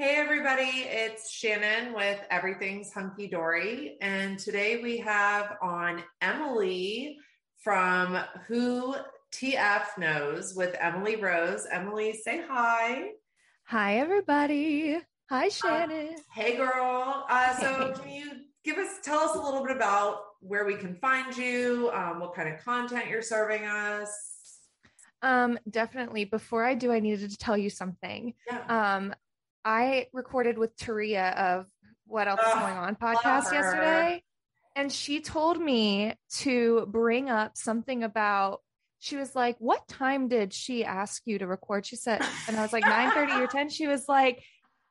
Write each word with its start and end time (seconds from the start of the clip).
Hey, 0.00 0.16
everybody, 0.16 0.86
it's 0.88 1.30
Shannon 1.30 1.92
with 1.92 2.18
Everything's 2.30 2.90
Hunky 2.90 3.28
Dory. 3.28 3.98
And 4.00 4.38
today 4.38 4.80
we 4.82 4.96
have 4.96 5.58
on 5.60 6.02
Emily 6.22 7.18
from 7.58 8.16
Who 8.48 8.94
TF 9.30 9.98
Knows 9.98 10.54
with 10.54 10.74
Emily 10.80 11.16
Rose. 11.16 11.66
Emily, 11.70 12.14
say 12.14 12.42
hi. 12.48 13.10
Hi, 13.64 13.98
everybody. 13.98 14.98
Hi, 15.28 15.50
Shannon. 15.50 16.14
Uh, 16.14 16.20
hey, 16.32 16.56
girl. 16.56 17.26
Uh, 17.28 17.54
so, 17.58 17.92
can 18.00 18.10
you 18.10 18.30
give 18.64 18.78
us, 18.78 19.00
tell 19.04 19.18
us 19.18 19.36
a 19.36 19.38
little 19.38 19.62
bit 19.62 19.76
about 19.76 20.20
where 20.40 20.64
we 20.64 20.76
can 20.76 20.94
find 20.94 21.36
you, 21.36 21.90
um, 21.92 22.20
what 22.20 22.34
kind 22.34 22.48
of 22.48 22.58
content 22.64 23.08
you're 23.10 23.20
serving 23.20 23.66
us? 23.66 24.08
Um, 25.20 25.58
definitely. 25.68 26.24
Before 26.24 26.64
I 26.64 26.74
do, 26.74 26.90
I 26.90 27.00
needed 27.00 27.28
to 27.32 27.36
tell 27.36 27.58
you 27.58 27.68
something. 27.68 28.32
Yeah. 28.46 28.94
Um, 28.96 29.14
I 29.64 30.06
recorded 30.12 30.58
with 30.58 30.76
Taria 30.76 31.34
of 31.36 31.66
What 32.06 32.28
Else 32.28 32.40
Is 32.40 32.54
Going 32.54 32.76
On 32.76 32.96
podcast 32.96 33.52
yesterday. 33.52 34.22
And 34.76 34.90
she 34.92 35.20
told 35.20 35.60
me 35.60 36.14
to 36.38 36.86
bring 36.88 37.28
up 37.28 37.56
something 37.56 38.02
about 38.02 38.60
she 39.00 39.16
was 39.16 39.34
like, 39.34 39.56
What 39.58 39.88
time 39.88 40.28
did 40.28 40.52
she 40.52 40.84
ask 40.84 41.22
you 41.24 41.38
to 41.38 41.46
record? 41.46 41.86
She 41.86 41.96
said, 41.96 42.22
and 42.46 42.56
I 42.56 42.62
was 42.62 42.72
like, 42.72 42.84
9 42.84 43.12
30 43.12 43.32
or 43.32 43.46
10. 43.46 43.70
She 43.70 43.86
was 43.86 44.04
like, 44.08 44.42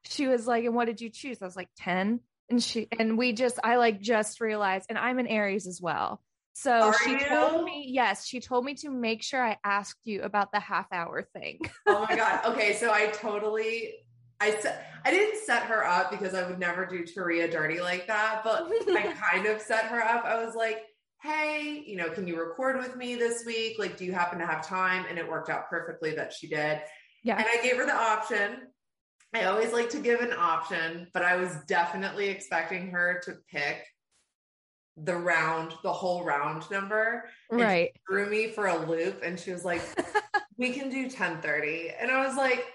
she 0.03 0.27
was 0.27 0.47
like, 0.47 0.65
and 0.65 0.75
what 0.75 0.85
did 0.85 0.99
you 0.99 1.09
choose? 1.09 1.41
I 1.41 1.45
was 1.45 1.55
like, 1.55 1.69
10. 1.77 2.19
And 2.49 2.63
she 2.63 2.87
and 2.97 3.17
we 3.17 3.33
just 3.33 3.59
I 3.63 3.75
like 3.75 4.01
just 4.01 4.41
realized, 4.41 4.87
and 4.89 4.97
I'm 4.97 5.19
an 5.19 5.27
Aries 5.27 5.67
as 5.67 5.79
well. 5.79 6.19
So 6.53 6.71
Are 6.71 6.95
she 7.03 7.11
you? 7.11 7.19
told 7.19 7.63
me, 7.63 7.85
yes, 7.87 8.25
she 8.25 8.39
told 8.41 8.65
me 8.65 8.73
to 8.75 8.89
make 8.89 9.21
sure 9.21 9.41
I 9.41 9.57
asked 9.63 9.99
you 10.03 10.23
about 10.23 10.51
the 10.51 10.59
half 10.59 10.87
hour 10.91 11.27
thing. 11.33 11.59
oh 11.87 12.05
my 12.09 12.15
God. 12.15 12.45
Okay. 12.47 12.73
So 12.73 12.91
I 12.91 13.07
totally 13.07 13.93
I 14.39 14.51
set 14.59 14.89
I 15.05 15.11
didn't 15.11 15.43
set 15.43 15.63
her 15.63 15.85
up 15.85 16.11
because 16.11 16.33
I 16.33 16.47
would 16.47 16.59
never 16.59 16.85
do 16.85 17.03
Taria 17.03 17.49
dirty 17.49 17.81
like 17.81 18.07
that, 18.07 18.41
but 18.43 18.67
I 18.89 19.13
kind 19.31 19.45
of 19.45 19.61
set 19.61 19.85
her 19.85 20.01
up. 20.01 20.25
I 20.25 20.43
was 20.43 20.55
like, 20.55 20.83
hey, 21.21 21.83
you 21.85 21.95
know, 21.95 22.09
can 22.09 22.27
you 22.27 22.39
record 22.39 22.77
with 22.77 22.95
me 22.95 23.15
this 23.15 23.45
week? 23.45 23.77
Like, 23.77 23.97
do 23.97 24.05
you 24.05 24.13
happen 24.13 24.39
to 24.39 24.45
have 24.45 24.65
time? 24.65 25.05
And 25.09 25.17
it 25.17 25.27
worked 25.27 25.49
out 25.49 25.69
perfectly 25.69 26.15
that 26.15 26.33
she 26.33 26.47
did. 26.47 26.81
Yeah. 27.23 27.37
And 27.37 27.45
I 27.45 27.61
gave 27.61 27.77
her 27.77 27.85
the 27.85 27.95
option. 27.95 28.67
I 29.33 29.45
always 29.45 29.71
like 29.71 29.89
to 29.91 29.99
give 29.99 30.21
an 30.21 30.33
option, 30.33 31.07
but 31.13 31.23
I 31.23 31.35
was 31.35 31.55
definitely 31.67 32.29
expecting 32.29 32.89
her 32.91 33.21
to 33.25 33.35
pick 33.51 33.85
the 34.97 35.15
round, 35.15 35.73
the 35.83 35.93
whole 35.93 36.23
round 36.23 36.69
number. 36.71 37.25
Right. 37.51 37.91
threw 38.07 38.29
me 38.29 38.49
for 38.49 38.67
a 38.67 38.85
loop 38.85 39.21
and 39.23 39.39
she 39.39 39.51
was 39.51 39.63
like, 39.63 39.81
we 40.57 40.71
can 40.71 40.89
do 40.89 41.09
ten 41.09 41.33
1030. 41.33 41.91
And 41.99 42.09
I 42.09 42.25
was 42.25 42.35
like, 42.35 42.65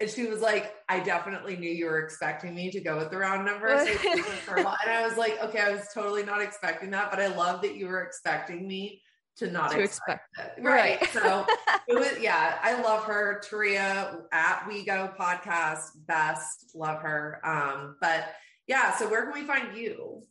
and 0.00 0.10
she 0.10 0.26
was 0.26 0.40
like, 0.40 0.74
I 0.88 1.00
definitely 1.00 1.56
knew 1.56 1.70
you 1.70 1.86
were 1.86 2.00
expecting 2.00 2.54
me 2.54 2.70
to 2.70 2.80
go 2.80 2.98
with 2.98 3.10
the 3.10 3.18
round 3.18 3.46
number. 3.46 3.68
So 3.78 4.56
and 4.56 4.66
I 4.66 5.06
was 5.06 5.16
like, 5.16 5.40
okay, 5.42 5.60
I 5.60 5.70
was 5.70 5.86
totally 5.94 6.24
not 6.24 6.42
expecting 6.42 6.90
that, 6.90 7.10
but 7.10 7.20
I 7.20 7.28
love 7.28 7.62
that 7.62 7.76
you 7.76 7.86
were 7.86 8.02
expecting 8.02 8.66
me 8.66 9.02
to 9.36 9.50
not 9.50 9.72
to 9.72 9.80
expect, 9.80 10.28
expect, 10.32 10.58
it. 10.58 10.62
Right. 10.62 11.00
right. 11.00 11.10
so 11.12 11.46
it 11.88 11.94
was, 11.94 12.18
yeah, 12.20 12.58
I 12.62 12.80
love 12.80 13.04
her. 13.04 13.40
Taria 13.48 14.22
at 14.32 14.64
We 14.68 14.84
Go 14.84 15.12
podcast, 15.18 15.90
best. 16.06 16.72
Love 16.74 17.00
her. 17.00 17.40
Um, 17.44 17.96
but 18.00 18.34
yeah, 18.66 18.96
so 18.96 19.08
where 19.08 19.22
can 19.24 19.32
we 19.32 19.46
find 19.46 19.76
you? 19.76 20.22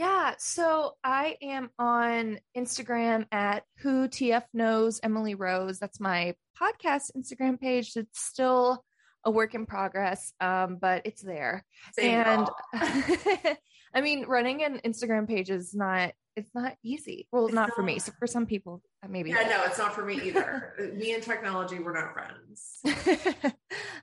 Yeah, 0.00 0.32
so 0.38 0.94
I 1.04 1.36
am 1.42 1.68
on 1.78 2.38
Instagram 2.56 3.26
at 3.30 3.64
Who 3.80 4.08
TF 4.08 4.44
Knows 4.54 4.98
Emily 5.02 5.34
Rose. 5.34 5.78
That's 5.78 6.00
my 6.00 6.36
podcast 6.58 7.10
Instagram 7.14 7.60
page. 7.60 7.92
It's 7.96 8.18
still 8.18 8.82
a 9.24 9.30
work 9.30 9.54
in 9.54 9.66
progress, 9.66 10.32
um, 10.40 10.78
but 10.80 11.02
it's 11.04 11.22
there. 11.22 11.64
Same 11.92 12.20
and 12.20 12.48
I 13.92 14.00
mean, 14.00 14.24
running 14.26 14.62
an 14.62 14.80
Instagram 14.84 15.28
page 15.28 15.50
is 15.50 15.74
not 15.74 16.12
it's 16.36 16.54
not 16.54 16.76
easy. 16.82 17.26
Well, 17.32 17.46
it's 17.46 17.54
not, 17.54 17.68
not, 17.68 17.76
for 17.76 17.82
me. 17.82 17.98
So 17.98 18.12
for 18.18 18.26
some 18.26 18.46
people, 18.46 18.82
uh, 19.04 19.08
maybe. 19.08 19.30
Yeah, 19.30 19.48
no, 19.48 19.64
it's 19.64 19.78
not 19.78 19.94
for 19.94 20.04
me 20.04 20.20
either. 20.24 20.92
me 20.94 21.12
and 21.12 21.22
technology, 21.22 21.78
we're 21.80 21.92
not 21.92 22.12
friends. 22.12 22.80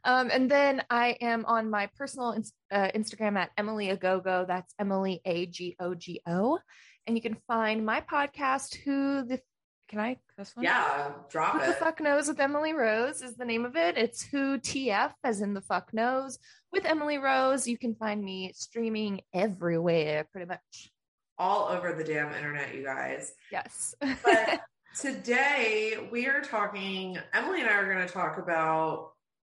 um, 0.03 0.29
and 0.31 0.51
then 0.51 0.83
I 0.89 1.17
am 1.21 1.45
on 1.45 1.69
my 1.69 1.89
personal 1.97 2.37
uh, 2.71 2.89
Instagram 2.93 3.37
at 3.37 3.51
Emily 3.57 3.87
Agogo. 3.87 4.45
That's 4.45 4.73
Emily 4.77 5.21
A 5.25 5.45
G 5.45 5.75
O 5.79 5.95
G 5.95 6.21
O. 6.27 6.59
And 7.07 7.15
you 7.15 7.21
can 7.21 7.37
find 7.47 7.85
my 7.85 8.01
podcast, 8.01 8.75
Who 8.83 9.23
the 9.25 9.39
can 9.87 9.99
I 9.99 10.17
this 10.37 10.55
one? 10.55 10.65
Yeah, 10.65 11.11
drop 11.29 11.53
Who 11.53 11.61
it. 11.61 11.67
The 11.67 11.73
fuck 11.73 12.01
knows 12.01 12.27
with 12.27 12.39
Emily 12.39 12.73
Rose 12.73 13.21
is 13.21 13.35
the 13.35 13.45
name 13.45 13.65
of 13.65 13.75
it. 13.75 13.97
It's 13.97 14.23
Who 14.23 14.57
TF 14.57 15.13
as 15.23 15.41
in 15.41 15.53
the 15.53 15.61
fuck 15.61 15.93
knows 15.93 16.39
with 16.71 16.85
Emily 16.85 17.17
Rose. 17.17 17.67
You 17.67 17.77
can 17.77 17.95
find 17.95 18.23
me 18.23 18.51
streaming 18.53 19.21
everywhere, 19.33 20.27
pretty 20.31 20.47
much. 20.47 20.91
All 21.37 21.69
over 21.69 21.93
the 21.93 22.03
damn 22.03 22.33
internet, 22.33 22.75
you 22.75 22.83
guys. 22.83 23.31
Yes. 23.51 23.95
but 23.99 24.61
today 24.99 26.09
we 26.11 26.27
are 26.27 26.41
talking. 26.41 27.17
Emily 27.33 27.61
and 27.61 27.69
I 27.69 27.73
are 27.73 27.93
going 27.93 28.05
to 28.05 28.13
talk 28.13 28.37
about 28.37 29.11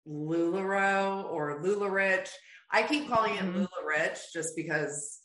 LuLaRoe 0.07 1.25
or 1.31 1.61
LuLaRich. 1.61 2.29
I 2.71 2.83
keep 2.83 3.09
calling 3.09 3.35
it 3.35 3.41
mm-hmm. 3.41 3.63
LuLaRich 3.63 4.31
just 4.33 4.55
because 4.55 5.18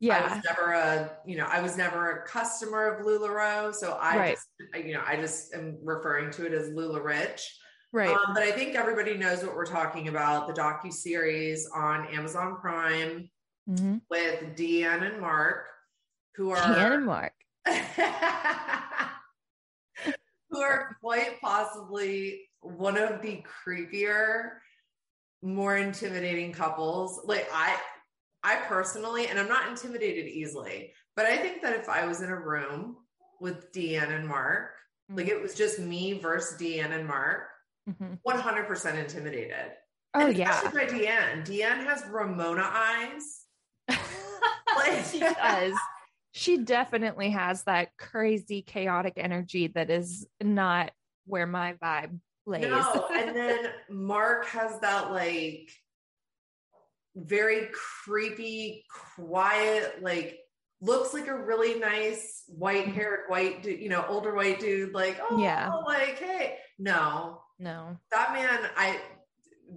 yeah 0.00 0.18
i 0.18 0.34
was 0.34 0.44
never 0.44 0.72
a 0.72 1.10
you 1.24 1.36
know 1.36 1.46
i 1.50 1.60
was 1.60 1.76
never 1.76 2.10
a 2.18 2.26
customer 2.26 2.86
of 2.88 3.04
lularoe 3.06 3.74
so 3.74 3.98
i 4.00 4.16
right. 4.16 4.34
just 4.34 4.48
you 4.86 4.92
know 4.92 5.02
i 5.06 5.16
just 5.16 5.54
am 5.54 5.78
referring 5.82 6.30
to 6.30 6.44
it 6.46 6.52
as 6.52 6.68
Lula 6.70 7.00
Rich. 7.00 7.56
right 7.92 8.10
um, 8.10 8.34
but 8.34 8.42
i 8.42 8.50
think 8.50 8.74
everybody 8.74 9.16
knows 9.16 9.42
what 9.42 9.54
we're 9.54 9.64
talking 9.64 10.08
about 10.08 10.46
the 10.46 10.52
docu 10.52 10.92
series 10.92 11.68
on 11.74 12.06
amazon 12.08 12.56
prime 12.60 13.30
mm-hmm. 13.68 13.96
with 14.10 14.54
deanne 14.54 15.10
and 15.10 15.20
mark 15.20 15.66
who 16.34 16.50
are 16.50 16.58
deanne 16.58 16.96
and 16.96 17.06
mark 17.06 17.32
who 20.50 20.60
are 20.60 20.96
quite 21.00 21.40
possibly 21.40 22.42
one 22.60 22.98
of 22.98 23.22
the 23.22 23.42
creepier 23.66 24.50
more 25.42 25.76
intimidating 25.78 26.52
couples 26.52 27.22
like 27.24 27.48
i 27.52 27.76
I 28.46 28.56
personally, 28.68 29.26
and 29.26 29.40
I'm 29.40 29.48
not 29.48 29.68
intimidated 29.68 30.26
easily, 30.26 30.92
but 31.16 31.26
I 31.26 31.36
think 31.36 31.62
that 31.62 31.74
if 31.74 31.88
I 31.88 32.06
was 32.06 32.22
in 32.22 32.30
a 32.30 32.40
room 32.40 32.96
with 33.40 33.72
Deanne 33.72 34.14
and 34.14 34.28
Mark, 34.28 34.70
mm-hmm. 35.10 35.18
like 35.18 35.26
it 35.26 35.42
was 35.42 35.54
just 35.54 35.80
me 35.80 36.20
versus 36.20 36.56
Deanne 36.60 36.92
and 36.92 37.08
Mark, 37.08 37.48
mm-hmm. 37.90 38.14
100% 38.24 38.98
intimidated. 38.98 39.72
Oh, 40.14 40.28
and 40.28 40.36
yeah. 40.36 40.70
by 40.72 40.86
Deanne. 40.86 41.44
Deanne 41.44 41.84
has 41.84 42.04
Ramona 42.08 42.70
eyes. 42.72 43.42
like, 43.88 45.04
she 45.10 45.18
does. 45.18 45.74
She 46.30 46.58
definitely 46.58 47.30
has 47.30 47.64
that 47.64 47.88
crazy, 47.98 48.62
chaotic 48.62 49.14
energy 49.16 49.66
that 49.68 49.90
is 49.90 50.24
not 50.40 50.92
where 51.26 51.48
my 51.48 51.72
vibe 51.82 52.20
lays. 52.46 52.62
No, 52.62 53.08
and 53.12 53.34
then 53.34 53.72
Mark 53.90 54.46
has 54.46 54.78
that 54.80 55.10
like 55.10 55.68
very 57.16 57.68
creepy, 58.04 58.84
quiet, 59.16 60.02
like 60.02 60.38
looks 60.80 61.14
like 61.14 61.26
a 61.26 61.34
really 61.36 61.78
nice 61.78 62.44
white 62.48 62.88
haired 62.88 63.20
white 63.28 63.62
dude, 63.62 63.80
you 63.80 63.88
know, 63.88 64.04
older 64.08 64.34
white 64.34 64.60
dude, 64.60 64.92
like, 64.92 65.18
oh, 65.30 65.38
yeah, 65.38 65.70
like, 65.86 66.18
hey, 66.18 66.58
no, 66.78 67.40
no, 67.58 67.96
that 68.12 68.32
man, 68.32 68.70
I 68.76 69.00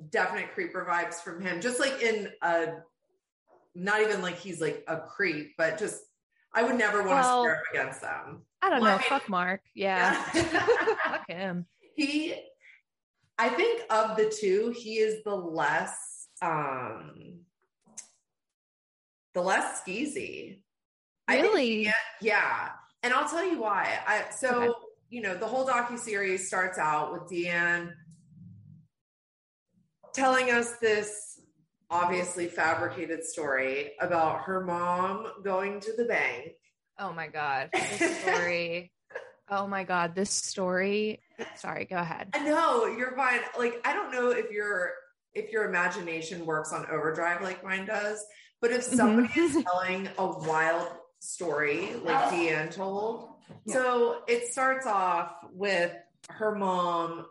definite 0.10 0.54
creeper 0.54 0.86
vibes 0.90 1.16
from 1.16 1.42
him, 1.42 1.62
just 1.62 1.80
like 1.80 2.02
in 2.02 2.30
a, 2.42 2.68
not 3.74 4.02
even 4.02 4.22
like 4.22 4.38
he's 4.38 4.60
like 4.60 4.84
a 4.88 5.00
creep, 5.00 5.54
but 5.58 5.78
just, 5.78 6.02
I 6.54 6.64
would 6.64 6.78
never 6.78 7.00
want 7.00 7.12
well, 7.12 7.44
to 7.44 7.50
stare 7.50 7.56
up 7.56 7.64
against 7.72 8.02
them. 8.02 8.42
I 8.62 8.70
don't 8.70 8.84
know. 8.84 8.98
Fuck 8.98 9.30
Mark. 9.30 9.62
Yeah. 9.76 10.26
yeah. 10.34 10.44
fuck 11.08 11.28
him. 11.30 11.66
He, 11.96 12.36
I 13.38 13.50
think 13.50 13.84
of 13.90 14.18
the 14.18 14.34
two, 14.38 14.74
he 14.78 14.96
is 14.96 15.24
the 15.24 15.36
less 15.36 16.19
um 16.42 17.40
the 19.34 19.42
less 19.42 19.82
skeezy. 19.82 20.62
Really? 21.30 21.94
yeah. 22.22 22.70
And 23.04 23.14
I'll 23.14 23.30
tell 23.30 23.46
you 23.46 23.62
why. 23.62 24.00
I 24.08 24.26
so 24.32 24.50
okay. 24.50 24.74
you 25.10 25.22
know, 25.22 25.36
the 25.36 25.46
whole 25.46 25.68
docu 25.68 25.98
series 25.98 26.48
starts 26.48 26.78
out 26.78 27.14
with 27.14 27.24
Deanne 27.32 27.94
telling 30.14 30.52
us 30.52 30.74
this 30.82 31.40
obviously 31.90 32.48
fabricated 32.48 33.24
story 33.24 33.92
about 34.00 34.42
her 34.42 34.64
mom 34.64 35.28
going 35.44 35.80
to 35.82 35.94
the 35.96 36.06
bank. 36.06 36.54
Oh 36.98 37.14
my 37.14 37.28
god. 37.28 37.70
This 38.00 38.18
story. 38.22 38.92
oh 39.50 39.68
my 39.68 39.84
god, 39.84 40.16
this 40.16 40.32
story. 40.32 41.22
Sorry, 41.56 41.86
go 41.86 41.98
ahead. 41.98 42.30
I 42.34 42.44
know, 42.44 42.86
you're 42.86 43.16
fine. 43.16 43.40
Like 43.58 43.82
I 43.86 43.94
don't 43.94 44.12
know 44.12 44.32
if 44.32 44.52
you're 44.52 44.94
if 45.34 45.52
your 45.52 45.68
imagination 45.68 46.46
works 46.46 46.74
on 46.74 46.86
overdrive 46.90 47.42
like 47.42 47.64
mine 47.64 47.86
does. 47.86 48.24
But 48.62 48.72
if 48.72 48.84
somebody 48.84 49.28
mm-hmm. 49.30 49.58
is 49.58 49.64
telling 49.72 50.10
a 50.18 50.28
wild 50.28 50.88
story 51.20 51.94
like 52.04 52.32
Deanne 52.32 52.74
told, 52.74 53.30
yeah. 53.66 53.74
so 53.74 54.22
it 54.28 54.48
starts 54.48 54.86
off 54.86 55.32
with 55.52 55.94
her 56.30 56.56
mom 56.56 57.26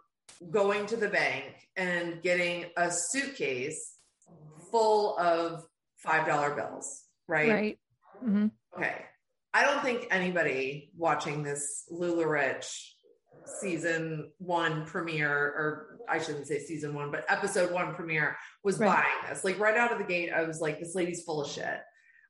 going 0.51 0.87
to 0.87 0.97
the 0.97 1.09
bank 1.09 1.45
and 1.77 2.23
getting 2.23 2.67
a 2.77 2.91
suitcase 2.91 3.97
full 4.71 5.19
of 5.19 5.65
$5 6.07 6.57
bills, 6.57 7.05
right? 7.27 7.51
Right. 7.51 7.79
Mm-hmm. 8.25 8.47
Okay. 8.77 9.05
I 9.55 9.65
don't 9.65 9.83
think 9.83 10.09
anybody 10.11 10.91
watching 10.97 11.43
this 11.43 11.85
Lula 11.91 12.29
Rich 12.29 12.95
season 13.61 14.31
one 14.39 14.85
premiere, 14.85 15.33
or 15.33 15.98
I 16.11 16.19
shouldn't 16.19 16.47
say 16.47 16.59
season 16.59 16.95
one, 16.95 17.11
but 17.11 17.25
episode 17.29 17.73
one 17.73 17.95
premiere 17.95 18.37
was 18.65 18.79
right. 18.79 18.89
buying 18.89 19.31
this. 19.31 19.45
Like 19.45 19.59
right 19.59 19.77
out 19.77 19.93
of 19.93 19.99
the 19.99 20.05
gate, 20.05 20.31
I 20.33 20.45
was 20.45 20.61
like, 20.61 20.81
this 20.81 20.95
lady's 20.95 21.23
full 21.23 21.43
of 21.43 21.51
shit. 21.51 21.81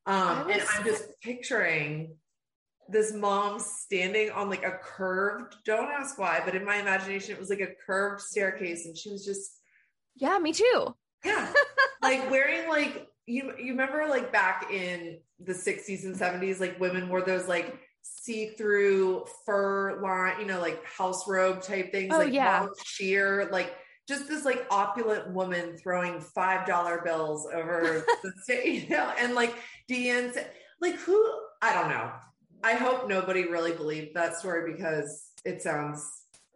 Um, 0.06 0.50
and 0.50 0.62
I'm 0.75 0.84
just 0.84 1.08
picturing 1.22 2.16
this 2.88 3.12
mom 3.12 3.60
standing 3.60 4.30
on 4.30 4.48
like 4.48 4.64
a 4.64 4.78
curved, 4.82 5.56
don't 5.64 5.90
ask 5.90 6.19
why, 6.19 6.40
but 6.44 6.54
in 6.54 6.64
my 6.64 6.76
imagination, 6.76 7.32
it 7.32 7.38
was 7.38 7.50
like 7.50 7.60
a 7.60 7.75
curved 7.86 8.22
staircase. 8.22 8.86
And 8.86 8.96
she 8.96 9.10
was 9.10 9.25
just, 9.25 9.60
yeah, 10.16 10.38
me 10.38 10.52
too. 10.52 10.94
Yeah. 11.25 11.52
like 12.02 12.30
wearing 12.30 12.69
like, 12.69 13.06
you, 13.26 13.52
you 13.58 13.72
remember 13.72 14.06
like 14.08 14.32
back 14.32 14.72
in 14.72 15.19
the 15.38 15.52
60s 15.52 16.04
and 16.04 16.16
70s, 16.16 16.60
like 16.60 16.80
women 16.80 17.10
wore 17.10 17.20
those 17.20 17.46
like 17.46 17.78
see-through 18.22 19.25
fur 19.46 20.00
line, 20.02 20.40
you 20.40 20.46
know, 20.46 20.60
like 20.60 20.84
house 20.84 21.28
robe 21.28 21.62
type 21.62 21.93
things, 21.93 22.12
oh, 22.14 22.19
like 22.19 22.32
yeah. 22.32 22.66
sheer, 22.84 23.49
like 23.50 23.75
just 24.08 24.28
this 24.28 24.44
like 24.44 24.66
opulent 24.70 25.32
woman 25.32 25.76
throwing 25.76 26.20
five 26.20 26.66
dollar 26.66 27.02
bills 27.05 27.46
over 27.52 28.05
the 28.22 28.32
stage, 28.43 28.84
you 28.84 28.96
know, 28.96 29.12
and 29.19 29.34
like 29.34 29.55
Deanne 29.90 30.32
said, 30.32 30.50
like 30.81 30.96
who 30.96 31.22
I 31.62 31.75
don't 31.75 31.90
know. 31.90 32.10
I 32.62 32.75
hope 32.75 33.08
nobody 33.08 33.46
really 33.46 33.72
believed 33.72 34.14
that 34.14 34.37
story 34.37 34.72
because 34.72 35.31
it 35.44 35.62
sounds 35.62 36.04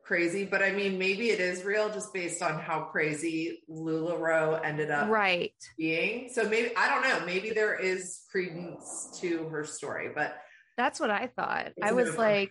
crazy, 0.03 0.45
but 0.45 0.63
I 0.63 0.73
mean, 0.73 0.99
maybe 0.99 1.31
it 1.31 1.41
is 1.41 1.65
real 1.65 1.89
just 1.89 2.13
based 2.13 2.43
on 2.43 2.59
how 2.59 2.83
crazy 2.83 3.63
LuLaRoe 3.71 4.61
ended 4.65 4.91
up 4.91 5.09
right 5.09 5.55
being. 5.79 6.29
So 6.33 6.49
maybe 6.49 6.77
I 6.77 6.89
don't 6.89 7.03
know. 7.03 7.25
Maybe 7.25 7.51
there 7.51 7.79
is 7.79 8.23
credence 8.31 9.17
to 9.21 9.49
her 9.49 9.65
story, 9.65 10.11
but 10.15 10.37
that's 10.77 11.01
what 11.01 11.11
I 11.11 11.29
thought. 11.29 11.73
I 11.83 11.93
was 11.93 12.17
like, 12.17 12.51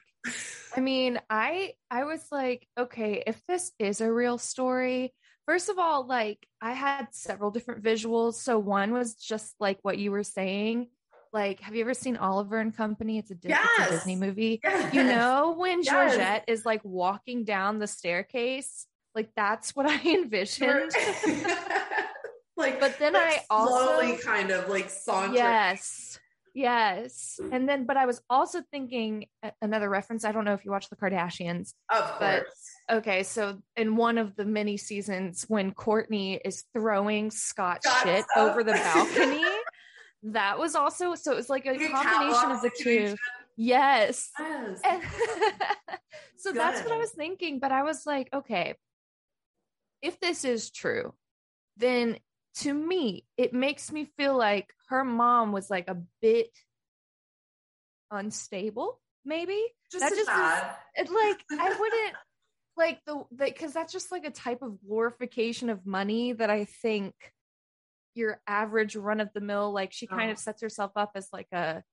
I 0.76 0.80
mean, 0.80 1.20
I 1.30 1.74
I 1.90 2.04
was 2.06 2.26
like, 2.32 2.68
okay, 2.78 3.24
if 3.26 3.42
this 3.48 3.72
is 3.80 4.02
a 4.02 4.12
real 4.12 4.38
story, 4.38 5.14
first 5.46 5.70
of 5.70 5.80
all, 5.80 6.06
like 6.06 6.46
I 6.62 6.74
had 6.74 7.08
several 7.12 7.52
different 7.52 7.84
visuals. 7.84 8.36
So 8.36 8.60
one 8.60 8.94
was 8.94 9.16
just 9.16 9.56
like 9.60 9.80
what 9.82 9.98
you 9.98 10.12
were 10.12 10.24
saying 10.24 10.88
like, 11.34 11.62
have 11.62 11.76
you 11.76 11.82
ever 11.82 11.94
seen 11.94 12.18
Oliver 12.18 12.60
and 12.60 12.76
Company? 12.76 13.18
It's 13.18 13.32
a, 13.32 13.36
yes. 13.44 13.66
it's 13.78 13.88
a 13.88 13.92
Disney 13.92 14.16
movie. 14.16 14.60
Yes. 14.64 14.94
You 14.94 15.04
know, 15.04 15.56
when 15.58 15.82
yes. 15.82 15.90
Georgette 15.90 16.44
is 16.48 16.66
like 16.66 16.82
walking 16.84 17.46
down 17.46 17.80
the 17.80 17.88
staircase, 17.88 18.86
like 19.16 19.30
that's 19.36 19.76
what 19.76 19.86
I 19.90 20.02
envisioned. 20.04 20.92
like, 22.58 22.80
but 22.80 23.00
then 23.00 23.16
I 23.16 23.42
also 23.50 23.86
slowly 23.86 24.18
kind 24.18 24.52
of 24.52 24.70
like 24.70 24.90
saunter. 24.90 25.36
Yes. 25.36 26.20
Yes. 26.54 27.40
And 27.52 27.68
then, 27.68 27.86
but 27.86 27.98
I 27.98 28.06
was 28.06 28.22
also 28.30 28.62
thinking 28.72 29.28
another 29.62 29.90
reference. 29.90 30.26
I 30.26 30.32
don't 30.32 30.44
know 30.44 30.54
if 30.54 30.66
you 30.66 30.72
watch 30.72 30.90
the 30.90 30.96
Kardashians. 30.96 31.74
Of 31.90 32.04
course. 32.18 32.44
Okay. 32.90 33.24
So 33.24 33.60
in 33.78 33.96
one 33.96 34.18
of 34.18 34.36
the 34.36 34.46
many 34.46 34.78
seasons, 34.78 35.46
when 35.48 35.72
Kourtney 35.72 36.40
is 36.44 36.66
throwing 36.74 37.32
Scott 37.32 37.82
shit 38.04 38.26
over 38.36 38.64
the 38.64 38.74
balcony, 38.74 39.44
that 40.24 40.60
was 40.60 40.76
also 40.76 41.16
so 41.16 41.32
it 41.32 41.36
was 41.36 41.50
like 41.50 41.66
a 41.66 41.78
combination 41.78 42.52
of 42.52 42.62
the 42.62 42.72
two. 42.78 43.16
Yes. 43.56 44.30
yes. 44.38 44.82
so 46.38 46.52
Good. 46.52 46.60
that's 46.60 46.82
what 46.82 46.92
I 46.92 46.98
was 46.98 47.12
thinking. 47.12 47.60
But 47.60 47.72
I 47.72 47.84
was 47.84 48.06
like, 48.06 48.30
okay, 48.34 48.76
if 50.02 50.20
this 50.20 50.44
is 50.44 50.72
true, 50.72 51.14
then 51.78 52.18
to 52.56 52.74
me, 52.74 53.26
it 53.38 53.54
makes 53.54 53.92
me 53.92 54.06
feel 54.18 54.38
like 54.38 54.68
her 54.90 55.04
mom 55.04 55.52
was 55.52 55.70
like 55.70 55.90
a 55.90 55.98
bit 56.22 56.50
unstable, 58.10 59.00
maybe. 59.26 59.64
Just 59.92 60.04
that 60.04 60.16
just 60.16 60.30
is, 60.30 61.08
it 61.08 61.14
like 61.14 61.44
I 61.60 61.70
wouldn't 61.78 62.16
like 62.78 63.00
the 63.06 63.24
because 63.38 63.74
that's 63.74 63.94
just 63.94 64.12
like 64.12 64.26
a 64.26 64.32
type 64.32 64.62
of 64.62 64.82
glorification 64.86 65.70
of 65.70 65.86
money 65.86 66.34
that 66.34 66.50
I 66.50 66.66
think 66.66 67.14
your 68.16 68.42
average 68.48 68.96
run 68.96 69.22
of 69.22 69.30
the 69.34 69.42
mill 69.42 69.72
like 69.72 69.94
she 69.94 70.08
kind 70.08 70.30
oh. 70.30 70.34
of 70.34 70.38
sets 70.38 70.62
herself 70.62 70.92
up 70.96 71.12
as 71.16 71.28
like 71.32 71.48
a 71.54 71.84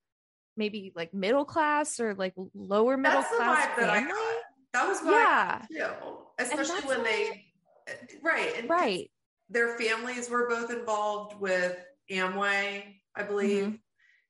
maybe 0.56 0.92
like 0.94 1.14
middle 1.14 1.44
class 1.44 2.00
or 2.00 2.14
like 2.14 2.34
lower 2.54 2.96
middle 2.96 3.22
That's 3.22 3.36
class 3.36 3.66
family. 3.76 4.10
That, 4.10 4.42
that 4.72 4.88
was 4.88 5.00
yeah. 5.04 5.62
too. 5.70 6.16
Especially 6.38 6.88
when 6.88 7.02
they 7.04 7.46
uh, 7.88 7.92
right 8.22 8.54
and 8.58 8.68
right 8.68 9.10
their 9.48 9.78
families 9.78 10.28
were 10.28 10.48
both 10.48 10.70
involved 10.70 11.38
with 11.40 11.76
Amway, 12.10 12.82
I 13.16 13.22
believe. 13.22 13.64
Mm-hmm. 13.64 13.74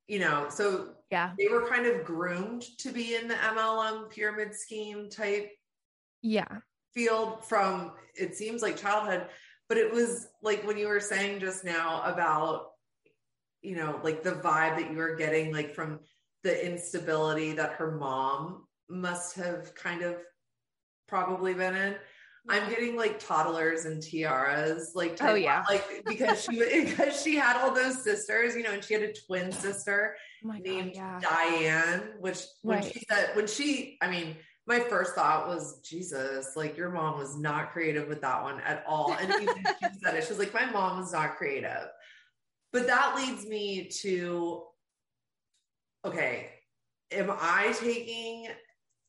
You 0.06 0.18
know, 0.20 0.46
so 0.48 0.94
yeah, 1.10 1.32
they 1.38 1.48
were 1.48 1.68
kind 1.68 1.86
of 1.86 2.04
groomed 2.04 2.64
to 2.78 2.90
be 2.90 3.14
in 3.14 3.28
the 3.28 3.34
MLM 3.34 4.10
pyramid 4.10 4.54
scheme 4.54 5.10
type 5.10 5.50
yeah 6.22 6.46
field 6.94 7.44
from 7.44 7.92
it 8.14 8.34
seems 8.34 8.62
like 8.62 8.76
childhood 8.76 9.26
but 9.68 9.78
it 9.78 9.92
was 9.92 10.28
like 10.42 10.66
when 10.66 10.78
you 10.78 10.88
were 10.88 11.00
saying 11.00 11.38
just 11.38 11.64
now 11.64 12.02
about 12.04 12.70
you 13.62 13.76
know 13.76 14.00
like 14.02 14.22
the 14.22 14.32
vibe 14.32 14.76
that 14.76 14.90
you 14.90 14.96
were 14.96 15.14
getting 15.14 15.52
like 15.52 15.74
from 15.74 16.00
the 16.42 16.66
instability 16.66 17.52
that 17.52 17.72
her 17.72 17.92
mom 17.92 18.64
must 18.88 19.36
have 19.36 19.74
kind 19.74 20.02
of 20.02 20.16
probably 21.06 21.54
been 21.54 21.76
in 21.76 21.94
i'm 22.48 22.68
getting 22.70 22.96
like 22.96 23.18
toddlers 23.18 23.84
and 23.84 24.02
tiaras 24.02 24.92
like 24.94 25.16
oh 25.20 25.34
yeah 25.34 25.64
like 25.68 25.84
because 26.06 26.42
she 26.44 26.84
because 26.84 27.22
she 27.22 27.36
had 27.36 27.56
all 27.56 27.74
those 27.74 28.02
sisters 28.02 28.54
you 28.54 28.62
know 28.62 28.72
and 28.72 28.84
she 28.84 28.94
had 28.94 29.02
a 29.02 29.12
twin 29.26 29.52
sister 29.52 30.16
oh 30.44 30.52
named 30.52 30.94
God, 30.94 31.22
yeah. 31.22 31.28
diane 31.28 32.02
which 32.20 32.44
when 32.62 32.78
right. 32.78 32.92
she 32.92 33.00
said 33.08 33.30
when 33.34 33.46
she 33.46 33.98
i 34.00 34.10
mean 34.10 34.36
my 34.68 34.78
first 34.80 35.14
thought 35.14 35.48
was, 35.48 35.80
Jesus, 35.80 36.54
like 36.54 36.76
your 36.76 36.90
mom 36.90 37.18
was 37.18 37.38
not 37.38 37.72
creative 37.72 38.06
with 38.06 38.20
that 38.20 38.42
one 38.42 38.60
at 38.60 38.84
all. 38.86 39.16
And 39.18 39.32
even 39.40 39.64
she 39.64 39.98
said 40.04 40.14
it, 40.14 40.24
she 40.24 40.28
was 40.28 40.38
like, 40.38 40.52
my 40.52 40.66
mom 40.66 40.98
was 40.98 41.10
not 41.10 41.36
creative. 41.36 41.88
But 42.70 42.86
that 42.86 43.16
leads 43.16 43.46
me 43.46 43.88
to, 44.02 44.64
okay, 46.04 46.50
am 47.10 47.30
I 47.30 47.74
taking 47.80 48.48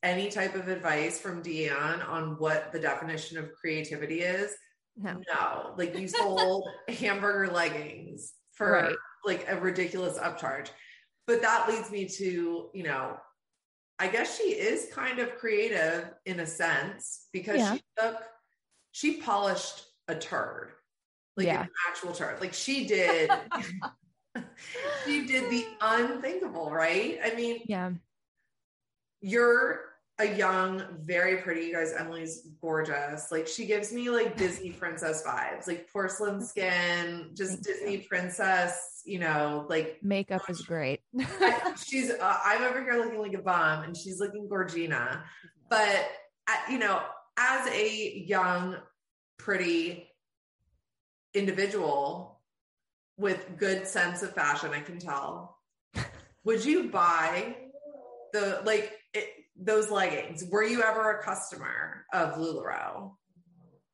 any 0.02 0.30
type 0.30 0.54
of 0.54 0.68
advice 0.68 1.20
from 1.20 1.42
Deanne 1.42 2.06
on 2.08 2.36
what 2.38 2.72
the 2.72 2.78
definition 2.78 3.38
of 3.38 3.52
creativity 3.52 4.22
is? 4.22 4.54
No. 4.96 5.20
No. 5.32 5.74
Like 5.76 5.98
you 5.98 6.08
sold 6.08 6.68
hamburger 6.88 7.52
leggings 7.52 8.32
for 8.52 8.72
right. 8.72 8.96
like 9.24 9.46
a 9.48 9.58
ridiculous 9.58 10.18
upcharge. 10.18 10.68
But 11.26 11.42
that 11.42 11.68
leads 11.68 11.90
me 11.90 12.06
to, 12.06 12.70
you 12.72 12.82
know, 12.82 13.16
I 13.98 14.08
guess 14.08 14.38
she 14.38 14.44
is 14.44 14.88
kind 14.92 15.18
of 15.18 15.36
creative 15.36 16.10
in 16.24 16.40
a 16.40 16.46
sense 16.46 17.26
because 17.32 17.58
yeah. 17.58 17.74
she 17.74 17.82
took, 17.98 18.16
she 18.92 19.16
polished 19.18 19.84
a 20.08 20.14
turd, 20.14 20.72
like 21.36 21.46
yeah. 21.46 21.62
an 21.62 21.68
actual 21.88 22.12
turd. 22.12 22.40
Like 22.40 22.54
she 22.54 22.86
did, 22.86 23.30
she 25.04 25.26
did 25.26 25.50
the 25.50 25.66
unthinkable, 25.80 26.70
right? 26.70 27.18
I 27.22 27.34
mean, 27.34 27.60
yeah. 27.66 27.90
You're 29.20 29.89
a 30.20 30.36
young, 30.36 30.82
very 31.02 31.38
pretty. 31.38 31.62
You 31.62 31.74
guys, 31.74 31.94
Emily's 31.96 32.46
gorgeous. 32.60 33.32
Like 33.32 33.48
she 33.48 33.64
gives 33.64 33.92
me 33.92 34.10
like 34.10 34.36
Disney 34.36 34.70
princess 34.78 35.22
vibes, 35.26 35.66
like 35.66 35.90
porcelain 35.90 36.44
skin, 36.44 37.30
just 37.34 37.52
Thank 37.52 37.64
Disney 37.64 37.96
you. 37.96 38.04
princess. 38.08 39.02
You 39.06 39.18
know, 39.18 39.66
like 39.68 39.98
makeup 40.02 40.42
is 40.48 40.60
great. 40.62 41.00
I, 41.18 41.74
she's. 41.82 42.10
Uh, 42.10 42.38
I'm 42.44 42.62
over 42.62 42.82
here 42.82 43.02
looking 43.02 43.18
like 43.18 43.34
a 43.34 43.42
bomb, 43.42 43.84
and 43.84 43.96
she's 43.96 44.20
looking 44.20 44.48
gorgina. 44.48 45.22
But 45.68 46.10
uh, 46.48 46.52
you 46.70 46.78
know, 46.78 47.02
as 47.38 47.66
a 47.68 48.24
young, 48.26 48.76
pretty 49.38 50.06
individual 51.32 52.40
with 53.16 53.56
good 53.56 53.86
sense 53.86 54.22
of 54.22 54.34
fashion, 54.34 54.70
I 54.74 54.80
can 54.80 54.98
tell. 54.98 55.58
Would 56.44 56.64
you 56.64 56.90
buy 56.90 57.56
the 58.34 58.60
like? 58.64 58.99
Those 59.62 59.90
leggings. 59.90 60.44
Were 60.50 60.64
you 60.64 60.82
ever 60.82 61.18
a 61.18 61.22
customer 61.22 62.06
of 62.14 62.34
LuLaRoe? 62.34 63.12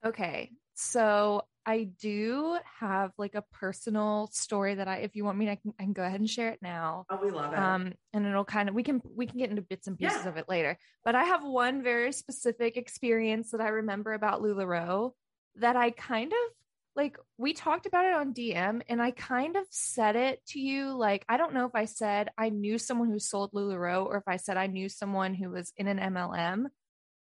Okay. 0.05 0.53
So 0.75 1.43
I 1.67 1.89
do 2.01 2.57
have 2.79 3.11
like 3.19 3.35
a 3.35 3.43
personal 3.53 4.31
story 4.33 4.77
that 4.77 4.87
I, 4.87 4.99
if 4.99 5.17
you 5.17 5.25
want 5.25 5.37
me, 5.39 5.51
I 5.51 5.57
can, 5.57 5.73
I 5.81 5.83
can 5.83 5.93
go 5.93 6.05
ahead 6.05 6.21
and 6.21 6.31
share 6.31 6.51
it 6.51 6.61
now. 6.63 7.07
Oh, 7.11 7.19
we 7.21 7.31
love 7.33 7.53
it. 7.53 7.59
Um, 7.59 7.93
and 8.13 8.25
it'll 8.25 8.45
kind 8.45 8.69
of, 8.69 8.77
we 8.77 8.85
can, 8.85 9.03
we 9.05 9.27
can 9.27 9.39
get 9.39 9.51
into 9.51 9.63
bits 9.63 9.89
and 9.89 9.99
pieces 9.99 10.21
yeah. 10.23 10.29
of 10.29 10.37
it 10.37 10.49
later, 10.49 10.79
but 11.05 11.17
I 11.17 11.25
have 11.25 11.43
one 11.43 11.83
very 11.83 12.13
specific 12.13 12.77
experience 12.77 13.51
that 13.51 13.61
I 13.61 13.69
remember 13.69 14.13
about 14.13 14.43
LuLaRoe 14.43 15.11
that 15.57 15.75
I 15.75 15.91
kind 15.91 16.31
of 16.31 16.56
like 16.97 17.19
we 17.37 17.53
talked 17.53 17.87
about 17.87 18.07
it 18.07 18.15
on 18.15 18.33
DM 18.33 18.81
and 18.89 19.03
I 19.03 19.11
kind 19.11 19.57
of 19.57 19.67
said 19.71 20.17
it 20.17 20.45
to 20.49 20.61
you. 20.61 20.97
Like, 20.97 21.25
I 21.29 21.37
don't 21.37 21.53
know 21.53 21.67
if 21.67 21.75
I 21.75 21.85
said 21.85 22.31
I 22.39 22.49
knew 22.49 22.79
someone 22.79 23.11
who 23.11 23.19
sold 23.19 23.53
LuLaRoe 23.53 24.07
or 24.07 24.17
if 24.17 24.25
I 24.27 24.37
said 24.37 24.57
I 24.57 24.67
knew 24.67 24.89
someone 24.89 25.35
who 25.35 25.51
was 25.51 25.73
in 25.77 25.89
an 25.89 25.99
MLM, 25.99 26.67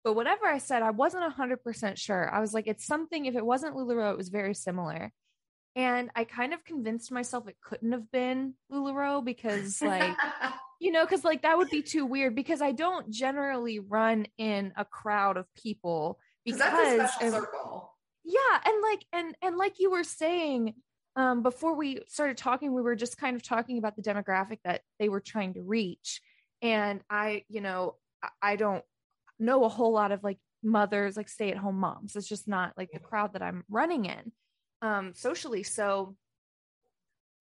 But 0.02 0.14
whatever 0.14 0.47
I 0.47 0.59
said, 0.59 0.83
I 0.83 0.90
wasn't 0.90 1.30
100% 1.30 1.99
sure. 1.99 2.33
I 2.33 2.40
was 2.40 2.54
like, 2.54 2.66
it's 2.66 2.87
something, 2.87 3.26
if 3.26 3.37
it 3.37 3.45
wasn't 3.45 3.76
LuLaRoe, 3.76 4.12
it 4.12 4.16
was 4.16 4.30
very 4.30 4.54
similar. 4.54 5.12
And 5.75 6.11
I 6.16 6.25
kind 6.25 6.54
of 6.54 6.64
convinced 6.64 7.12
myself 7.12 7.47
it 7.47 7.56
couldn't 7.62 7.92
have 7.92 8.11
been 8.11 8.54
LuLaRoe 8.73 9.23
because, 9.23 9.83
like, 9.83 10.16
you 10.80 10.90
know, 10.90 11.04
because 11.04 11.25
like 11.25 11.42
that 11.42 11.59
would 11.59 11.68
be 11.71 11.83
too 11.83 12.06
weird 12.06 12.35
because 12.35 12.62
I 12.62 12.73
don't 12.73 13.11
generally 13.11 13.78
run 13.78 14.26
in 14.38 14.73
a 14.76 14.87
crowd 14.87 15.37
of 15.37 15.47
people 15.54 16.18
because 16.47 17.11
and, 17.21 17.35
yeah, 18.26 18.61
and 18.64 18.83
like 18.83 19.04
and 19.12 19.37
and 19.40 19.56
like 19.56 19.78
you 19.78 19.90
were 19.90 20.04
saying, 20.04 20.75
um, 21.14 21.42
before 21.42 21.76
we 21.76 22.00
started 22.09 22.37
talking, 22.37 22.75
we 22.75 22.83
were 22.83 22.97
just 22.97 23.16
kind 23.16 23.37
of 23.37 23.42
talking 23.42 23.78
about 23.78 23.97
the 23.97 24.02
demographic 24.02 24.59
that 24.64 24.83
they 24.99 25.09
were 25.09 25.21
trying 25.21 25.54
to 25.54 25.62
reach. 25.62 26.21
And 26.61 27.00
I, 27.09 27.45
you 27.49 27.61
know, 27.61 27.97
I 28.42 28.56
don't 28.56 28.85
know 29.38 29.64
a 29.64 29.68
whole 29.68 29.92
lot 29.92 30.12
of 30.12 30.25
like 30.25 30.38
mothers, 30.62 31.16
like 31.16 31.28
stay 31.28 31.50
at 31.50 31.56
home 31.56 31.78
moms. 31.78 32.16
It's 32.16 32.28
just 32.28 32.49
not 32.49 32.73
like 32.76 32.90
the 32.90 32.99
crowd 32.99 33.35
that 33.35 33.42
I'm 33.42 33.64
running 33.71 34.06
in 34.06 34.33
um, 34.83 35.12
socially. 35.14 35.62
So 35.62 36.16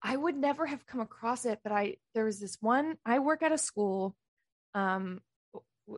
I 0.02 0.16
would 0.16 0.36
never 0.36 0.66
have 0.66 0.86
come 0.86 1.00
across 1.00 1.44
it, 1.44 1.58
but 1.64 1.72
I 1.72 1.96
there 2.14 2.24
was 2.24 2.38
this 2.38 2.58
one. 2.60 2.96
I 3.04 3.18
work 3.18 3.42
at 3.42 3.52
a 3.52 3.58
school, 3.58 4.14
um, 4.74 5.20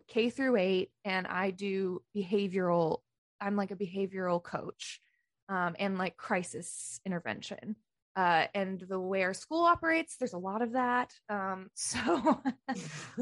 K 0.09 0.30
through 0.30 0.57
eight, 0.57 0.90
and 1.04 1.26
I 1.26 1.50
do 1.50 2.02
behavioral. 2.16 2.99
I'm 3.40 3.57
like 3.57 3.71
a 3.71 3.76
behavioral 3.76 4.42
coach, 4.42 5.00
um, 5.49 5.76
and 5.78 5.99
like 5.99 6.16
crisis 6.16 7.00
intervention. 7.04 7.76
Uh, 8.16 8.47
and 8.52 8.80
the 8.80 8.99
way 8.99 9.23
our 9.23 9.35
school 9.35 9.64
operates, 9.64 10.16
there's 10.16 10.33
a 10.33 10.38
lot 10.38 10.61
of 10.61 10.73
that. 10.73 11.12
Um, 11.28 11.71
so, 11.75 12.40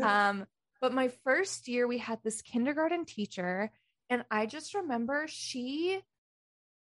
um, 0.03 0.47
but 0.81 0.95
my 0.95 1.09
first 1.25 1.69
year, 1.69 1.87
we 1.87 1.99
had 1.99 2.19
this 2.23 2.43
kindergarten 2.43 3.05
teacher, 3.05 3.71
and 4.09 4.25
I 4.31 4.47
just 4.47 4.75
remember 4.75 5.27
she 5.29 6.01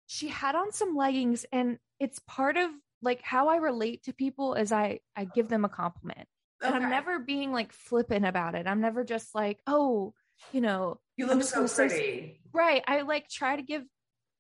she 0.07 0.29
had 0.29 0.55
on 0.55 0.73
some 0.73 0.95
leggings, 0.97 1.47
and 1.53 1.79
it's 1.99 2.21
part 2.27 2.57
of 2.57 2.71
like 3.03 3.23
how 3.23 3.49
I 3.49 3.57
relate 3.57 4.05
to 4.05 4.13
people 4.13 4.55
is 4.55 4.73
I 4.73 5.01
I 5.17 5.25
give 5.25 5.49
them 5.49 5.65
a 5.65 5.69
compliment. 5.69 6.29
Okay. 6.63 6.73
And 6.73 6.85
I'm 6.85 6.91
never 6.91 7.19
being 7.19 7.53
like 7.53 7.73
flippant 7.73 8.25
about 8.25 8.55
it. 8.55 8.67
I'm 8.67 8.81
never 8.81 9.05
just 9.05 9.35
like, 9.35 9.59
oh, 9.67 10.15
you 10.53 10.61
know, 10.61 11.01
you 11.17 11.27
look 11.27 11.43
so 11.43 11.67
pretty. 11.67 12.41
Right. 12.57 12.83
I 12.87 13.03
like 13.03 13.29
try 13.29 13.55
to 13.55 13.63
give 13.63 13.85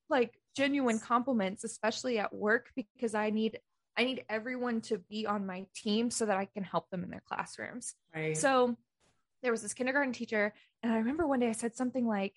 like 0.09 0.33
genuine 0.57 0.99
compliments, 0.99 1.65
especially 1.65 2.19
at 2.19 2.35
work, 2.35 2.71
because 2.75 3.15
I 3.15 3.31
need 3.31 3.59
I 3.99 4.05
need 4.05 4.25
everyone 4.29 4.81
to 4.83 4.99
be 4.99 5.27
on 5.27 5.47
my 5.47 5.67
team 5.75 6.11
so 6.11 6.27
that 6.27 6.37
I 6.37 6.47
can 6.47 6.63
help 6.63 6.89
them 6.91 7.05
in 7.05 7.11
their 7.11 7.23
classrooms. 7.27 7.95
Right. 8.15 8.37
So 8.37 8.77
there 9.43 9.53
was 9.53 9.63
this 9.63 9.75
kindergarten 9.75 10.13
teacher, 10.13 10.55
and 10.83 10.93
I 10.93 10.97
remember 10.97 11.27
one 11.27 11.41
day 11.41 11.49
I 11.49 11.53
said 11.53 11.77
something 11.77 12.07
like, 12.07 12.35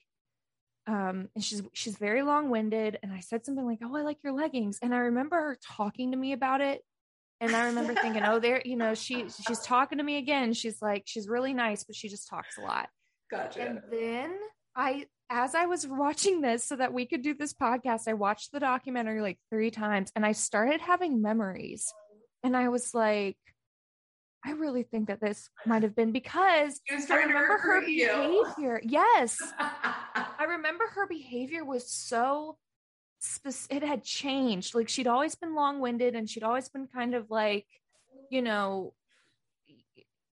um, 0.86 1.30
and 1.36 1.44
she's 1.44 1.62
she's 1.74 1.98
very 1.98 2.24
long-winded 2.24 3.00
and 3.04 3.14
i 3.14 3.20
said 3.20 3.46
something 3.46 3.66
like 3.66 3.80
oh 3.84 3.96
i 3.96 4.02
like 4.02 4.24
your 4.24 4.34
leggings 4.34 4.80
and 4.82 4.96
i 4.96 4.98
remember 4.98 5.36
her 5.36 5.58
talking 5.62 6.12
to 6.12 6.18
me 6.18 6.34
about 6.34 6.62
it 6.62 6.84
and 7.42 7.56
i 7.56 7.66
remember 7.68 7.94
thinking 7.94 8.24
oh 8.24 8.40
there 8.40 8.62
you 8.66 8.76
know 8.76 8.96
she 8.96 9.26
she's 9.46 9.60
talking 9.60 10.00
to 10.00 10.04
me 10.04 10.18
again 10.18 10.52
she's 10.52 10.82
like 10.82 11.04
she's 11.06 11.28
really 11.28 11.54
nice 11.54 11.84
but 11.84 11.96
she 11.96 12.10
just 12.10 12.28
talks 12.28 12.58
a 12.58 12.62
lot 12.62 12.90
gotcha 13.30 13.62
and 13.62 13.82
then 13.92 14.36
i 14.76 15.06
as 15.30 15.56
i 15.56 15.66
was 15.66 15.86
watching 15.90 16.42
this 16.42 16.64
so 16.64 16.76
that 16.76 16.94
we 16.94 17.06
could 17.06 17.22
do 17.22 17.34
this 17.34 17.54
podcast 17.54 18.08
i 18.08 18.14
watched 18.14 18.52
the 18.52 18.60
documentary 18.60 19.22
like 19.22 19.40
three 19.50 19.72
times 19.72 20.12
and 20.16 20.26
i 20.26 20.32
started 20.32 20.82
having 20.82 21.22
memories 21.22 21.94
and 22.44 22.56
i 22.56 22.70
was 22.70 22.94
like 22.94 23.38
I 24.46 24.52
really 24.52 24.84
think 24.84 25.08
that 25.08 25.20
this 25.20 25.50
might 25.66 25.84
have 25.84 25.96
been 25.96 26.12
because 26.12 26.80
I 26.90 27.16
remember 27.16 27.58
her 27.58 27.82
behavior. 27.82 28.48
You. 28.58 28.80
Yes. 28.84 29.38
I 29.60 30.46
remember 30.48 30.86
her 30.96 31.08
behavior 31.08 31.66
was 31.66 31.92
so 31.92 32.58
specific. 33.20 33.84
It 33.84 33.88
had 33.88 34.04
changed. 34.04 34.76
Like 34.76 34.88
she'd 34.88 35.08
always 35.08 35.36
been 35.36 35.56
long 35.56 35.82
winded 35.82 36.16
and 36.16 36.30
she'd 36.30 36.44
always 36.44 36.70
been 36.70 36.88
kind 36.88 37.16
of 37.16 37.30
like, 37.30 37.66
you 38.30 38.42
know, 38.42 38.94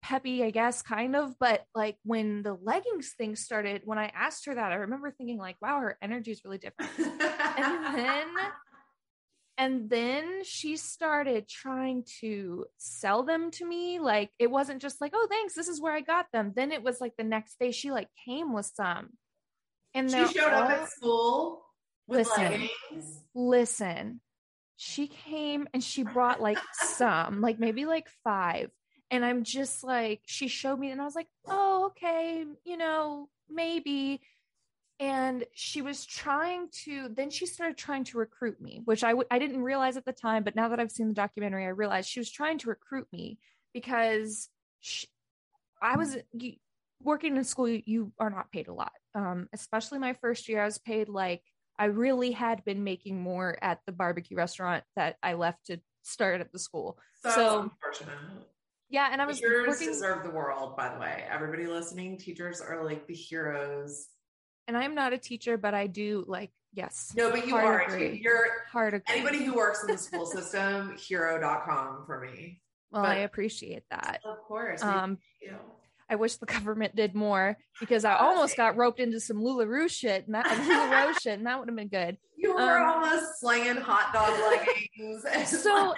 peppy, 0.02 0.44
I 0.44 0.52
guess, 0.52 0.82
kind 0.82 1.16
of. 1.16 1.38
But 1.40 1.64
like 1.76 1.98
when 2.04 2.44
the 2.44 2.54
leggings 2.54 3.14
thing 3.18 3.36
started, 3.36 3.82
when 3.86 3.98
I 3.98 4.12
asked 4.16 4.46
her 4.46 4.56
that, 4.56 4.72
I 4.72 4.76
remember 4.76 5.12
thinking, 5.12 5.38
like, 5.38 5.58
wow, 5.62 5.80
her 5.80 5.98
energy 6.02 6.32
is 6.32 6.42
really 6.44 6.58
different. 6.58 6.92
and 7.00 7.96
then 7.98 8.28
and 9.60 9.90
then 9.90 10.46
she 10.46 10.78
started 10.78 11.50
trying 11.50 12.06
to 12.22 12.66
sell 12.78 13.24
them 13.24 13.52
to 13.52 13.66
me. 13.66 14.00
Like 14.00 14.32
it 14.40 14.50
wasn't 14.50 14.82
just 14.82 15.02
like, 15.02 15.12
oh, 15.14 15.28
thanks, 15.30 15.54
this 15.54 15.68
is 15.68 15.82
where 15.82 15.94
I 15.94 16.00
got 16.00 16.28
them. 16.32 16.54
Then 16.56 16.72
it 16.72 16.82
was 16.82 17.02
like 17.02 17.18
the 17.18 17.26
next 17.26 17.60
day 17.60 17.72
she 17.72 17.92
like 17.92 18.08
came 18.26 18.54
with 18.54 18.72
some. 18.74 19.10
And 19.94 20.10
then 20.10 20.28
she 20.30 20.40
showed 20.40 20.54
all, 20.54 20.64
up 20.64 20.70
at 20.70 20.90
school 20.90 21.66
with 22.08 22.28
listen, 22.28 22.44
leggings. 22.44 23.24
Listen, 23.36 24.22
she 24.78 25.08
came 25.08 25.68
and 25.74 25.84
she 25.84 26.04
brought 26.04 26.42
like 26.42 26.60
some, 26.72 27.42
like 27.42 27.60
maybe 27.60 27.86
like 27.86 28.08
five. 28.24 28.70
And 29.12 29.26
I'm 29.26 29.44
just 29.44 29.84
like, 29.84 30.22
she 30.26 30.48
showed 30.48 30.80
me, 30.80 30.92
and 30.92 31.02
I 31.02 31.06
was 31.06 31.16
like, 31.16 31.28
oh, 31.48 31.88
okay, 31.88 32.46
you 32.64 32.78
know, 32.78 33.30
maybe. 33.50 34.22
And 35.00 35.46
she 35.54 35.82
was 35.82 36.06
trying 36.06 36.68
to 36.84 37.08
then 37.10 37.30
she 37.30 37.46
started 37.46 37.78
trying 37.78 38.04
to 38.04 38.18
recruit 38.18 38.60
me 38.60 38.82
which 38.84 39.02
I 39.02 39.12
w- 39.12 39.28
I 39.32 39.40
didn't 39.40 39.64
realize 39.64 39.96
at 39.96 40.04
the 40.04 40.12
time 40.12 40.44
but 40.44 40.58
now 40.58 40.68
that 40.68 40.80
i've 40.82 40.92
seen 40.92 41.08
the 41.08 41.14
documentary 41.14 41.64
i 41.66 41.70
realized 41.70 42.10
she 42.10 42.20
was 42.20 42.30
trying 42.30 42.58
to 42.58 42.70
recruit 42.70 43.08
me 43.14 43.38
because 43.74 44.50
she, 44.82 45.08
i 45.82 45.96
was 45.96 46.18
working 47.02 47.38
in 47.38 47.46
school 47.46 47.70
you 47.70 48.12
are 48.20 48.30
not 48.30 48.52
paid 48.52 48.68
a 48.68 48.74
lot. 48.74 48.92
Um, 49.16 49.48
especially 49.54 50.00
my 50.00 50.16
first 50.20 50.50
year 50.50 50.62
i 50.62 50.66
was 50.66 50.80
paid 50.80 51.08
like 51.08 51.44
i 51.78 51.86
really 51.86 52.32
had 52.32 52.66
been 52.66 52.84
making 52.84 53.22
more 53.22 53.58
at 53.62 53.80
the 53.86 53.94
barbecue 53.94 54.36
restaurant 54.36 54.84
that 54.98 55.16
i 55.24 55.36
left 55.36 55.68
to 55.68 55.80
start 56.04 56.42
at 56.42 56.52
the 56.52 56.60
school. 56.60 56.98
So, 57.24 57.30
so 57.30 57.62
unfortunate 57.62 58.18
yeah 58.90 59.10
and 59.12 59.22
i 59.22 59.26
was 59.26 59.38
teachers 59.38 59.68
working... 59.68 59.88
deserve 59.88 60.24
the 60.24 60.30
world 60.30 60.76
by 60.76 60.94
the 60.94 61.00
way 61.00 61.26
everybody 61.30 61.68
listening 61.68 62.18
teachers 62.18 62.62
are 62.62 62.84
like 62.84 63.08
the 63.08 63.14
heroes 63.14 64.08
and 64.70 64.78
I'm 64.78 64.94
not 64.94 65.14
a 65.14 65.18
teacher, 65.18 65.58
but 65.58 65.74
I 65.74 65.88
do 65.88 66.24
like, 66.28 66.52
yes. 66.74 67.12
No, 67.18 67.32
but 67.32 67.48
you 67.48 67.56
are. 67.56 67.82
Agree. 67.82 68.22
You're 68.24 68.46
hard. 68.72 68.94
Agree. 68.94 69.16
Anybody 69.16 69.44
who 69.44 69.56
works 69.56 69.82
in 69.82 69.88
the 69.88 69.98
school 69.98 70.26
system, 70.28 70.96
hero.com 70.96 72.04
for 72.06 72.22
me. 72.22 72.62
Well, 72.92 73.02
but, 73.02 73.10
I 73.10 73.16
appreciate 73.22 73.82
that. 73.90 74.20
Of 74.24 74.38
course. 74.44 74.84
Um, 74.84 75.18
I 76.08 76.16
wish 76.18 76.36
the 76.36 76.46
government 76.46 76.96
did 76.96 77.16
more 77.16 77.58
because 77.80 78.06
I 78.06 78.16
almost 78.16 78.58
got 78.58 78.78
roped 78.78 79.00
into 79.00 79.20
some 79.20 79.38
LuLaRoe 79.38 79.90
shit 79.90 80.28
and 80.28 80.36
that 80.36 80.46
LuLaRoe 80.46 81.20
shit, 81.20 81.40
and 81.40 81.48
that 81.48 81.58
would 81.58 81.68
have 81.68 81.76
been 81.76 81.88
good. 81.88 82.18
You 82.38 82.54
were 82.54 82.80
um, 82.80 83.04
almost 83.04 83.40
slinging 83.40 83.78
hot 83.78 84.14
dog 84.14 84.40
leggings. 84.40 85.62
so 85.64 85.96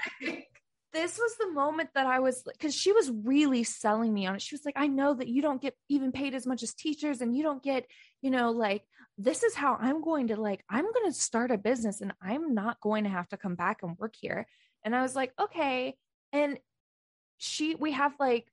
this 0.93 1.17
was 1.17 1.36
the 1.38 1.51
moment 1.51 1.89
that 1.95 2.05
I 2.05 2.19
was 2.19 2.43
because 2.43 2.75
she 2.75 2.91
was 2.91 3.10
really 3.10 3.63
selling 3.63 4.13
me 4.13 4.25
on 4.27 4.36
it. 4.36 4.41
She 4.41 4.55
was 4.55 4.65
like, 4.65 4.75
I 4.77 4.88
know 4.88 5.13
that 5.13 5.27
you 5.27 5.41
don't 5.41 5.62
get 5.62 5.75
even 5.89 6.12
paid 6.12 6.36
as 6.36 6.45
much 6.45 6.63
as 6.63 6.74
teachers, 6.74 7.21
and 7.21 7.36
you 7.36 7.43
don't 7.43 7.63
get, 7.63 7.86
you 8.21 8.29
know, 8.29 8.51
like 8.51 8.83
this 9.17 9.43
is 9.43 9.53
how 9.53 9.77
I'm 9.79 10.01
going 10.01 10.27
to 10.27 10.36
like, 10.36 10.63
I'm 10.69 10.91
going 10.91 11.05
to 11.05 11.13
start 11.13 11.51
a 11.51 11.57
business 11.57 12.01
and 12.01 12.13
I'm 12.21 12.53
not 12.53 12.79
going 12.81 13.03
to 13.03 13.10
have 13.10 13.27
to 13.29 13.38
come 13.38 13.55
back 13.55 13.83
and 13.83 13.98
work 13.98 14.15
here. 14.19 14.48
And 14.83 14.95
I 14.95 15.01
was 15.01 15.15
like, 15.15 15.31
okay. 15.39 15.95
And 16.33 16.57
she, 17.38 17.75
we 17.75 17.91
have 17.91 18.13
like 18.19 18.48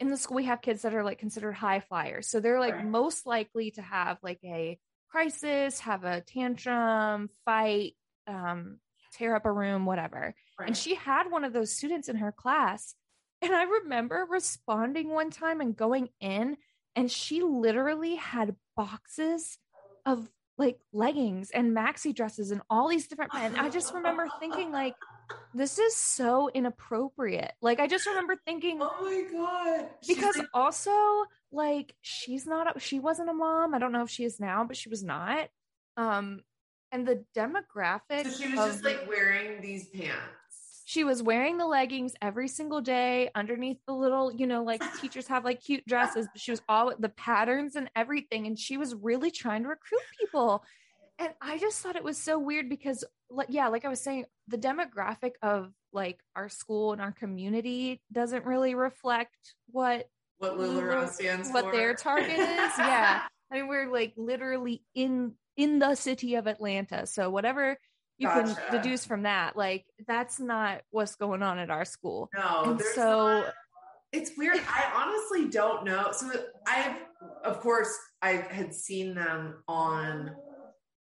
in 0.00 0.08
the 0.08 0.16
school, 0.16 0.36
we 0.36 0.44
have 0.44 0.62
kids 0.62 0.82
that 0.82 0.94
are 0.94 1.04
like 1.04 1.18
considered 1.18 1.52
high 1.52 1.80
flyers. 1.80 2.28
So 2.28 2.40
they're 2.40 2.60
like 2.60 2.84
most 2.84 3.26
likely 3.26 3.72
to 3.72 3.82
have 3.82 4.18
like 4.22 4.40
a 4.44 4.78
crisis, 5.10 5.80
have 5.80 6.04
a 6.04 6.20
tantrum, 6.20 7.30
fight, 7.44 7.94
um, 8.26 8.78
tear 9.16 9.34
up 9.34 9.46
a 9.46 9.52
room, 9.52 9.86
whatever. 9.86 10.34
Right. 10.58 10.68
And 10.68 10.76
she 10.76 10.94
had 10.94 11.30
one 11.30 11.44
of 11.44 11.52
those 11.52 11.72
students 11.72 12.08
in 12.08 12.16
her 12.16 12.32
class. 12.32 12.94
And 13.42 13.54
I 13.54 13.64
remember 13.64 14.26
responding 14.28 15.10
one 15.10 15.30
time 15.30 15.60
and 15.60 15.76
going 15.76 16.08
in, 16.20 16.56
and 16.94 17.10
she 17.10 17.42
literally 17.42 18.16
had 18.16 18.56
boxes 18.76 19.58
of 20.06 20.28
like 20.58 20.78
leggings 20.92 21.50
and 21.50 21.76
maxi 21.76 22.14
dresses 22.14 22.50
and 22.50 22.62
all 22.70 22.88
these 22.88 23.06
different 23.08 23.30
and 23.34 23.56
I 23.58 23.68
just 23.68 23.92
remember 23.92 24.26
thinking 24.40 24.72
like 24.72 24.94
this 25.52 25.78
is 25.78 25.94
so 25.94 26.48
inappropriate. 26.54 27.52
Like 27.60 27.80
I 27.80 27.86
just 27.86 28.06
remember 28.06 28.36
thinking 28.46 28.78
Oh 28.80 28.96
my 29.02 29.24
god. 29.30 29.88
Because 30.06 30.40
also 30.54 30.92
like 31.52 31.94
she's 32.00 32.46
not 32.46 32.76
a, 32.76 32.80
she 32.80 32.98
wasn't 32.98 33.30
a 33.30 33.34
mom. 33.34 33.74
I 33.74 33.78
don't 33.78 33.92
know 33.92 34.02
if 34.02 34.10
she 34.10 34.24
is 34.24 34.40
now, 34.40 34.64
but 34.64 34.76
she 34.76 34.88
was 34.88 35.02
not. 35.02 35.48
Um 35.96 36.40
and 36.92 37.06
the 37.06 37.24
demographic. 37.36 38.24
So 38.24 38.30
she 38.30 38.50
was 38.50 38.58
of, 38.58 38.72
just 38.72 38.84
like 38.84 39.08
wearing 39.08 39.60
these 39.60 39.88
pants. 39.88 40.16
She 40.84 41.02
was 41.02 41.22
wearing 41.22 41.58
the 41.58 41.66
leggings 41.66 42.14
every 42.22 42.48
single 42.48 42.80
day 42.80 43.28
underneath 43.34 43.78
the 43.86 43.92
little, 43.92 44.32
you 44.32 44.46
know, 44.46 44.62
like 44.62 44.82
teachers 45.00 45.26
have 45.26 45.44
like 45.44 45.62
cute 45.62 45.84
dresses, 45.86 46.28
but 46.32 46.40
she 46.40 46.52
was 46.52 46.62
all 46.68 46.92
the 46.98 47.08
patterns 47.08 47.74
and 47.76 47.90
everything. 47.96 48.46
And 48.46 48.58
she 48.58 48.76
was 48.76 48.94
really 48.94 49.30
trying 49.30 49.62
to 49.64 49.68
recruit 49.68 50.02
people. 50.20 50.64
And 51.18 51.30
I 51.40 51.58
just 51.58 51.80
thought 51.80 51.96
it 51.96 52.04
was 52.04 52.18
so 52.18 52.38
weird 52.38 52.68
because, 52.68 53.02
like, 53.30 53.48
yeah, 53.50 53.68
like 53.68 53.84
I 53.84 53.88
was 53.88 54.00
saying, 54.00 54.26
the 54.48 54.58
demographic 54.58 55.32
of 55.42 55.72
like 55.92 56.20
our 56.36 56.48
school 56.48 56.92
and 56.92 57.00
our 57.00 57.12
community 57.12 58.02
doesn't 58.12 58.44
really 58.44 58.74
reflect 58.74 59.34
what 59.70 60.08
what 60.38 60.58
LuLaRoe 60.58 61.08
stands 61.08 61.50
what 61.50 61.64
for. 61.64 61.72
their 61.72 61.94
target 61.94 62.38
is. 62.38 62.72
Yeah. 62.78 63.22
I 63.50 63.54
mean, 63.54 63.68
we're 63.68 63.90
like 63.90 64.12
literally 64.16 64.82
in 64.94 65.32
in 65.56 65.78
the 65.78 65.94
city 65.94 66.34
of 66.34 66.46
Atlanta. 66.46 67.06
So 67.06 67.30
whatever 67.30 67.78
you 68.18 68.28
gotcha. 68.28 68.54
can 68.54 68.82
deduce 68.82 69.04
from 69.04 69.22
that, 69.22 69.56
like 69.56 69.84
that's 70.06 70.40
not 70.40 70.82
what's 70.90 71.16
going 71.16 71.42
on 71.42 71.58
at 71.58 71.70
our 71.70 71.84
school. 71.84 72.30
No, 72.34 72.64
and 72.64 72.80
so 72.94 73.40
not, 73.40 73.54
it's 74.12 74.32
weird. 74.36 74.60
I 74.68 74.90
honestly 74.94 75.48
don't 75.50 75.84
know. 75.84 76.12
So 76.12 76.30
I've, 76.66 76.96
of 77.44 77.60
course, 77.60 77.94
I 78.22 78.32
had 78.50 78.74
seen 78.74 79.14
them 79.14 79.62
on 79.68 80.34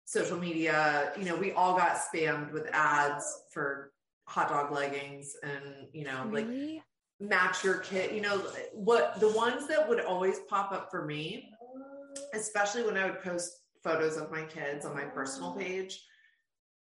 social 0.05 0.39
media. 0.39 1.13
You 1.19 1.25
know, 1.25 1.37
we 1.37 1.53
all 1.53 1.77
got 1.77 1.97
spammed 1.97 2.53
with 2.53 2.69
ads 2.73 3.25
for 3.53 3.93
hot 4.27 4.49
dog 4.49 4.73
leggings 4.73 5.37
and 5.43 5.87
you 5.93 6.05
know, 6.05 6.25
really? 6.27 6.75
like 6.75 6.83
match 7.21 7.63
your 7.63 7.79
kit. 7.79 8.13
You 8.13 8.23
know, 8.23 8.39
what 8.73 9.21
the 9.21 9.31
ones 9.33 9.69
that 9.69 9.89
would 9.89 10.01
always 10.01 10.41
pop 10.49 10.73
up 10.73 10.91
for 10.91 11.05
me, 11.05 11.51
especially 12.35 12.83
when 12.83 12.97
I 12.97 13.11
would 13.11 13.23
post 13.23 13.53
photos 13.85 14.17
of 14.17 14.31
my 14.33 14.43
kids 14.43 14.85
on 14.85 14.95
my 14.95 15.05
personal 15.05 15.53
page, 15.53 16.03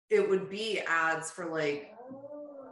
it 0.09 0.29
would 0.29 0.49
be 0.49 0.79
ads 0.79 1.31
for 1.31 1.45
like 1.47 1.91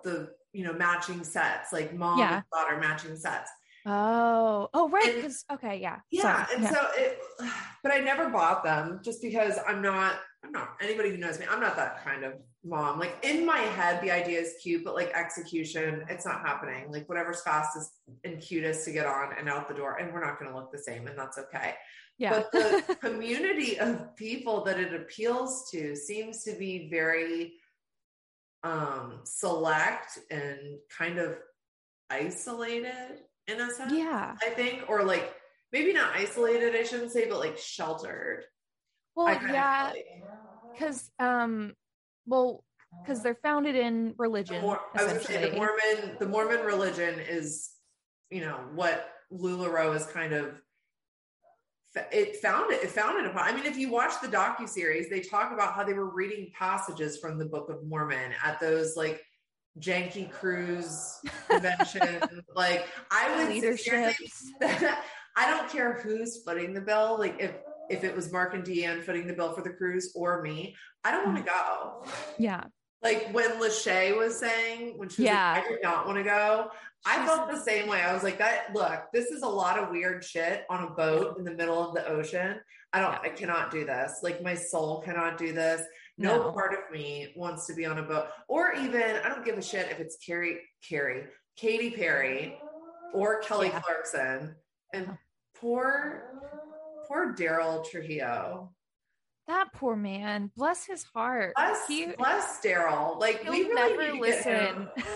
the 0.04 0.30
you 0.54 0.64
know 0.64 0.74
matching 0.74 1.24
sets, 1.24 1.74
like 1.74 1.94
mom 1.94 2.20
yeah. 2.20 2.36
and 2.36 2.44
daughter 2.54 2.80
matching 2.80 3.18
sets. 3.18 3.50
Oh, 3.86 4.70
oh, 4.74 4.90
right. 4.90 5.16
Because 5.16 5.44
okay, 5.52 5.78
yeah, 5.78 6.00
yeah. 6.12 6.46
Sorry. 6.46 6.56
And 6.56 6.64
yeah. 6.64 6.72
so 6.72 6.88
it, 6.96 7.20
but 7.84 7.92
I 7.92 8.00
never 8.00 8.30
bought 8.30 8.64
them 8.64 9.02
just 9.04 9.22
because 9.22 9.58
I'm 9.68 9.82
not. 9.82 10.16
I'm 10.42 10.54
not 10.54 10.70
anybody 10.82 11.10
who 11.10 11.18
knows 11.18 11.38
me. 11.38 11.46
I'm 11.50 11.60
not 11.60 11.76
that 11.76 12.04
kind 12.04 12.24
of 12.24 12.34
mom. 12.64 13.00
Like 13.00 13.18
in 13.24 13.46
my 13.46 13.60
head, 13.60 14.02
the 14.02 14.12
idea 14.12 14.40
is 14.40 14.56
cute, 14.62 14.84
but 14.84 14.96
like 14.96 15.12
execution, 15.14 16.04
it's 16.10 16.26
not 16.26 16.42
happening. 16.42 16.92
Like 16.92 17.08
whatever's 17.08 17.42
fastest 17.42 17.92
and 18.24 18.42
cutest 18.42 18.86
to 18.86 18.92
get 18.92 19.06
on 19.06 19.34
and 19.38 19.50
out 19.50 19.68
the 19.68 19.74
door, 19.74 19.98
and 19.98 20.14
we're 20.14 20.24
not 20.24 20.40
going 20.40 20.52
to 20.52 20.58
look 20.58 20.72
the 20.72 20.80
same, 20.80 21.08
and 21.08 21.18
that's 21.18 21.38
okay. 21.38 21.76
Yeah. 22.18 22.32
But 22.32 22.52
the 22.52 22.98
community 23.02 23.80
of 23.80 24.16
people 24.16 24.64
that 24.66 24.80
it 24.80 24.94
appeals 24.94 25.70
to 25.72 25.96
seems 25.96 26.44
to 26.44 26.54
be 26.54 26.90
very 26.90 27.54
um 28.64 29.22
select 29.24 30.20
and 30.30 30.60
kind 30.98 31.18
of 31.18 31.38
isolated 32.10 33.22
in 33.48 33.62
a 33.62 33.72
sense. 33.72 33.94
Yeah. 33.94 34.36
I 34.44 34.50
think, 34.50 34.84
or 34.90 35.04
like 35.04 35.34
maybe 35.72 35.94
not 35.94 36.16
isolated, 36.16 36.76
I 36.76 36.84
shouldn't 36.84 37.12
say, 37.12 37.30
but 37.30 37.40
like 37.40 37.58
sheltered. 37.58 38.44
Well, 39.16 39.34
yeah. 39.50 39.94
Because 40.74 41.10
um 41.20 41.74
well, 42.30 42.64
because 43.02 43.22
they're 43.22 43.34
oh. 43.34 43.48
founded 43.48 43.76
in 43.76 44.14
religion. 44.18 44.62
Mor- 44.62 44.82
I 44.96 45.04
was 45.04 45.24
say 45.24 45.50
the 45.50 45.56
Mormon 45.56 46.18
the 46.20 46.28
Mormon 46.28 46.62
religion 46.62 47.20
is, 47.20 47.72
you 48.30 48.42
know, 48.42 48.60
what 48.74 49.10
LuLaRoe 49.32 49.96
is 49.96 50.06
kind 50.06 50.34
of 50.34 50.62
it 51.96 52.38
found 52.38 52.72
it, 52.72 52.84
it 52.84 52.92
founded 52.92 53.26
upon. 53.26 53.48
I 53.48 53.56
mean, 53.56 53.66
if 53.66 53.78
you 53.78 53.92
watch 53.92 54.14
the 54.22 54.28
docu 54.28 54.68
series, 54.70 55.10
they 55.10 55.22
talk 55.22 55.52
about 55.52 55.74
how 55.74 55.84
they 55.84 55.94
were 55.94 56.14
reading 56.14 56.52
passages 56.58 57.18
from 57.18 57.38
the 57.38 57.46
Book 57.46 57.70
of 57.70 57.86
Mormon 57.86 58.34
at 58.44 58.60
those 58.60 58.96
like 58.96 59.22
janky 59.80 60.30
cruise 60.30 61.20
convention. 61.50 62.22
like 62.56 62.88
I 63.12 63.36
would 63.38 63.50
leadership. 63.50 64.16
I 64.62 65.50
don't 65.50 65.70
care 65.70 66.02
who's 66.02 66.44
footing 66.44 66.74
the 66.74 66.82
bill. 66.82 67.18
Like 67.18 67.38
if 67.40 67.52
if 67.90 68.04
it 68.04 68.16
was 68.16 68.32
Mark 68.32 68.54
and 68.54 68.64
Deanne 68.64 69.04
footing 69.04 69.28
the 69.28 69.34
bill 69.34 69.54
for 69.54 69.62
the 69.62 69.72
cruise 69.72 70.12
or 70.16 70.42
me, 70.42 70.76
I 71.04 71.12
don't 71.12 71.26
want 71.26 71.38
to 71.38 71.44
go. 71.44 72.06
Yeah. 72.38 72.64
Like 73.02 73.30
when 73.32 73.52
Lachey 73.62 74.16
was 74.18 74.38
saying 74.38 74.98
when 74.98 75.10
she 75.10 75.22
was 75.22 75.28
yeah. 75.28 75.54
like, 75.54 75.66
I 75.66 75.70
do 75.70 75.80
not 75.82 76.06
want 76.06 76.18
to 76.18 76.24
go. 76.24 76.70
I 77.06 77.26
felt 77.26 77.50
the 77.50 77.60
same 77.60 77.88
way. 77.88 78.02
I 78.02 78.14
was 78.14 78.24
like, 78.24 78.38
that 78.40 78.76
look, 78.76 79.06
this 79.14 79.28
is 79.28 79.42
a 79.42 79.48
lot 79.48 79.80
of 79.80 79.90
weird 79.90 80.24
shit 80.24 80.66
on 80.70 80.84
a 80.84 80.90
boat 80.90 81.38
in 81.38 81.46
the 81.46 81.54
middle 81.54 81.82
of 81.88 81.96
the 81.96 82.06
ocean. 82.08 82.60
I 82.92 83.00
don't, 83.00 83.16
I 83.24 83.30
cannot 83.30 83.72
do 83.72 83.86
this. 83.86 84.20
Like 84.22 84.44
my 84.44 84.56
soul 84.56 85.02
cannot 85.02 85.38
do 85.38 85.54
this. 85.54 85.82
No, 86.18 86.38
no, 86.38 86.52
part 86.52 86.74
of 86.74 86.92
me 86.92 87.32
wants 87.38 87.66
to 87.68 87.74
be 87.74 87.86
on 87.86 88.00
a 88.00 88.04
boat. 88.04 88.28
Or 88.50 88.74
even, 88.74 89.18
I 89.24 89.30
don't 89.30 89.46
give 89.46 89.58
a 89.58 89.62
shit 89.62 89.90
if 89.90 90.02
it's 90.02 90.18
Carrie, 90.18 90.60
Carrie, 90.88 91.28
Katy 91.56 91.92
Perry 91.92 92.58
or 93.14 93.40
Kelly 93.40 93.68
yeah. 93.68 93.80
Clarkson. 93.80 94.56
And 94.94 95.08
oh. 95.10 95.18
poor, 95.56 96.24
poor 97.10 97.34
Daryl 97.34 97.84
Trujillo. 97.90 98.72
That 99.48 99.74
poor 99.74 99.96
man. 99.96 100.52
Bless 100.56 100.86
his 100.86 101.04
heart. 101.04 101.54
Bless, 101.56 101.88
he, 101.88 102.06
bless 102.18 102.62
Daryl. 102.62 103.20
Like 103.20 103.44
we 103.50 103.64
really 103.64 103.74
never 103.74 104.04
need 104.04 104.18
to 104.18 104.22
listen. 104.22 104.52
Get 104.52 104.76
him, 104.76 104.90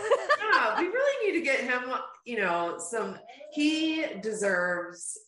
yeah, 0.51 0.79
we 0.79 0.87
really 0.87 1.31
need 1.31 1.39
to 1.39 1.45
get 1.45 1.59
him. 1.59 1.83
You 2.25 2.37
know, 2.37 2.77
some. 2.79 3.19
He 3.51 4.05
deserves. 4.21 5.19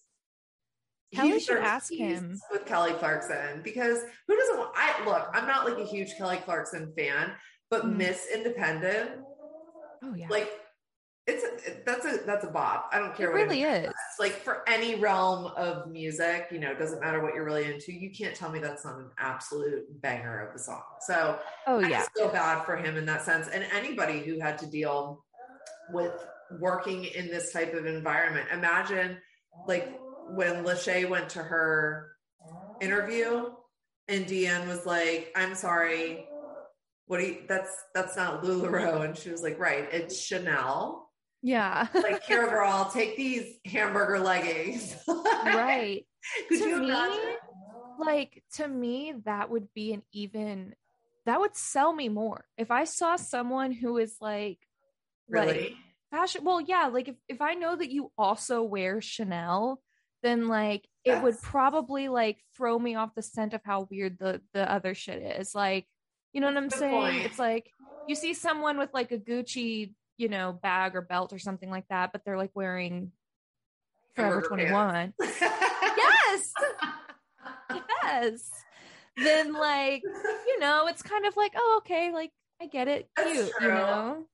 Kelly 1.13 1.33
he 1.33 1.39
should 1.39 1.59
ask 1.59 1.93
him 1.93 2.39
with 2.51 2.65
Kelly 2.65 2.93
Clarkson 2.93 3.61
because 3.63 3.99
who 4.27 4.35
doesn't 4.35 4.57
want? 4.57 4.71
I 4.75 5.05
look. 5.05 5.29
I'm 5.33 5.47
not 5.47 5.69
like 5.69 5.77
a 5.77 5.85
huge 5.85 6.17
Kelly 6.17 6.37
Clarkson 6.37 6.91
fan, 6.97 7.31
but 7.69 7.85
mm. 7.85 7.97
Miss 7.97 8.25
Independent. 8.33 9.11
Oh 10.03 10.15
yeah. 10.15 10.27
Like 10.29 10.49
it's 11.27 11.43
a, 11.43 11.73
that's 11.85 12.05
a 12.05 12.23
that's 12.25 12.43
a 12.43 12.49
bop. 12.49 12.89
I 12.93 12.99
don't 12.99 13.15
care. 13.15 13.29
It 13.29 13.33
what 13.33 13.41
really 13.41 13.63
it 13.63 13.85
is. 13.85 13.93
Like 14.19 14.33
for 14.33 14.67
any 14.67 14.95
realm 14.95 15.47
of 15.57 15.89
music, 15.89 16.47
you 16.51 16.59
know, 16.59 16.69
it 16.71 16.77
doesn't 16.77 17.01
matter 17.01 17.21
what 17.21 17.33
you're 17.33 17.45
really 17.45 17.65
into. 17.65 17.93
You 17.93 18.11
can't 18.11 18.35
tell 18.35 18.51
me 18.51 18.59
that's 18.59 18.85
not 18.85 18.97
an 18.99 19.09
absolute 19.17 20.01
banger 20.01 20.47
of 20.47 20.55
a 20.55 20.59
song. 20.59 20.83
So, 21.01 21.39
oh 21.65 21.79
yeah, 21.79 22.03
I 22.03 22.19
feel 22.19 22.29
bad 22.29 22.63
for 22.65 22.75
him 22.75 22.95
in 22.95 23.05
that 23.07 23.23
sense, 23.23 23.47
and 23.47 23.65
anybody 23.73 24.19
who 24.19 24.39
had 24.39 24.59
to 24.59 24.67
deal 24.67 25.25
with 25.89 26.13
working 26.59 27.05
in 27.05 27.27
this 27.27 27.51
type 27.51 27.73
of 27.73 27.87
environment. 27.87 28.47
Imagine, 28.53 29.17
like 29.67 29.99
when 30.29 30.63
Lachey 30.63 31.09
went 31.09 31.29
to 31.29 31.39
her 31.39 32.11
interview, 32.81 33.47
and 34.07 34.27
Deanne 34.27 34.67
was 34.67 34.85
like, 34.85 35.31
"I'm 35.35 35.55
sorry." 35.55 36.27
What 37.07 37.19
do 37.19 37.27
you, 37.27 37.37
that's 37.47 37.69
that's 37.93 38.15
not 38.15 38.43
LuLaRoe. 38.43 39.05
And 39.05 39.15
she 39.15 39.29
was 39.29 39.43
like, 39.43 39.59
right, 39.59 39.87
it's 39.91 40.19
Chanel 40.19 41.04
yeah. 41.45 41.87
like, 41.93 42.23
here, 42.23 42.49
girl, 42.49 42.89
take 42.91 43.15
these 43.15 43.59
hamburger 43.65 44.19
leggings. 44.19 44.95
right. 45.07 46.03
Could 46.49 46.59
to 46.59 46.69
you 46.69 46.79
me, 46.79 46.85
imagine? 46.85 47.35
Like, 47.99 48.43
to 48.55 48.67
me, 48.67 49.13
that 49.25 49.51
would 49.51 49.67
be 49.75 49.93
an 49.93 50.01
even, 50.11 50.73
that 51.27 51.39
would 51.39 51.55
sell 51.55 51.93
me 51.93 52.09
more. 52.09 52.45
If 52.57 52.71
I 52.71 52.85
saw 52.85 53.15
someone 53.15 53.71
who 53.71 53.97
is 53.97 54.15
like, 54.19 54.57
really? 55.29 55.47
Like, 55.47 55.73
fashion, 56.09 56.43
well, 56.43 56.61
yeah, 56.61 56.87
like 56.87 57.09
if, 57.09 57.15
if 57.29 57.41
I 57.41 57.53
know 57.53 57.75
that 57.75 57.91
you 57.91 58.11
also 58.17 58.63
wear 58.63 58.99
Chanel, 58.99 59.81
then 60.23 60.47
like 60.47 60.87
yes. 61.03 61.19
it 61.19 61.23
would 61.23 61.39
probably 61.41 62.07
like 62.07 62.39
throw 62.57 62.79
me 62.79 62.95
off 62.95 63.13
the 63.13 63.21
scent 63.21 63.53
of 63.53 63.61
how 63.63 63.87
weird 63.91 64.17
the 64.17 64.41
the 64.53 64.71
other 64.71 64.95
shit 64.95 65.21
is. 65.21 65.53
Like, 65.53 65.85
you 66.33 66.41
know 66.41 66.47
what 66.47 66.57
I'm 66.57 66.69
Good 66.69 66.79
saying? 66.79 66.93
Point. 66.93 67.25
It's 67.25 67.37
like 67.37 67.69
you 68.07 68.15
see 68.15 68.33
someone 68.33 68.79
with 68.79 68.89
like 68.93 69.11
a 69.11 69.19
Gucci 69.19 69.93
you 70.17 70.29
know, 70.29 70.57
bag 70.61 70.95
or 70.95 71.01
belt 71.01 71.33
or 71.33 71.39
something 71.39 71.69
like 71.69 71.87
that, 71.89 72.11
but 72.11 72.21
they're 72.25 72.37
like 72.37 72.51
wearing 72.53 73.11
Forever 74.15 74.41
21. 74.41 75.13
yes. 75.21 76.53
yes. 78.03 78.51
Then 79.17 79.53
like, 79.53 80.03
you 80.47 80.59
know, 80.59 80.87
it's 80.87 81.01
kind 81.01 81.25
of 81.25 81.35
like, 81.35 81.53
oh, 81.55 81.81
okay, 81.83 82.11
like 82.11 82.31
I 82.61 82.67
get 82.67 82.87
it. 82.87 83.09
That's 83.17 83.31
Cute, 83.31 83.51
true. 83.59 83.67
you 83.67 83.73
know. 83.73 84.25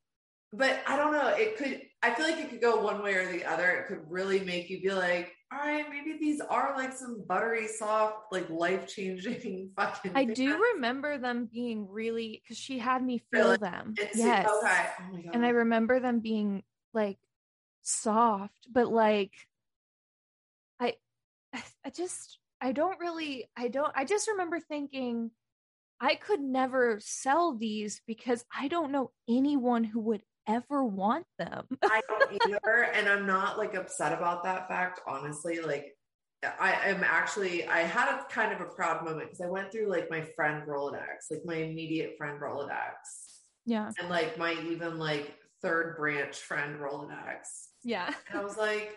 But 0.54 0.82
I 0.86 0.98
don't 0.98 1.14
know. 1.14 1.28
It 1.28 1.58
could 1.58 1.82
I 2.04 2.14
feel 2.14 2.26
like 2.26 2.40
it 2.40 2.50
could 2.50 2.62
go 2.62 2.82
one 2.82 3.02
way 3.02 3.14
or 3.14 3.32
the 3.32 3.46
other. 3.46 3.70
It 3.70 3.88
could 3.88 4.02
really 4.10 4.42
make 4.42 4.70
you 4.70 4.82
be 4.82 4.92
like, 4.92 5.32
all 5.52 5.60
right, 5.60 5.86
maybe 5.90 6.18
these 6.20 6.42
are 6.42 6.76
like 6.76 6.94
some 6.94 7.24
buttery 7.28 7.68
soft, 7.68 8.32
like 8.32 8.50
life 8.50 8.88
changing 8.88 9.72
fucking. 9.76 10.12
I 10.16 10.26
do 10.26 10.62
remember 10.74 11.18
them 11.18 11.48
being 11.52 11.88
really 11.90 12.42
because 12.44 12.58
she 12.58 12.80
had 12.80 13.04
me 13.04 13.22
feel 13.32 13.46
really? 13.46 13.58
them. 13.58 13.96
It's, 13.98 14.18
yes. 14.18 14.50
Okay. 14.64 14.84
Oh 15.00 15.14
my 15.14 15.22
God. 15.22 15.36
And 15.36 15.46
I 15.46 15.50
remember 15.50 16.00
them 16.00 16.20
being 16.20 16.64
like 16.94 17.20
soft, 17.82 18.68
but 18.72 18.92
like 18.92 19.32
I, 20.80 20.96
I 21.86 21.90
just 21.92 22.40
I 22.60 22.72
don't 22.72 23.00
really 23.00 23.50
I 23.56 23.68
don't 23.68 23.92
I 23.96 24.06
just 24.06 24.28
remember 24.28 24.60
thinking 24.60 25.32
I 26.00 26.16
could 26.16 26.42
never 26.42 26.98
sell 27.00 27.56
these 27.56 28.02
because 28.08 28.44
I 28.56 28.68
don't 28.68 28.92
know 28.92 29.12
anyone 29.30 29.84
who 29.84 30.00
would 30.02 30.24
ever 30.48 30.84
want 30.84 31.26
them. 31.38 31.66
I 31.84 32.02
don't 32.08 32.34
either. 32.34 32.84
And 32.94 33.08
I'm 33.08 33.26
not 33.26 33.58
like 33.58 33.76
upset 33.76 34.14
about 34.14 34.44
that 34.44 34.68
fact, 34.68 35.02
honestly. 35.08 35.60
Like, 35.60 35.96
I 36.44 36.74
am 36.86 37.04
actually, 37.04 37.68
I 37.68 37.80
had 37.80 38.10
a 38.10 38.26
kind 38.30 38.52
of 38.52 38.62
a 38.62 38.66
proud 38.66 39.06
moment 39.06 39.30
because 39.30 39.42
I 39.42 39.50
went 39.50 39.72
through 39.72 39.90
like 39.90 40.10
my 40.10 40.22
friend 40.22 40.68
Rolodex, 40.68 41.30
like 41.30 41.46
my 41.46 41.56
immediate 41.56 42.16
friend 42.18 42.40
Rolodex. 42.42 42.94
Yeah. 43.66 43.92
And 44.00 44.10
like 44.10 44.38
my 44.38 44.54
even 44.54 44.98
like 44.98 45.36
third 45.62 45.96
branch 45.98 46.38
friend 46.38 46.80
Rolodex. 46.80 47.68
Yeah. 47.84 48.12
And 48.30 48.40
I 48.40 48.44
was 48.44 48.58
like, 48.58 48.96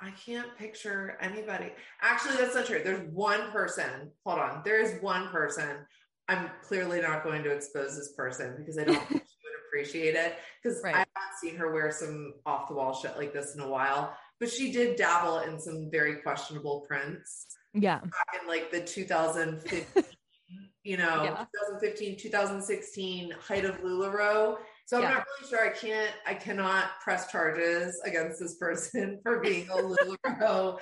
I 0.00 0.10
can't 0.10 0.54
picture 0.58 1.16
anybody. 1.20 1.72
Actually, 2.02 2.36
that's 2.36 2.54
not 2.54 2.66
true. 2.66 2.82
There's 2.84 3.10
one 3.10 3.50
person. 3.50 4.10
Hold 4.26 4.40
on. 4.40 4.62
There 4.64 4.80
is 4.80 5.00
one 5.00 5.28
person. 5.28 5.86
I'm 6.28 6.50
clearly 6.62 7.00
not 7.00 7.24
going 7.24 7.42
to 7.44 7.50
expose 7.50 7.96
this 7.96 8.12
person 8.12 8.56
because 8.58 8.78
I 8.78 8.84
don't 8.84 9.22
appreciate 9.76 10.14
it 10.14 10.36
because 10.62 10.80
right. 10.82 10.94
I 10.94 10.98
haven't 10.98 11.38
seen 11.40 11.56
her 11.56 11.72
wear 11.72 11.90
some 11.90 12.34
off 12.44 12.68
the 12.68 12.74
wall 12.74 12.94
shit 12.94 13.16
like 13.16 13.32
this 13.32 13.54
in 13.54 13.60
a 13.60 13.68
while. 13.68 14.16
But 14.38 14.50
she 14.50 14.70
did 14.70 14.96
dabble 14.96 15.38
in 15.40 15.58
some 15.58 15.88
very 15.90 16.16
questionable 16.16 16.84
prints. 16.86 17.46
Yeah. 17.72 18.00
Back 18.00 18.40
in 18.40 18.48
like 18.48 18.70
the 18.70 18.80
2015, 18.80 20.04
you 20.84 20.96
know, 20.96 21.24
yeah. 21.24 21.44
2015, 21.80 22.18
2016 22.18 23.30
height 23.40 23.64
of 23.64 23.80
LuLaRoe. 23.80 24.56
So 24.86 24.98
I'm 24.98 25.02
yeah. 25.02 25.10
not 25.10 25.24
really 25.40 25.50
sure. 25.50 25.66
I 25.66 25.70
can't, 25.70 26.12
I 26.26 26.34
cannot 26.34 27.00
press 27.02 27.30
charges 27.30 28.00
against 28.04 28.40
this 28.40 28.56
person 28.56 29.20
for 29.24 29.40
being 29.40 29.68
a 29.70 29.76
LuLaRoe, 29.76 30.78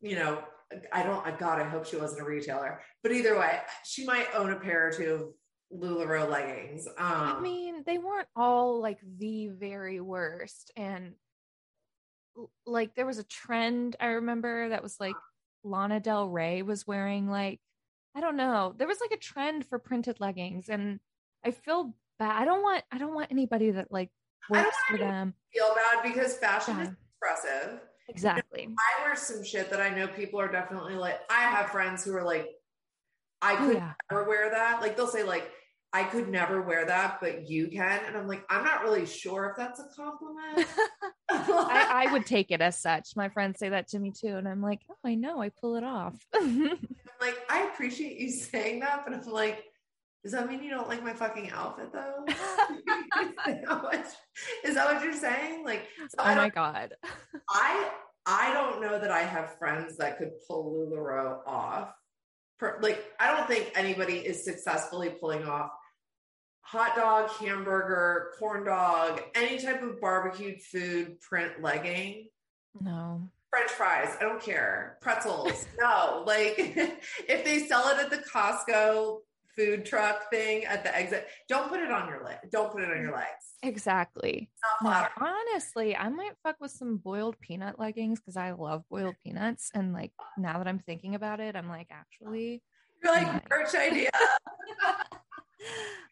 you 0.00 0.16
know, 0.16 0.42
I 0.92 1.02
don't, 1.02 1.26
I 1.26 1.30
God, 1.30 1.60
I 1.60 1.64
hope 1.64 1.86
she 1.86 1.96
wasn't 1.96 2.22
a 2.22 2.24
retailer. 2.24 2.80
But 3.02 3.12
either 3.12 3.38
way, 3.38 3.60
she 3.84 4.04
might 4.04 4.26
own 4.34 4.50
a 4.50 4.60
pair 4.60 4.88
or 4.88 4.92
two 4.92 5.14
of 5.14 5.22
LuLaRoe 5.72 6.28
leggings. 6.28 6.86
Um, 6.86 6.94
I 6.98 7.40
mean, 7.40 7.82
they 7.86 7.98
weren't 7.98 8.28
all 8.34 8.80
like 8.80 8.98
the 9.18 9.48
very 9.48 10.00
worst. 10.00 10.72
And 10.76 11.14
like 12.66 12.94
there 12.94 13.06
was 13.06 13.18
a 13.18 13.24
trend 13.24 13.96
I 14.00 14.06
remember 14.06 14.68
that 14.68 14.82
was 14.82 14.96
like 15.00 15.16
Lana 15.64 16.00
Del 16.00 16.28
Rey 16.28 16.62
was 16.62 16.86
wearing 16.86 17.28
like 17.28 17.60
I 18.14 18.20
don't 18.20 18.36
know. 18.36 18.74
There 18.76 18.88
was 18.88 18.98
like 19.00 19.12
a 19.12 19.20
trend 19.20 19.66
for 19.66 19.78
printed 19.78 20.20
leggings 20.20 20.68
and 20.68 21.00
I 21.44 21.50
feel 21.50 21.94
bad. 22.18 22.40
I 22.40 22.44
don't 22.44 22.62
want 22.62 22.84
I 22.90 22.98
don't 22.98 23.14
want 23.14 23.30
anybody 23.30 23.70
that 23.72 23.92
like 23.92 24.10
works 24.50 24.76
for 24.88 24.98
them. 24.98 25.34
Feel 25.54 25.74
bad 25.74 26.02
because 26.02 26.36
fashion 26.36 26.76
yeah. 26.78 26.84
is 26.84 26.90
expressive. 27.10 27.80
Exactly. 28.08 28.62
You 28.62 28.68
know, 28.68 28.74
I 29.00 29.04
wear 29.04 29.16
some 29.16 29.44
shit 29.44 29.70
that 29.70 29.80
I 29.80 29.90
know 29.90 30.08
people 30.08 30.40
are 30.40 30.50
definitely 30.50 30.94
like 30.94 31.20
I 31.30 31.42
have 31.42 31.70
friends 31.70 32.04
who 32.04 32.14
are 32.14 32.24
like 32.24 32.48
I 33.42 33.54
oh, 33.54 33.56
could 33.56 33.76
oh, 33.76 33.78
yeah. 33.78 33.92
never 34.10 34.24
wear 34.24 34.50
that. 34.50 34.80
Like 34.80 34.96
they'll 34.96 35.06
say 35.06 35.22
like 35.22 35.50
I 35.92 36.04
could 36.04 36.28
never 36.28 36.60
wear 36.60 36.84
that, 36.84 37.18
but 37.20 37.48
you 37.48 37.68
can. 37.68 38.00
And 38.06 38.16
I'm 38.16 38.28
like, 38.28 38.44
I'm 38.50 38.62
not 38.62 38.82
really 38.82 39.06
sure 39.06 39.46
if 39.50 39.56
that's 39.56 39.80
a 39.80 39.86
compliment. 39.96 40.68
I, 41.30 42.06
I, 42.08 42.12
would 42.12 42.26
take 42.26 42.50
it 42.50 42.60
as 42.60 42.78
such. 42.78 43.16
My 43.16 43.30
friends 43.30 43.58
say 43.58 43.70
that 43.70 43.88
to 43.88 43.98
me 43.98 44.12
too. 44.12 44.36
And 44.36 44.46
I'm 44.46 44.60
like, 44.60 44.80
oh, 44.90 44.96
I 45.04 45.14
know, 45.14 45.40
I 45.40 45.48
pull 45.48 45.76
it 45.76 45.84
off. 45.84 46.14
I'm 46.34 46.68
like, 47.20 47.38
I 47.48 47.70
appreciate 47.72 48.18
you 48.18 48.30
saying 48.30 48.80
that, 48.80 49.04
but 49.06 49.14
I'm 49.14 49.32
like, 49.32 49.64
does 50.22 50.32
that 50.32 50.48
mean 50.48 50.62
you 50.62 50.70
don't 50.70 50.88
like 50.88 51.02
my 51.02 51.14
fucking 51.14 51.50
outfit 51.50 51.90
though? 51.92 52.24
is, 52.28 52.34
that 53.64 53.82
what, 53.82 54.16
is 54.64 54.74
that 54.74 54.92
what 54.92 55.02
you're 55.02 55.12
saying? 55.14 55.64
Like, 55.64 55.88
so 55.98 56.16
oh 56.18 56.34
my 56.34 56.50
God. 56.50 56.92
I 57.48 57.90
I 58.26 58.52
don't 58.52 58.82
know 58.82 58.98
that 58.98 59.10
I 59.10 59.20
have 59.20 59.56
friends 59.58 59.96
that 59.96 60.18
could 60.18 60.32
pull 60.46 60.74
LuLaRoe 60.74 61.38
off. 61.46 61.94
Per, 62.58 62.78
like, 62.82 63.02
I 63.18 63.34
don't 63.34 63.48
think 63.48 63.72
anybody 63.74 64.16
is 64.16 64.44
successfully 64.44 65.10
pulling 65.18 65.44
off 65.44 65.70
hot 66.70 66.94
dog, 66.94 67.30
hamburger, 67.30 68.32
corn 68.38 68.62
dog, 68.62 69.22
any 69.34 69.58
type 69.58 69.82
of 69.82 69.98
barbecued 70.02 70.60
food 70.60 71.18
print 71.20 71.62
legging. 71.62 72.28
No. 72.78 73.26
French 73.48 73.70
fries, 73.70 74.14
I 74.20 74.24
don't 74.24 74.42
care. 74.42 74.98
Pretzels, 75.00 75.66
no. 75.80 76.24
Like 76.26 76.54
if 77.28 77.44
they 77.44 77.60
sell 77.60 77.88
it 77.88 77.98
at 77.98 78.10
the 78.10 78.18
Costco 78.18 79.20
food 79.56 79.86
truck 79.86 80.28
thing 80.30 80.66
at 80.66 80.84
the 80.84 80.94
exit, 80.94 81.28
don't 81.48 81.70
put 81.70 81.80
it 81.80 81.90
on 81.90 82.06
your 82.06 82.22
leg. 82.22 82.36
Don't 82.50 82.70
put 82.70 82.82
it 82.82 82.90
on 82.90 83.00
your 83.00 83.14
legs. 83.14 83.54
Exactly. 83.62 84.50
Honestly, 84.84 85.96
I 85.96 86.10
might 86.10 86.32
fuck 86.42 86.56
with 86.60 86.70
some 86.70 86.98
boiled 86.98 87.40
peanut 87.40 87.78
leggings 87.78 88.20
because 88.20 88.36
I 88.36 88.50
love 88.50 88.84
boiled 88.90 89.16
peanuts. 89.24 89.70
And 89.72 89.94
like 89.94 90.12
now 90.36 90.58
that 90.58 90.68
I'm 90.68 90.80
thinking 90.80 91.14
about 91.14 91.40
it, 91.40 91.56
I'm 91.56 91.68
like, 91.68 91.88
actually, 91.90 92.62
you're 93.02 93.14
like 93.14 93.48
merch 93.48 93.74
idea. 93.74 94.10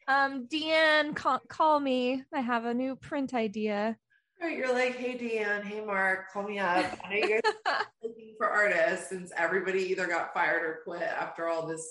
um, 0.08 0.46
Deanne, 0.46 1.14
call, 1.14 1.40
call 1.48 1.80
me. 1.80 2.24
I 2.32 2.40
have 2.40 2.64
a 2.64 2.74
new 2.74 2.96
print 2.96 3.34
idea. 3.34 3.96
Right, 4.40 4.56
you're 4.56 4.72
like, 4.72 4.96
hey 4.96 5.16
Deanne, 5.16 5.64
hey 5.64 5.82
Mark, 5.82 6.30
call 6.30 6.42
me 6.42 6.58
up. 6.58 6.84
I 7.04 7.08
know 7.08 7.16
you 7.16 7.40
guys 7.40 7.52
looking 8.02 8.34
for 8.36 8.48
artists 8.48 9.08
since 9.08 9.32
everybody 9.36 9.84
either 9.84 10.06
got 10.06 10.34
fired 10.34 10.62
or 10.62 10.80
quit 10.84 11.02
after 11.02 11.48
all 11.48 11.66
this 11.66 11.86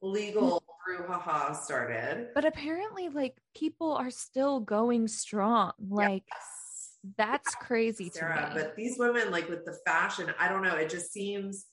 legal 0.00 0.62
brouhaha 0.88 1.56
started. 1.56 2.28
But 2.34 2.44
apparently, 2.44 3.08
like 3.08 3.36
people 3.56 3.92
are 3.92 4.10
still 4.10 4.60
going 4.60 5.08
strong. 5.08 5.72
Like 5.80 6.24
yes. 6.32 6.98
that's 7.18 7.54
crazy 7.56 8.10
Sarah, 8.10 8.50
to 8.50 8.54
me. 8.54 8.62
But 8.62 8.76
these 8.76 8.96
women, 8.98 9.30
like 9.30 9.48
with 9.48 9.64
the 9.64 9.76
fashion, 9.84 10.32
I 10.38 10.48
don't 10.48 10.62
know. 10.62 10.76
It 10.76 10.90
just 10.90 11.12
seems 11.12 11.66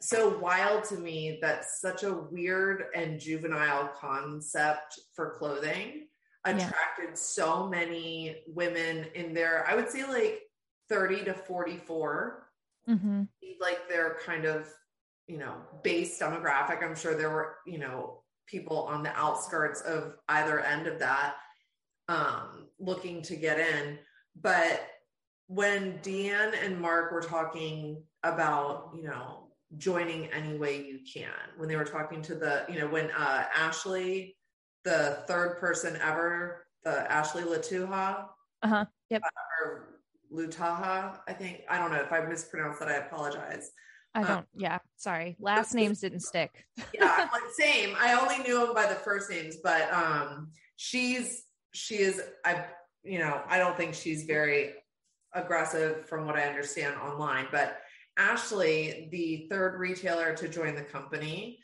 so 0.00 0.38
wild 0.38 0.84
to 0.84 0.96
me 0.96 1.38
that 1.42 1.64
such 1.64 2.04
a 2.04 2.14
weird 2.30 2.84
and 2.94 3.20
juvenile 3.20 3.90
concept 3.98 4.98
for 5.14 5.34
clothing 5.38 6.06
attracted 6.44 7.10
yeah. 7.10 7.14
so 7.14 7.68
many 7.68 8.36
women 8.46 9.06
in 9.14 9.34
there. 9.34 9.66
I 9.68 9.74
would 9.74 9.90
say 9.90 10.06
like 10.06 10.40
30 10.88 11.24
to 11.24 11.34
44. 11.34 12.46
Mm-hmm. 12.88 13.22
Like 13.60 13.88
their 13.88 14.16
kind 14.24 14.46
of, 14.46 14.68
you 15.26 15.38
know, 15.38 15.54
base 15.82 16.18
demographic. 16.18 16.82
I'm 16.82 16.96
sure 16.96 17.14
there 17.14 17.30
were, 17.30 17.56
you 17.66 17.78
know, 17.78 18.22
people 18.46 18.84
on 18.84 19.02
the 19.02 19.14
outskirts 19.16 19.82
of 19.82 20.14
either 20.28 20.60
end 20.60 20.86
of 20.86 20.98
that 20.98 21.34
um, 22.08 22.68
looking 22.78 23.22
to 23.22 23.36
get 23.36 23.60
in. 23.60 23.98
But 24.40 24.82
when 25.46 25.98
Deanne 25.98 26.54
and 26.64 26.80
Mark 26.80 27.12
were 27.12 27.22
talking 27.22 28.02
about, 28.22 28.92
you 28.96 29.04
know, 29.04 29.39
joining 29.78 30.26
any 30.26 30.56
way 30.58 30.84
you 30.84 31.00
can. 31.12 31.30
When 31.56 31.68
they 31.68 31.76
were 31.76 31.84
talking 31.84 32.22
to 32.22 32.34
the, 32.34 32.64
you 32.68 32.78
know, 32.78 32.88
when 32.88 33.10
uh, 33.12 33.44
Ashley, 33.54 34.36
the 34.84 35.22
third 35.26 35.58
person 35.60 35.98
ever, 36.02 36.66
the 36.84 37.10
Ashley 37.10 37.42
Latuha, 37.42 38.26
uh-huh, 38.62 38.84
yep, 39.08 39.22
uh, 39.24 39.64
or 39.64 40.00
Lutaha, 40.32 41.18
I 41.26 41.32
think. 41.32 41.62
I 41.68 41.78
don't 41.78 41.90
know 41.90 42.00
if 42.00 42.12
I 42.12 42.20
mispronounced 42.20 42.80
that. 42.80 42.88
I 42.88 42.94
apologize. 42.94 43.70
I 44.14 44.22
don't. 44.22 44.38
Um, 44.38 44.46
yeah, 44.56 44.78
sorry. 44.96 45.36
Last 45.38 45.74
names 45.74 46.00
didn't 46.00 46.20
stick. 46.20 46.64
yeah, 46.94 47.28
like 47.32 47.42
same. 47.52 47.94
I 47.98 48.14
only 48.20 48.38
knew 48.46 48.58
them 48.66 48.74
by 48.74 48.86
the 48.86 48.94
first 48.94 49.30
names, 49.30 49.56
but 49.62 49.92
um, 49.92 50.50
she's 50.76 51.44
she 51.72 51.96
is. 51.96 52.20
I 52.44 52.64
you 53.02 53.18
know 53.18 53.40
I 53.48 53.58
don't 53.58 53.76
think 53.76 53.94
she's 53.94 54.24
very 54.24 54.72
aggressive 55.34 56.06
from 56.08 56.26
what 56.26 56.36
I 56.36 56.42
understand 56.42 56.96
online, 56.96 57.46
but 57.52 57.78
Ashley, 58.16 59.08
the 59.10 59.46
third 59.50 59.78
retailer 59.78 60.34
to 60.34 60.48
join 60.48 60.74
the 60.74 60.82
company, 60.82 61.58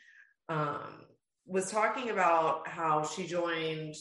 um, 0.49 1.05
was 1.45 1.71
talking 1.71 2.09
about 2.09 2.67
how 2.67 3.05
she 3.05 3.25
joined, 3.25 3.95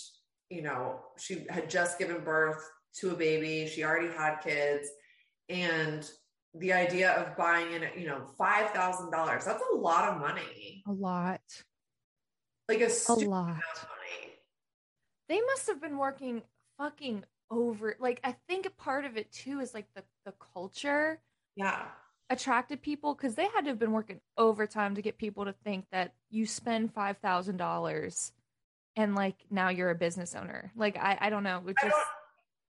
you 0.49 0.63
know, 0.63 1.01
she 1.19 1.47
had 1.51 1.69
just 1.69 1.99
given 1.99 2.25
birth 2.25 2.63
to 3.01 3.11
a 3.11 3.15
baby, 3.15 3.69
she 3.69 3.85
already 3.85 4.13
had 4.13 4.37
kids, 4.39 4.89
and 5.49 6.09
the 6.55 6.73
idea 6.73 7.13
of 7.13 7.37
buying 7.37 7.73
in, 7.73 7.83
you 7.97 8.07
know, 8.07 8.23
$5,000, 8.41 9.45
that's 9.45 9.63
a 9.73 9.77
lot 9.77 10.09
of 10.09 10.19
money. 10.19 10.83
A 10.87 10.93
lot. 10.93 11.43
Like 12.69 12.81
a, 12.81 12.91
a 13.09 13.13
lot. 13.13 13.61
They 15.29 15.41
must 15.43 15.67
have 15.67 15.81
been 15.81 15.99
working 15.99 16.43
fucking 16.79 17.25
over. 17.51 17.97
Like, 18.01 18.21
I 18.25 18.35
think 18.49 18.65
a 18.65 18.71
part 18.71 19.05
of 19.05 19.17
it 19.17 19.31
too 19.31 19.61
is 19.61 19.75
like 19.75 19.87
the, 19.95 20.03
the 20.25 20.33
culture. 20.55 21.21
Yeah 21.55 21.83
attracted 22.31 22.83
people 22.83 23.15
because 23.15 23.35
they 23.35 23.47
had 23.55 23.63
to 23.63 23.69
have 23.69 23.79
been 23.79 23.93
working 23.93 24.21
overtime 24.37 24.95
to 24.95 25.03
get 25.03 25.19
people 25.19 25.45
to 25.45 25.55
think 25.65 25.85
that 25.93 26.13
you 26.31 26.47
spend 26.47 26.93
five 26.93 27.19
thousand 27.19 27.57
dollars 27.57 28.33
and 28.97 29.15
like 29.15 29.37
now 29.51 29.69
you're 29.69 29.91
a 29.91 29.95
business 29.95 30.35
owner. 30.35 30.73
Like 30.75 30.97
I, 30.99 31.19
I 31.21 31.31
don't 31.31 31.43
know. 31.43 31.63
It 31.67 31.77
just 31.83 31.97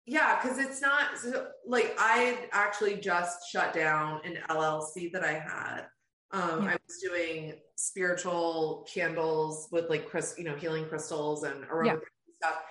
yeah, 0.05 0.39
because 0.41 0.57
it's 0.57 0.81
not 0.81 1.17
so, 1.17 1.47
like 1.65 1.95
I 1.97 2.37
actually 2.51 2.95
just 2.95 3.49
shut 3.49 3.73
down 3.73 4.21
an 4.25 4.37
LLC 4.49 5.11
that 5.13 5.23
I 5.23 5.33
had. 5.33 5.85
Um, 6.31 6.63
yeah. 6.63 6.71
I 6.71 6.77
was 6.87 6.97
doing 7.01 7.53
spiritual 7.75 8.87
candles 8.91 9.67
with 9.71 9.89
like 9.89 10.07
Chris, 10.09 10.35
you 10.37 10.43
know, 10.45 10.55
healing 10.55 10.85
crystals 10.87 11.43
and 11.43 11.63
aromatherapy 11.65 12.01
yeah. 12.27 12.35
stuff, 12.41 12.61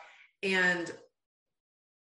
and 0.42 0.92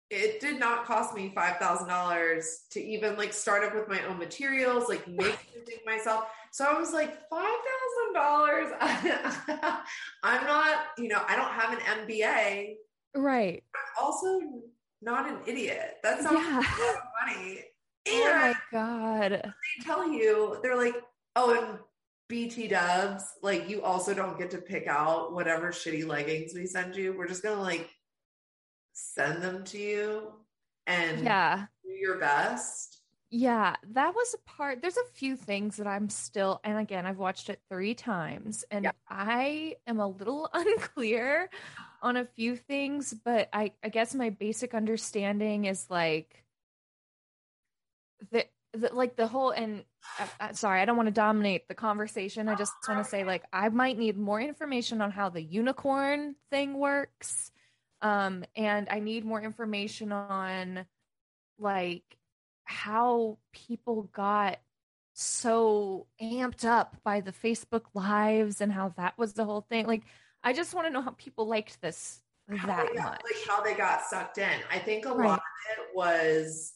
it 0.09 0.39
did 0.39 0.59
not 0.59 0.85
cost 0.85 1.15
me 1.15 1.31
five 1.33 1.57
thousand 1.57 1.87
dollars 1.87 2.61
to 2.71 2.83
even 2.83 3.17
like 3.17 3.33
start 3.33 3.63
up 3.63 3.73
with 3.73 3.87
my 3.87 4.03
own 4.05 4.17
materials, 4.17 4.89
like 4.89 5.07
make 5.07 5.37
myself. 5.85 6.25
So 6.51 6.65
I 6.65 6.79
was 6.79 6.93
like, 6.93 7.17
five 7.29 7.41
thousand 7.41 8.13
dollars. 8.13 8.67
I'm 10.23 10.45
not, 10.45 10.85
you 10.97 11.07
know, 11.07 11.21
I 11.27 11.35
don't 11.35 11.51
have 11.51 11.73
an 11.73 12.07
MBA. 12.07 12.75
Right. 13.15 13.63
I'm 13.75 14.03
also 14.05 14.39
not 15.01 15.29
an 15.29 15.39
idiot. 15.45 15.95
That's 16.03 16.23
not 16.23 16.33
yeah. 16.33 16.61
money. 17.25 17.59
And 18.05 18.15
oh 18.15 18.39
my 18.39 18.55
god. 18.71 19.31
They 19.31 19.83
tell 19.83 20.07
you, 20.07 20.57
they're 20.61 20.77
like, 20.77 20.95
oh, 21.35 21.59
and 21.59 21.79
BT 22.29 22.67
dubs, 22.67 23.23
like 23.41 23.69
you 23.69 23.83
also 23.83 24.13
don't 24.13 24.37
get 24.37 24.51
to 24.51 24.57
pick 24.57 24.87
out 24.87 25.33
whatever 25.33 25.71
shitty 25.71 26.07
leggings 26.07 26.53
we 26.53 26.65
send 26.65 26.95
you. 26.95 27.15
We're 27.17 27.27
just 27.27 27.43
gonna 27.43 27.61
like 27.61 27.89
send 28.93 29.41
them 29.41 29.63
to 29.63 29.77
you 29.77 30.31
and 30.87 31.23
yeah 31.23 31.65
do 31.83 31.91
your 31.91 32.17
best 32.17 32.99
yeah 33.29 33.75
that 33.93 34.13
was 34.13 34.35
a 34.35 34.49
part 34.49 34.81
there's 34.81 34.97
a 34.97 35.13
few 35.13 35.35
things 35.35 35.77
that 35.77 35.87
i'm 35.87 36.07
still 36.07 36.61
and 36.63 36.77
again 36.77 37.05
i've 37.05 37.17
watched 37.17 37.49
it 37.49 37.59
three 37.67 37.95
times 37.95 38.63
and 38.69 38.85
yeah. 38.85 38.91
i 39.09 39.75
am 39.87 39.99
a 39.99 40.07
little 40.07 40.47
unclear 40.53 41.49
on 42.03 42.15
a 42.15 42.25
few 42.25 42.55
things 42.55 43.13
but 43.25 43.49
i 43.51 43.71
i 43.83 43.89
guess 43.89 44.13
my 44.13 44.29
basic 44.29 44.75
understanding 44.75 45.65
is 45.65 45.87
like 45.89 46.43
that 48.31 48.51
the, 48.73 48.89
like 48.93 49.15
the 49.15 49.27
whole 49.27 49.51
and 49.51 49.83
uh, 50.19 50.27
uh, 50.39 50.53
sorry 50.53 50.81
i 50.81 50.85
don't 50.85 50.97
want 50.97 51.07
to 51.07 51.13
dominate 51.13 51.67
the 51.67 51.75
conversation 51.75 52.47
i 52.47 52.55
just 52.55 52.73
want 52.87 53.03
to 53.03 53.09
say 53.09 53.23
like 53.23 53.43
i 53.51 53.69
might 53.69 53.97
need 53.97 54.17
more 54.17 54.39
information 54.39 55.01
on 55.01 55.09
how 55.09 55.29
the 55.29 55.41
unicorn 55.41 56.35
thing 56.51 56.77
works 56.77 57.51
um 58.03 58.43
and 58.55 58.87
i 58.91 58.99
need 58.99 59.25
more 59.25 59.41
information 59.41 60.11
on 60.11 60.85
like 61.57 62.17
how 62.65 63.37
people 63.51 64.03
got 64.13 64.59
so 65.13 66.05
amped 66.21 66.65
up 66.65 66.95
by 67.03 67.21
the 67.21 67.31
facebook 67.31 67.83
lives 67.93 68.61
and 68.61 68.71
how 68.71 68.89
that 68.97 69.17
was 69.17 69.33
the 69.33 69.45
whole 69.45 69.61
thing 69.61 69.87
like 69.87 70.03
i 70.43 70.53
just 70.53 70.73
want 70.73 70.85
to 70.85 70.93
know 70.93 71.01
how 71.01 71.11
people 71.11 71.47
liked 71.47 71.81
this 71.81 72.21
how 72.49 72.67
that 72.67 72.93
got, 72.95 72.95
much 72.95 73.21
like 73.23 73.47
how 73.47 73.61
they 73.61 73.73
got 73.73 74.01
sucked 74.03 74.37
in 74.37 74.59
i 74.71 74.77
think 74.77 75.05
a 75.05 75.09
Right. 75.09 75.29
lot 75.29 75.39
of 75.39 75.79
it 75.79 75.95
was 75.95 76.73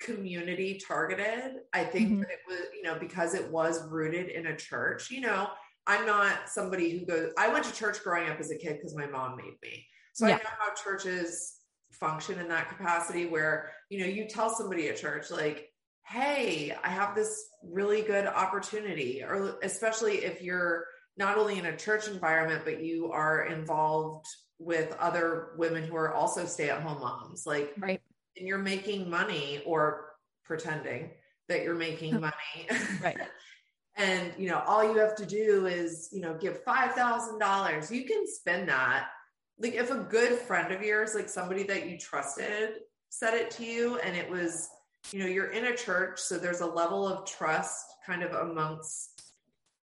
community 0.00 0.80
targeted. 0.86 1.60
I 1.72 1.84
think 1.84 2.12
Mhm. 2.14 2.20
that 2.20 2.30
it 2.30 2.40
was, 2.48 2.60
you 2.74 2.82
know, 2.82 2.98
because 2.98 3.34
it 3.34 3.50
was 3.50 3.86
rooted 3.88 4.28
in 4.28 4.46
a 4.46 4.56
church. 4.56 5.10
You 5.10 5.20
know, 5.20 5.50
I'm 5.86 6.06
not 6.06 6.48
somebody 6.48 6.98
who 6.98 7.06
goes, 7.06 7.32
I 7.38 7.48
went 7.48 7.64
to 7.64 7.74
church 7.74 8.02
growing 8.02 8.28
up 8.28 8.38
as 8.38 8.50
a 8.50 8.56
kid 8.56 8.76
because 8.76 8.96
my 8.96 9.06
mom 9.06 9.36
made 9.36 9.56
me. 9.62 9.86
So 10.12 10.26
Yeah. 10.26 10.34
I 10.34 10.38
know 10.38 10.50
how 10.58 10.74
churches 10.74 11.58
function 11.92 12.38
in 12.38 12.48
that 12.48 12.68
capacity 12.68 13.26
where, 13.26 13.72
you 13.88 14.00
know, 14.00 14.06
you 14.06 14.26
tell 14.28 14.50
somebody 14.50 14.88
at 14.88 14.96
church, 14.96 15.30
like, 15.30 15.68
hey, 16.06 16.76
I 16.82 16.88
have 16.88 17.14
this 17.14 17.48
really 17.62 18.02
good 18.02 18.26
opportunity, 18.26 19.22
or 19.22 19.58
especially 19.62 20.18
if 20.24 20.42
you're 20.42 20.84
not 21.16 21.38
only 21.38 21.58
in 21.58 21.66
a 21.66 21.76
church 21.76 22.08
environment, 22.08 22.62
but 22.64 22.82
you 22.82 23.10
are 23.12 23.44
involved 23.44 24.26
with 24.58 24.94
other 24.98 25.52
women 25.56 25.84
who 25.84 25.96
are 25.96 26.14
also 26.14 26.44
stay 26.46 26.70
at 26.70 26.82
home 26.82 27.00
moms. 27.00 27.46
Like, 27.46 27.74
right 27.78 28.00
and 28.36 28.48
you're 28.48 28.58
making 28.58 29.08
money 29.08 29.62
or 29.64 30.06
pretending 30.44 31.10
that 31.48 31.62
you're 31.62 31.74
making 31.74 32.12
money. 32.20 32.68
Right. 33.02 33.18
And 33.96 34.32
you 34.38 34.48
know, 34.48 34.62
all 34.66 34.84
you 34.84 34.98
have 34.98 35.16
to 35.16 35.26
do 35.26 35.66
is, 35.66 36.08
you 36.12 36.20
know, 36.20 36.34
give 36.34 36.64
$5,000. 36.64 37.90
You 37.90 38.04
can 38.04 38.26
spend 38.26 38.68
that. 38.68 39.08
Like 39.58 39.74
if 39.74 39.90
a 39.90 39.96
good 39.96 40.38
friend 40.38 40.72
of 40.72 40.82
yours, 40.82 41.14
like 41.14 41.28
somebody 41.28 41.64
that 41.64 41.88
you 41.88 41.98
trusted 41.98 42.74
said 43.10 43.34
it 43.34 43.50
to 43.52 43.64
you 43.64 43.98
and 43.98 44.16
it 44.16 44.30
was, 44.30 44.68
you 45.12 45.18
know, 45.18 45.26
you're 45.26 45.50
in 45.50 45.66
a 45.66 45.76
church, 45.76 46.18
so 46.20 46.38
there's 46.38 46.60
a 46.60 46.66
level 46.66 47.06
of 47.06 47.28
trust 47.28 47.84
kind 48.06 48.22
of 48.22 48.32
amongst 48.32 49.34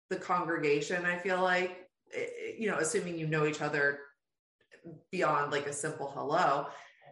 the 0.09 0.17
congregation, 0.17 1.05
I 1.05 1.17
feel 1.17 1.41
like, 1.41 1.87
eh, 2.13 2.19
eh, 2.19 2.51
you 2.59 2.69
know, 2.69 2.77
assuming 2.77 3.17
you 3.17 3.27
know 3.27 3.45
each 3.45 3.61
other 3.61 3.99
beyond 5.11 5.51
like 5.51 5.67
a 5.67 5.73
simple 5.73 6.11
hello. 6.13 6.67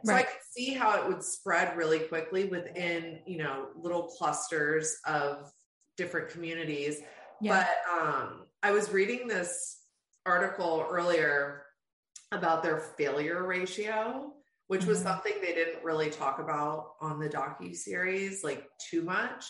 So 0.05 0.13
I 0.13 0.23
could 0.23 0.41
see 0.51 0.73
how 0.73 0.97
it 0.97 1.07
would 1.07 1.23
spread 1.23 1.75
really 1.75 1.99
quickly 1.99 2.45
within, 2.45 3.19
you 3.25 3.37
know, 3.37 3.67
little 3.75 4.03
clusters 4.03 4.97
of 5.05 5.51
different 5.99 6.29
communities. 6.29 7.01
yeah 7.41 7.57
But 7.57 7.67
um, 7.95 8.45
I 8.63 8.71
was 8.71 8.91
reading 8.91 9.27
this 9.27 9.77
article 10.25 10.87
earlier 10.89 11.63
about 12.31 12.63
their 12.63 12.79
failure 12.97 13.43
ratio, 13.45 14.33
which 14.67 14.85
was 14.85 14.99
Mhm. 14.99 15.03
something 15.03 15.33
they 15.41 15.53
didn't 15.53 15.83
really 15.83 16.09
talk 16.09 16.39
about 16.39 16.95
on 17.01 17.19
the 17.19 17.27
docu 17.29 17.75
series 17.75 18.43
like 18.43 18.67
too 18.89 19.03
much. 19.03 19.45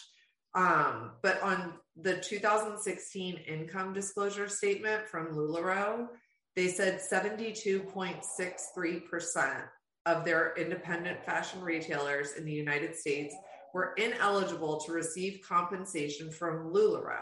Um, 0.56 1.12
but 1.22 1.40
on 1.44 1.80
the 1.96 2.18
2016 2.20 3.36
income 3.56 3.94
disclosure 3.94 4.48
statement 4.50 5.08
from 5.08 5.28
Lularoe, 5.36 6.08
they 6.56 6.68
said 6.70 7.00
72.63% 7.00 9.70
of 10.06 10.26
their 10.26 10.54
independent 10.58 11.24
fashion 11.24 11.62
retailers 11.62 12.32
in 12.38 12.46
the 12.46 12.52
United 12.66 12.96
States 12.96 13.36
were 13.74 13.94
ineligible 13.96 14.80
to 14.82 14.92
receive 14.92 15.42
compensation 15.48 16.32
from 16.32 16.74
LuLaRoe. 16.74 17.22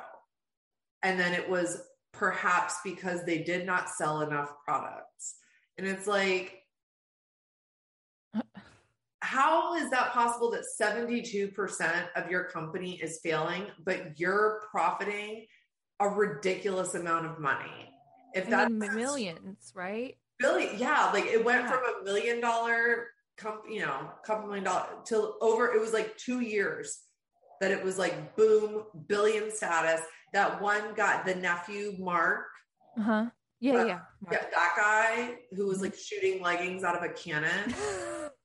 And 1.03 1.19
then 1.19 1.33
it 1.33 1.47
was 1.49 1.81
perhaps 2.13 2.75
because 2.83 3.23
they 3.23 3.39
did 3.39 3.65
not 3.65 3.89
sell 3.89 4.21
enough 4.21 4.51
products. 4.65 5.35
And 5.77 5.87
it's 5.87 6.07
like, 6.07 6.63
how 9.21 9.75
is 9.75 9.89
that 9.89 10.11
possible 10.11 10.51
that 10.51 10.63
72% 10.81 12.07
of 12.15 12.31
your 12.31 12.45
company 12.45 12.99
is 13.01 13.19
failing, 13.21 13.65
but 13.83 14.19
you're 14.19 14.61
profiting 14.71 15.45
a 15.99 16.07
ridiculous 16.07 16.95
amount 16.95 17.25
of 17.25 17.39
money? 17.39 17.93
If 18.33 18.49
that's 18.49 18.71
millions 18.71 19.71
right 19.75 20.15
billion, 20.39 20.77
yeah, 20.77 21.09
like 21.11 21.25
it 21.25 21.43
went 21.43 21.63
Yeah. 21.63 21.71
from 21.71 21.79
a 21.79 22.03
million 22.03 22.39
dollar 22.39 23.07
comp, 23.37 23.61
you 23.69 23.81
know, 23.81 24.09
couple 24.25 24.47
million 24.47 24.65
dollar 24.65 24.87
till 25.05 25.37
over, 25.41 25.73
it 25.73 25.79
was 25.79 25.93
like 25.93 26.17
two 26.17 26.41
years 26.41 26.99
that 27.61 27.71
it 27.71 27.83
was 27.83 27.97
like 27.97 28.35
boom, 28.35 28.83
billion 29.07 29.51
status. 29.51 30.01
That 30.33 30.61
one 30.61 30.93
got 30.95 31.25
the 31.25 31.35
nephew, 31.35 31.95
Mark, 31.97 32.47
uh-huh. 32.97 33.27
Yeah 33.59 33.73
Uh, 33.73 33.85
yeah 33.85 33.99
yeah, 34.31 34.45
that 34.53 34.73
guy 34.75 35.35
who 35.55 35.67
was 35.67 35.81
like 35.81 35.95
shooting 35.95 36.41
leggings 36.41 36.83
out 36.83 36.95
of 36.95 37.03
a 37.03 37.09
cannon. 37.09 37.73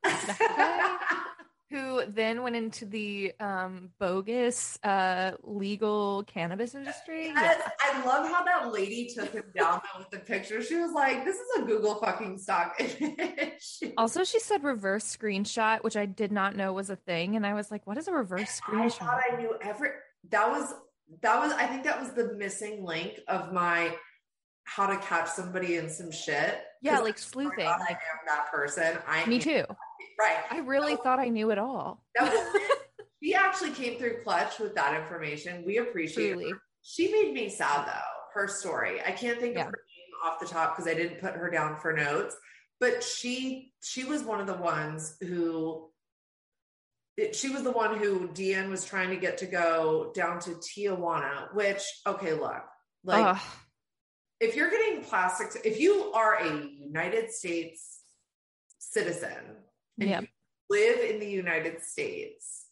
who 1.72 2.04
then 2.06 2.42
went 2.42 2.54
into 2.54 2.84
the 2.84 3.32
um 3.40 3.90
bogus 3.98 4.78
uh 4.84 5.32
legal 5.42 6.22
cannabis 6.24 6.74
industry 6.74 7.32
Yes, 7.34 7.62
I 7.80 8.04
love 8.04 8.30
how 8.30 8.44
that 8.44 8.72
lady 8.72 9.10
took 9.14 9.32
him 9.32 9.44
down 9.56 9.80
with 9.98 10.10
the 10.10 10.18
picture. 10.18 10.62
She 10.62 10.76
was 10.76 10.92
like, 10.92 11.24
"This 11.24 11.36
is 11.36 11.62
a 11.62 11.62
Google 11.62 11.96
fucking 11.96 12.38
stock 12.38 12.76
image." 13.00 13.80
also 13.96 14.22
she 14.22 14.38
said 14.38 14.62
reverse 14.62 15.04
screenshot 15.16 15.82
which 15.82 15.96
i 15.96 16.06
did 16.06 16.30
not 16.30 16.56
know 16.56 16.72
was 16.72 16.90
a 16.90 16.96
thing 16.96 17.36
and 17.36 17.46
i 17.46 17.54
was 17.54 17.70
like 17.70 17.86
what 17.86 17.96
is 17.96 18.08
a 18.08 18.12
reverse 18.12 18.60
screenshot?" 18.60 19.02
I 19.02 19.06
thought 19.06 19.20
I 19.32 19.36
knew 19.36 19.54
every. 19.60 19.90
That 20.30 20.50
was 20.50 20.74
that 21.22 21.38
was. 21.38 21.52
I 21.52 21.66
think 21.66 21.84
that 21.84 22.00
was 22.00 22.12
the 22.12 22.34
missing 22.34 22.84
link 22.84 23.20
of 23.28 23.52
my 23.52 23.96
how 24.64 24.86
to 24.86 24.96
catch 24.98 25.28
somebody 25.28 25.76
in 25.76 25.88
some 25.90 26.10
shit. 26.10 26.62
Yeah 26.82 26.98
like 26.98 27.18
sleuthing 27.18 27.64
thought 27.64 27.80
I 27.80 27.84
like 27.84 27.90
am 27.92 28.26
that 28.26 28.50
person. 28.52 28.98
I 29.06 29.24
me 29.26 29.38
too 29.38 29.64
Right. 30.18 30.36
i 30.50 30.58
really 30.58 30.94
So- 30.96 31.02
thought 31.02 31.18
i 31.18 31.28
knew 31.28 31.50
it 31.50 31.58
all 31.58 32.04
That 32.16 32.30
was 32.32 32.54
it. 32.54 32.78
She 33.22 33.34
actually 33.34 33.70
came 33.70 33.98
through 33.98 34.22
clutch 34.24 34.58
with 34.58 34.74
that 34.74 35.00
information. 35.00 35.62
We 35.64 35.78
appreciate 35.78 36.32
truly 36.32 36.50
her. 36.50 36.58
She 36.82 37.12
made 37.12 37.32
me 37.32 37.48
sad 37.48 37.86
though, 37.86 38.40
her 38.40 38.48
story. 38.48 39.00
I 39.00 39.12
can't 39.12 39.38
think 39.38 39.54
Yeah. 39.54 39.60
of 39.62 39.66
her 39.68 39.72
name 39.72 40.32
off 40.32 40.40
the 40.40 40.46
top 40.46 40.74
because 40.76 40.90
I 40.90 40.94
didn't 40.94 41.20
put 41.20 41.34
her 41.34 41.48
down 41.48 41.76
for 41.76 41.92
notes. 41.92 42.34
But 42.80 43.04
she 43.04 43.72
she 43.80 44.02
was 44.02 44.24
one 44.24 44.40
of 44.40 44.48
the 44.48 44.56
ones 44.56 45.16
who 45.20 45.88
it, 47.16 47.36
she 47.36 47.50
was 47.50 47.62
the 47.62 47.70
one 47.70 47.96
who 47.98 48.26
Deanne 48.28 48.70
was 48.70 48.84
trying 48.84 49.10
to 49.10 49.16
get 49.16 49.38
to 49.38 49.46
go 49.46 50.10
down 50.14 50.40
to 50.40 50.50
Tijuana, 50.54 51.54
which 51.54 51.82
okay, 52.06 52.32
look, 52.32 52.64
like 53.04 53.36
Ugh. 53.36 53.42
If 54.42 54.56
you're 54.56 54.70
getting 54.70 55.04
plastic, 55.04 55.64
if 55.64 55.78
you 55.78 56.12
are 56.14 56.34
a 56.34 56.66
United 56.66 57.30
States 57.30 58.00
citizen 58.80 59.56
and 60.00 60.10
Yep. 60.10 60.22
you 60.22 60.28
live 60.68 61.10
in 61.10 61.20
the 61.20 61.30
United 61.30 61.80
States, 61.80 62.66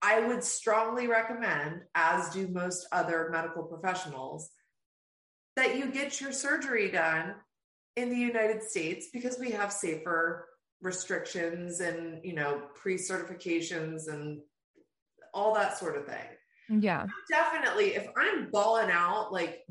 I 0.00 0.20
would 0.20 0.44
strongly 0.44 1.08
recommend, 1.08 1.82
as 1.96 2.30
do 2.30 2.46
most 2.46 2.86
other 2.92 3.30
medical 3.32 3.64
professionals, 3.64 4.50
that 5.56 5.76
you 5.76 5.90
get 5.90 6.20
your 6.20 6.30
surgery 6.30 6.88
done 6.88 7.34
in 7.96 8.10
the 8.10 8.16
United 8.16 8.62
States 8.62 9.08
because 9.12 9.38
we 9.40 9.50
have 9.50 9.72
safer 9.72 10.48
restrictions 10.80 11.80
and, 11.80 12.24
you 12.24 12.34
know, 12.34 12.62
pre 12.74 12.94
certifications 12.96 14.08
and 14.08 14.40
all 15.32 15.52
that 15.54 15.76
sort 15.76 15.96
of 15.96 16.06
thing 16.06 16.28
yeah 16.80 17.04
definitely 17.28 17.94
if 17.94 18.06
I'm 18.16 18.50
balling 18.50 18.90
out 18.90 19.32
like 19.32 19.66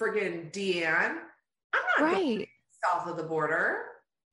friggin' 0.00 0.52
Deanne, 0.52 1.16
I'm 1.72 1.82
not 1.98 2.12
going 2.12 2.12
right 2.38 2.48
south 2.84 3.06
of 3.08 3.16
the 3.16 3.22
border. 3.22 3.82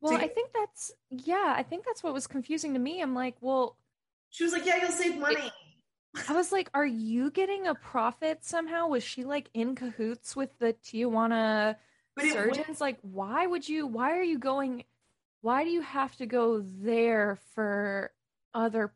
well 0.01 0.15
i 0.15 0.27
think 0.27 0.49
that's 0.53 0.91
yeah 1.09 1.53
i 1.57 1.63
think 1.63 1.85
that's 1.85 2.03
what 2.03 2.13
was 2.13 2.27
confusing 2.27 2.73
to 2.73 2.79
me 2.79 3.01
i'm 3.01 3.15
like 3.15 3.35
well 3.41 3.77
She 4.29 4.43
was 4.43 4.51
like, 4.53 4.65
Yeah, 4.65 4.77
you'll 4.81 4.91
save 4.91 5.17
money. 5.19 5.51
I 6.29 6.33
was 6.33 6.51
like, 6.51 6.69
are 6.75 6.85
you 6.85 7.31
getting 7.31 7.65
a 7.65 7.73
profit 7.73 8.45
somehow? 8.45 8.87
Was 8.87 9.03
she 9.03 9.23
like 9.23 9.49
in 9.55 9.73
cahoots 9.75 10.35
with 10.35 10.51
the 10.59 10.73
Tijuana 10.85 11.75
But 12.15 12.25
it 12.25 12.35
went- 12.35 12.55
surgeons? 12.55 12.79
Like, 12.81 12.99
why 13.01 13.47
would 13.47 13.67
you, 13.67 13.87
why 13.87 14.11
are 14.17 14.21
you 14.21 14.37
going, 14.37 14.83
why 15.41 15.63
do 15.63 15.71
you 15.71 15.81
have 15.81 16.15
to 16.17 16.27
go 16.27 16.61
there 16.81 17.39
for 17.55 18.11
other, 18.53 18.93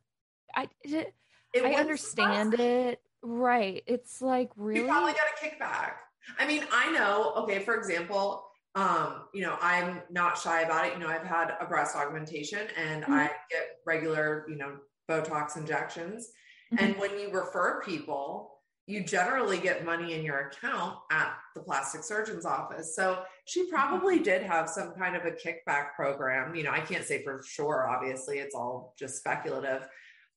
I, 0.56 0.69
it, 0.84 1.12
it 1.53 1.65
I 1.65 1.73
understand 1.73 2.53
it. 2.60 3.01
Right. 3.23 3.82
It's 3.88 4.21
like, 4.21 4.51
You 4.56 4.63
really? 4.63 4.88
probably 4.88 5.13
got 5.13 5.21
a 5.34 5.43
kickback. 5.43 5.93
I 6.38 6.46
mean, 6.48 6.63
I 6.72 6.92
know, 6.92 7.34
okay, 7.38 7.60
for 7.60 7.76
example, 7.76 8.44
um, 8.76 9.26
you 9.34 9.42
know, 9.42 9.58
I'm 9.62 10.02
not 10.12 10.38
shy 10.38 10.62
about 10.62 10.86
it. 10.86 10.94
You 10.94 11.00
know, 11.00 11.08
I've 11.08 11.26
had 11.26 11.56
a 11.60 11.66
breast 11.66 11.96
augmentation 11.96 12.68
and 12.78 13.04
Mhm. 13.04 13.10
I 13.10 13.28
get 13.50 13.78
regular, 13.86 14.46
you 14.48 14.56
know, 14.56 14.80
Botox 15.10 15.58
injections. 15.58 16.32
Mhm. 16.74 16.82
And 16.82 16.98
when 16.98 17.18
you 17.18 17.32
refer 17.32 17.82
people, 17.82 18.62
you 18.86 19.04
generally 19.04 19.58
get 19.58 19.84
money 19.84 20.13
in 20.13 20.24
your 20.24 20.40
account 20.48 21.00
at 21.12 21.38
the 21.56 21.62
plastic 21.62 22.04
surgeon's 22.04 22.46
office. 22.46 22.96
So 22.96 23.26
she 23.46 23.70
probably 23.70 24.20
did 24.20 24.44
have 24.44 24.70
some 24.70 24.94
kind 24.94 25.16
of 25.16 25.26
a 25.26 25.32
kickback 25.32 25.94
program. 25.96 26.56
You 26.56 26.63
know, 26.63 26.72
I 26.72 26.80
can't 26.82 27.04
say 27.06 27.22
for 27.24 27.42
sure, 27.44 27.90
obviously, 27.90 28.40
it's 28.40 28.56
all 28.56 28.94
just 28.98 29.18
speculative. 29.18 29.88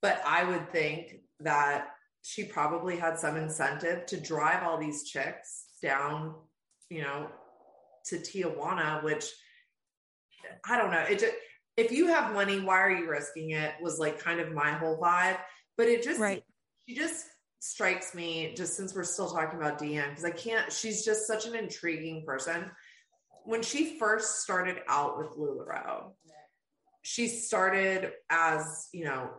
but 0.03 0.23
I 0.25 0.45
would 0.45 0.73
think 0.73 1.17
that 1.41 1.95
she 2.23 2.45
probably 2.45 2.97
had 2.97 3.19
some 3.19 3.37
incentive 3.37 4.07
to 4.07 4.19
drive 4.19 4.63
all 4.63 4.79
these 4.79 5.05
chicks 5.05 5.67
down, 5.81 6.35
you 6.89 7.03
know, 7.03 7.29
to 8.07 8.17
Tijuana, 8.17 9.03
which 9.03 9.25
I 10.69 10.77
don't 10.77 10.91
know. 10.91 11.01
It 11.01 11.19
just, 11.19 11.35
if 11.77 11.93
you 11.93 12.09
have 12.09 12.33
money, 12.33 12.61
why 12.61 12.81
are 12.81 12.91
you 12.91 13.09
risking 13.09 13.51
it? 13.51 13.73
Was 13.81 13.99
like 13.99 14.19
kind 14.19 14.41
of 14.41 14.53
my 14.53 14.73
whole 14.73 14.99
vibe. 14.99 15.39
But 15.77 15.89
it 15.89 16.03
just, 16.03 16.21
right. 16.21 16.43
she 16.87 16.95
just 16.95 17.27
strikes 17.61 18.15
me 18.15 18.55
just 18.57 18.77
since 18.77 18.95
we're 18.95 19.05
still 19.05 19.31
talking 19.31 19.59
about 19.59 19.79
Deanne, 19.79 20.09
because 20.11 20.25
I 20.25 20.31
can't, 20.31 20.73
she's 20.73 21.05
just 21.05 21.27
such 21.27 21.47
an 21.47 21.55
intriguing 21.55 22.25
person. 22.27 22.71
When 23.45 23.63
she 23.63 23.99
first 23.99 24.43
started 24.43 24.79
out 24.89 25.19
with 25.19 25.37
LuLaRoe, 25.37 26.13
she 27.03 27.29
started 27.29 28.13
as, 28.29 28.89
you 28.93 29.05
know, 29.05 29.31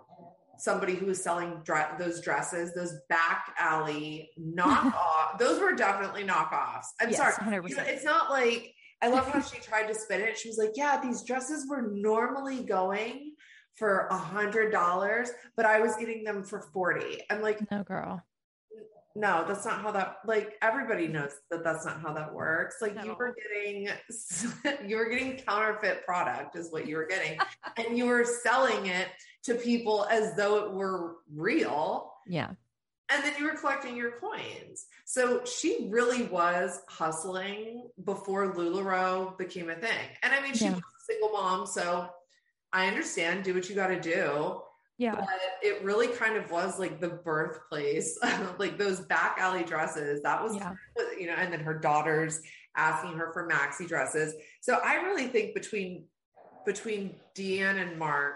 somebody 0.61 0.93
who 0.95 1.07
was 1.07 1.21
selling 1.21 1.59
dre- 1.63 1.97
those 1.97 2.21
dresses, 2.21 2.73
those 2.73 2.93
back 3.09 3.53
alley 3.57 4.29
knockoff. 4.39 5.37
those 5.39 5.59
were 5.59 5.73
definitely 5.73 6.23
knockoffs. 6.23 6.85
I'm 6.99 7.09
yes, 7.09 7.17
sorry. 7.17 7.55
You 7.67 7.75
know, 7.75 7.83
it's 7.83 8.05
not 8.05 8.29
like 8.29 8.73
I 9.01 9.07
love 9.07 9.27
how 9.27 9.41
she 9.41 9.59
tried 9.59 9.87
to 9.87 9.95
spin 9.95 10.21
it. 10.21 10.37
She 10.37 10.49
was 10.49 10.57
like, 10.57 10.71
"Yeah, 10.75 10.99
these 11.01 11.23
dresses 11.23 11.67
were 11.67 11.91
normally 11.91 12.63
going 12.63 13.33
for 13.75 14.07
a 14.11 14.17
hundred 14.17 14.71
dollars, 14.71 15.29
but 15.55 15.65
I 15.65 15.79
was 15.79 15.95
getting 15.95 16.23
them 16.23 16.43
for 16.43 16.61
40. 16.73 17.21
I'm 17.29 17.41
like, 17.41 17.59
"No, 17.71 17.83
girl." 17.83 18.23
No, 19.15 19.43
that's 19.47 19.65
not 19.65 19.81
how 19.81 19.91
that. 19.91 20.17
Like 20.25 20.55
everybody 20.61 21.07
knows 21.07 21.31
that 21.49 21.63
that's 21.63 21.85
not 21.85 22.01
how 22.01 22.13
that 22.13 22.33
works. 22.33 22.77
Like 22.81 22.95
no. 22.95 23.03
you 23.03 23.15
were 23.17 23.35
getting, 23.35 23.89
you 24.89 24.97
were 24.97 25.09
getting 25.09 25.37
counterfeit 25.37 26.05
product, 26.05 26.55
is 26.55 26.71
what 26.71 26.87
you 26.87 26.95
were 26.95 27.07
getting, 27.07 27.39
and 27.77 27.97
you 27.97 28.05
were 28.05 28.25
selling 28.25 28.87
it 28.87 29.07
to 29.43 29.55
people 29.55 30.05
as 30.09 30.35
though 30.35 30.65
it 30.65 30.71
were 30.71 31.15
real. 31.33 32.13
Yeah. 32.27 32.51
And 33.13 33.23
then 33.25 33.33
you 33.37 33.45
were 33.45 33.57
collecting 33.57 33.97
your 33.97 34.11
coins. 34.11 34.85
So 35.03 35.43
she 35.43 35.87
really 35.89 36.23
was 36.23 36.79
hustling 36.87 37.89
before 38.05 38.53
LuLaRoe 38.53 39.37
became 39.37 39.69
a 39.69 39.75
thing. 39.75 40.07
And 40.23 40.33
I 40.33 40.41
mean, 40.41 40.53
she 40.53 40.65
yeah. 40.65 40.71
was 40.71 40.79
a 40.79 41.11
single 41.11 41.31
mom. 41.33 41.67
So 41.67 42.09
I 42.71 42.87
understand, 42.87 43.43
do 43.43 43.53
what 43.53 43.67
you 43.67 43.75
got 43.75 43.87
to 43.87 43.99
do. 43.99 44.61
Yeah. 45.01 45.15
But 45.15 45.29
it 45.63 45.83
really 45.83 46.09
kind 46.09 46.37
of 46.37 46.51
was 46.51 46.77
like 46.77 47.01
the 47.01 47.09
birthplace, 47.09 48.19
like 48.59 48.77
those 48.77 48.99
back 48.99 49.37
alley 49.39 49.63
dresses. 49.63 50.21
That 50.21 50.43
was, 50.43 50.55
yeah. 50.55 50.75
you 51.19 51.25
know, 51.25 51.33
and 51.33 51.51
then 51.51 51.61
her 51.61 51.73
daughters 51.73 52.39
asking 52.77 53.13
her 53.13 53.33
for 53.33 53.49
maxi 53.49 53.87
dresses. 53.87 54.35
So 54.61 54.79
I 54.85 54.97
really 54.97 55.25
think 55.25 55.55
between 55.55 56.03
between 56.67 57.15
Deanne 57.35 57.81
and 57.81 57.97
Mark, 57.97 58.35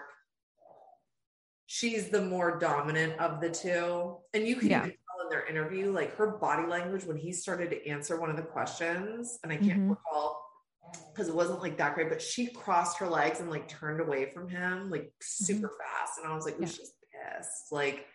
she's 1.66 2.08
the 2.08 2.22
more 2.22 2.58
dominant 2.58 3.20
of 3.20 3.40
the 3.40 3.48
two. 3.48 4.16
And 4.34 4.44
you 4.44 4.56
can 4.56 4.68
yeah. 4.68 4.80
tell 4.80 4.90
in 5.22 5.30
their 5.30 5.46
interview, 5.46 5.92
like 5.92 6.16
her 6.16 6.26
body 6.26 6.66
language 6.66 7.04
when 7.04 7.16
he 7.16 7.30
started 7.30 7.70
to 7.70 7.86
answer 7.86 8.20
one 8.20 8.28
of 8.28 8.34
the 8.34 8.42
questions, 8.42 9.38
and 9.44 9.52
I 9.52 9.56
can't 9.56 9.82
mm-hmm. 9.82 9.90
recall 9.90 10.35
because 11.12 11.28
it 11.28 11.34
wasn't 11.34 11.60
like 11.60 11.78
that 11.78 11.94
great, 11.94 12.08
but 12.08 12.20
she 12.20 12.48
crossed 12.48 12.98
her 12.98 13.08
legs 13.08 13.40
and 13.40 13.50
like 13.50 13.68
turned 13.68 14.00
away 14.00 14.30
from 14.30 14.48
him 14.48 14.90
like 14.90 15.12
super 15.20 15.68
mm-hmm. 15.68 16.00
fast. 16.00 16.18
And 16.18 16.30
I 16.30 16.34
was 16.34 16.44
like, 16.44 16.56
yeah. 16.58 16.66
she's 16.66 16.92
pissed. 17.12 17.72
Like 17.72 18.06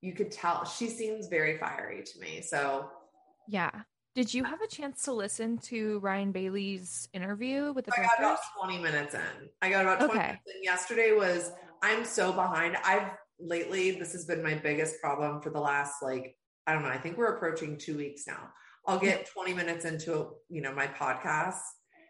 you 0.00 0.12
could 0.12 0.30
tell 0.30 0.64
she 0.64 0.88
seems 0.88 1.28
very 1.28 1.58
fiery 1.58 2.02
to 2.02 2.20
me. 2.20 2.40
So 2.42 2.90
yeah. 3.48 3.70
Did 4.14 4.32
you 4.32 4.44
have 4.44 4.60
a 4.60 4.68
chance 4.68 5.02
to 5.04 5.12
listen 5.12 5.58
to 5.58 5.98
Ryan 5.98 6.30
Bailey's 6.30 7.08
interview 7.12 7.72
with 7.72 7.84
the 7.84 7.92
I 7.98 8.02
got 8.02 8.18
about 8.20 8.38
20 8.62 8.78
minutes 8.78 9.14
in. 9.14 9.48
I 9.60 9.70
got 9.70 9.82
about 9.82 9.98
20 9.98 10.12
okay. 10.12 10.18
minutes 10.20 10.42
in. 10.54 10.62
Yesterday 10.62 11.12
was 11.12 11.50
I'm 11.82 12.04
so 12.04 12.32
behind. 12.32 12.76
I've 12.84 13.10
lately, 13.40 13.92
this 13.92 14.12
has 14.12 14.24
been 14.24 14.42
my 14.42 14.54
biggest 14.54 15.00
problem 15.00 15.40
for 15.40 15.50
the 15.50 15.60
last 15.60 16.02
like, 16.02 16.36
I 16.66 16.72
don't 16.72 16.82
know, 16.82 16.88
I 16.88 16.98
think 16.98 17.18
we're 17.18 17.34
approaching 17.34 17.76
two 17.76 17.96
weeks 17.96 18.26
now. 18.26 18.50
I'll 18.86 18.98
get 18.98 19.26
20 19.26 19.54
minutes 19.54 19.84
into, 19.84 20.28
you 20.48 20.60
know, 20.60 20.72
my 20.72 20.86
podcast. 20.86 21.60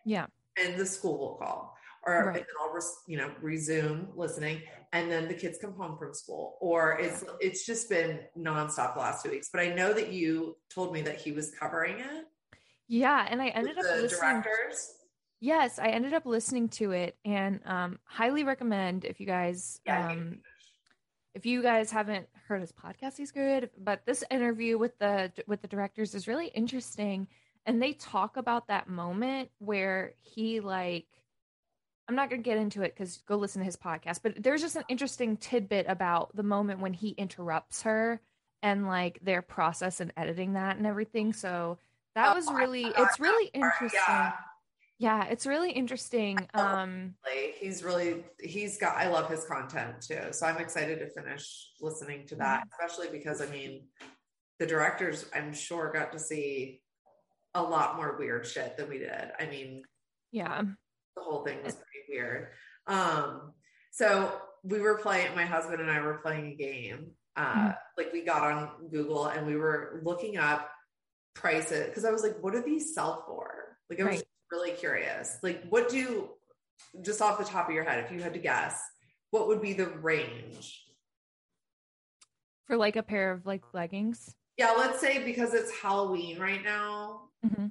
Yeah. 0.05 0.27
And 0.63 0.77
the 0.77 0.87
school 0.87 1.19
will 1.19 1.35
call. 1.35 1.77
Or 2.07 2.27
right. 2.27 2.45
I'll 2.61 2.73
res, 2.73 2.95
you 3.07 3.17
know 3.17 3.31
resume 3.41 4.09
listening, 4.15 4.61
and 4.93 5.11
then 5.11 5.27
the 5.27 5.33
kids 5.33 5.57
come 5.59 5.73
home 5.73 5.97
from 5.97 6.13
school, 6.13 6.59
or 6.61 6.99
it's 7.01 7.25
it's 7.41 7.65
just 7.65 7.89
been 7.89 8.21
nonstop 8.39 8.93
the 8.93 9.01
last 9.01 9.25
two 9.25 9.31
weeks. 9.31 9.49
But 9.51 9.63
I 9.63 9.69
know 9.69 9.95
that 9.95 10.13
you 10.13 10.57
told 10.69 10.93
me 10.93 11.01
that 11.01 11.19
he 11.19 11.33
was 11.33 11.51
covering 11.59 12.01
it. 12.01 12.27
Yeah, 12.89 13.27
and 13.31 13.41
I 13.41 13.49
ended 13.49 13.79
up 13.79 13.85
listening. 13.85 14.43
Directors. 14.43 14.93
Yes, 15.41 15.79
I 15.79 15.89
ended 15.89 16.13
up 16.13 16.27
listening 16.27 16.69
to 16.71 16.93
it 16.93 17.17
and 17.25 17.61
um, 17.67 17.99
highly 18.05 18.45
recommend 18.45 19.05
if 19.05 19.21
you 19.21 19.27
guys 19.27 19.81
yeah, 19.87 20.09
um, 20.09 20.39
if 21.35 21.45
you 21.45 21.63
guys 21.63 21.91
haven't 21.91 22.27
heard 22.49 22.61
his 22.61 22.73
podcast, 22.73 23.17
he's 23.17 23.33
good. 23.33 23.71
But 23.79 24.07
this 24.07 24.25
interview 24.31 24.79
with 24.79 24.99
the 24.99 25.33
with 25.47 25.61
the 25.63 25.69
directors 25.69 26.15
is 26.15 26.29
really 26.29 26.47
interesting, 26.49 27.29
and 27.67 27.83
they 27.83 27.93
talk 27.93 28.37
about 28.37 28.69
that 28.69 28.89
moment 28.89 29.51
where 29.59 30.15
he 30.21 30.61
like. 30.61 31.07
I'm 32.07 32.17
not 32.17 32.29
going 32.29 32.43
to 32.43 32.45
get 32.45 32.59
into 32.59 32.83
it 32.83 32.95
because 32.95 33.23
go 33.27 33.37
listen 33.37 33.61
to 33.61 33.65
his 33.65 33.79
podcast, 33.79 34.21
but 34.23 34.35
there's 34.43 34.61
just 34.61 34.77
an 34.77 34.85
interesting 34.91 35.39
tidbit 35.39 35.87
about 35.89 36.37
the 36.37 36.43
moment 36.43 36.81
when 36.81 36.93
he 36.93 37.11
interrupts 37.11 37.81
her 37.81 38.21
and 38.63 38.87
like 38.87 39.21
their 39.23 39.41
process 39.41 40.01
and 40.01 40.13
editing 40.15 40.53
that 40.53 40.77
and 40.77 40.87
everything. 40.87 41.33
So 41.33 41.79
that 42.15 42.33
oh, 42.33 42.35
was 42.35 42.47
really, 42.53 42.85
it's 42.85 43.19
really 43.19 43.49
interesting. 43.55 44.01
Yeah 44.07 44.33
yeah 44.99 45.25
it's 45.25 45.47
really 45.47 45.73
interesting 45.73 46.39
um 46.55 47.15
he's 47.59 47.83
really 47.83 48.25
he's 48.41 48.79
got 48.79 48.97
i 48.97 49.09
love 49.09 49.29
his 49.29 49.45
content 49.45 50.01
too 50.01 50.33
so 50.33 50.47
i'm 50.47 50.59
excited 50.59 50.99
to 50.99 51.09
finish 51.09 51.71
listening 51.81 52.27
to 52.27 52.37
that 52.37 52.65
especially 52.73 53.09
because 53.11 53.41
i 53.41 53.47
mean 53.47 53.83
the 54.59 54.67
directors 54.67 55.27
i'm 55.35 55.53
sure 55.53 55.91
got 55.93 56.13
to 56.13 56.19
see 56.19 56.81
a 57.55 57.63
lot 57.63 57.97
more 57.97 58.17
weird 58.19 58.47
shit 58.47 58.77
than 58.77 58.89
we 58.89 58.99
did 58.99 59.31
i 59.39 59.47
mean 59.47 59.83
yeah 60.33 60.63
the 61.17 61.23
whole 61.23 61.45
thing 61.45 61.59
was 61.65 61.75
pretty 61.75 62.05
weird 62.09 62.49
um 62.87 63.53
so 63.93 64.33
we 64.63 64.81
were 64.81 64.99
playing 64.99 65.35
my 65.35 65.45
husband 65.45 65.81
and 65.81 65.91
i 65.91 66.01
were 66.01 66.19
playing 66.19 66.53
a 66.53 66.55
game 66.55 67.11
uh 67.37 67.55
mm-hmm. 67.55 67.71
like 67.97 68.13
we 68.13 68.25
got 68.25 68.43
on 68.43 68.71
google 68.91 69.27
and 69.27 69.47
we 69.47 69.57
were 69.57 70.01
looking 70.05 70.37
up 70.37 70.71
prices 71.35 71.87
because 71.87 72.05
i 72.05 72.11
was 72.11 72.23
like 72.23 72.37
what 72.41 72.53
do 72.53 72.63
these 72.63 72.95
sell 72.95 73.25
for 73.27 73.77
like 73.89 74.01
i 74.01 74.05
was 74.05 74.17
right 74.17 74.25
really 74.55 74.73
curious. 74.73 75.39
Like, 75.43 75.65
what 75.69 75.89
do 75.89 76.29
just 77.03 77.21
off 77.21 77.39
the 77.39 77.45
top 77.45 77.69
of 77.69 77.75
your 77.75 77.85
head, 77.85 78.05
if 78.05 78.13
you 78.13 78.23
had 78.23 78.35
to 78.35 78.41
guess, 78.41 78.81
what 79.31 79.49
would 79.49 79.61
be 79.61 79.73
the 79.73 79.87
range 79.87 80.83
for 82.67 82.77
like 82.77 82.97
a 82.97 83.03
pair 83.03 83.33
of 83.33 83.47
like 83.47 83.63
leggings? 83.73 84.35
Yeah, 84.57 84.75
let's 84.77 85.01
say 85.01 85.25
because 85.25 85.55
it's 85.55 85.73
Halloween 85.81 86.39
right 86.39 86.63
now. 86.63 87.23
Mm-hmm. 87.45 87.67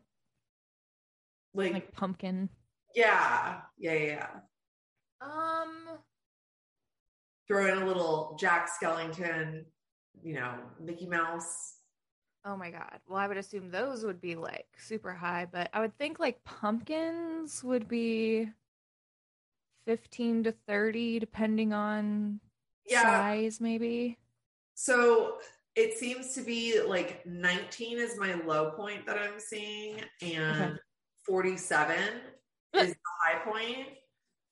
Like, 1.53 1.73
like 1.73 1.91
pumpkin. 1.93 2.49
Yeah, 2.95 3.61
yeah, 3.77 3.93
yeah. 3.93 4.27
Um, 5.21 5.97
throw 7.47 7.71
in 7.71 7.81
a 7.81 7.85
little 7.85 8.35
Jack 8.39 8.69
Skellington, 8.69 9.63
you 10.21 10.33
know, 10.33 10.55
Mickey 10.79 11.05
Mouse. 11.05 11.77
Oh 12.45 12.57
my 12.57 12.71
god. 12.71 12.99
Well, 13.07 13.19
I 13.19 13.27
would 13.27 13.37
assume 13.37 13.71
those 13.71 14.03
would 14.03 14.19
be 14.19 14.35
like 14.35 14.67
super 14.77 15.13
high, 15.13 15.47
but 15.49 15.69
I 15.73 15.79
would 15.79 15.97
think 15.97 16.19
like 16.19 16.43
pumpkins 16.43 17.63
would 17.63 17.87
be 17.87 18.49
15 19.85 20.45
to 20.45 20.51
30 20.67 21.19
depending 21.19 21.71
on 21.71 22.41
yeah. 22.89 23.03
size 23.03 23.61
maybe. 23.61 24.17
So 24.75 25.37
it 25.75 25.97
seems 25.97 26.33
to 26.33 26.41
be 26.41 26.81
like 26.81 27.25
19 27.25 27.97
is 27.97 28.17
my 28.17 28.33
low 28.33 28.71
point 28.71 29.05
that 29.05 29.17
I'm 29.17 29.39
seeing 29.39 30.01
and 30.21 30.61
okay. 30.61 30.79
47 31.25 31.97
is 32.75 32.89
the 32.89 32.95
high 33.23 33.39
point. 33.39 33.87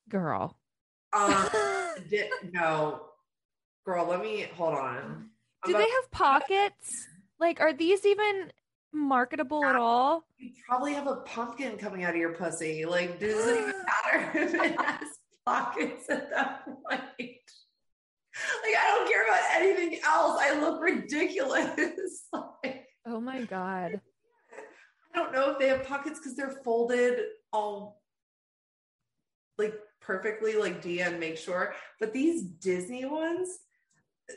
Girl. 0.08 0.56
Um 1.12 1.48
no. 2.52 3.02
Girl, 3.84 4.06
let 4.06 4.20
me 4.20 4.46
hold 4.56 4.74
on. 4.74 5.30
Do 5.64 5.72
they 5.72 5.78
have 5.78 6.10
pockets? 6.10 7.06
Like, 7.38 7.60
are 7.60 7.72
these 7.72 8.04
even 8.06 8.52
marketable 8.92 9.64
at 9.64 9.76
all? 9.76 10.24
You 10.38 10.50
probably 10.68 10.92
have 10.92 11.06
a 11.06 11.16
pumpkin 11.16 11.76
coming 11.76 12.04
out 12.04 12.10
of 12.10 12.16
your 12.16 12.34
pussy. 12.34 12.84
Like, 12.84 13.18
does 13.18 13.46
it 13.46 13.56
even 13.60 13.74
matter 14.12 14.38
if 14.38 14.54
it 14.54 14.80
has 14.80 15.08
pockets 15.44 16.08
at 16.08 16.30
that 16.30 16.64
point? 16.64 17.02
Like, 18.64 18.74
I 18.78 18.88
don't 18.88 19.08
care 19.08 19.24
about 19.24 19.40
anything 19.54 20.00
else. 20.04 20.38
I 20.40 20.58
look 20.58 20.82
ridiculous. 20.82 22.26
like, 22.32 22.86
oh 23.06 23.20
my 23.20 23.42
God. 23.42 24.00
I 25.14 25.18
don't 25.18 25.32
know 25.32 25.50
if 25.50 25.58
they 25.58 25.68
have 25.68 25.84
pockets 25.84 26.18
because 26.18 26.36
they're 26.36 26.60
folded 26.64 27.20
all 27.52 28.00
like 29.58 29.74
perfectly, 30.00 30.56
like 30.56 30.82
Dia 30.82 31.10
make 31.12 31.36
sure. 31.36 31.74
But 32.00 32.12
these 32.12 32.42
Disney 32.42 33.04
ones, 33.04 33.58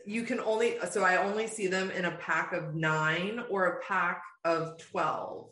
you 0.05 0.23
can 0.23 0.39
only 0.39 0.77
so 0.89 1.03
I 1.03 1.17
only 1.17 1.47
see 1.47 1.67
them 1.67 1.91
in 1.91 2.05
a 2.05 2.17
pack 2.17 2.53
of 2.53 2.75
nine 2.75 3.41
or 3.49 3.65
a 3.65 3.81
pack 3.81 4.21
of 4.43 4.77
12. 4.91 5.49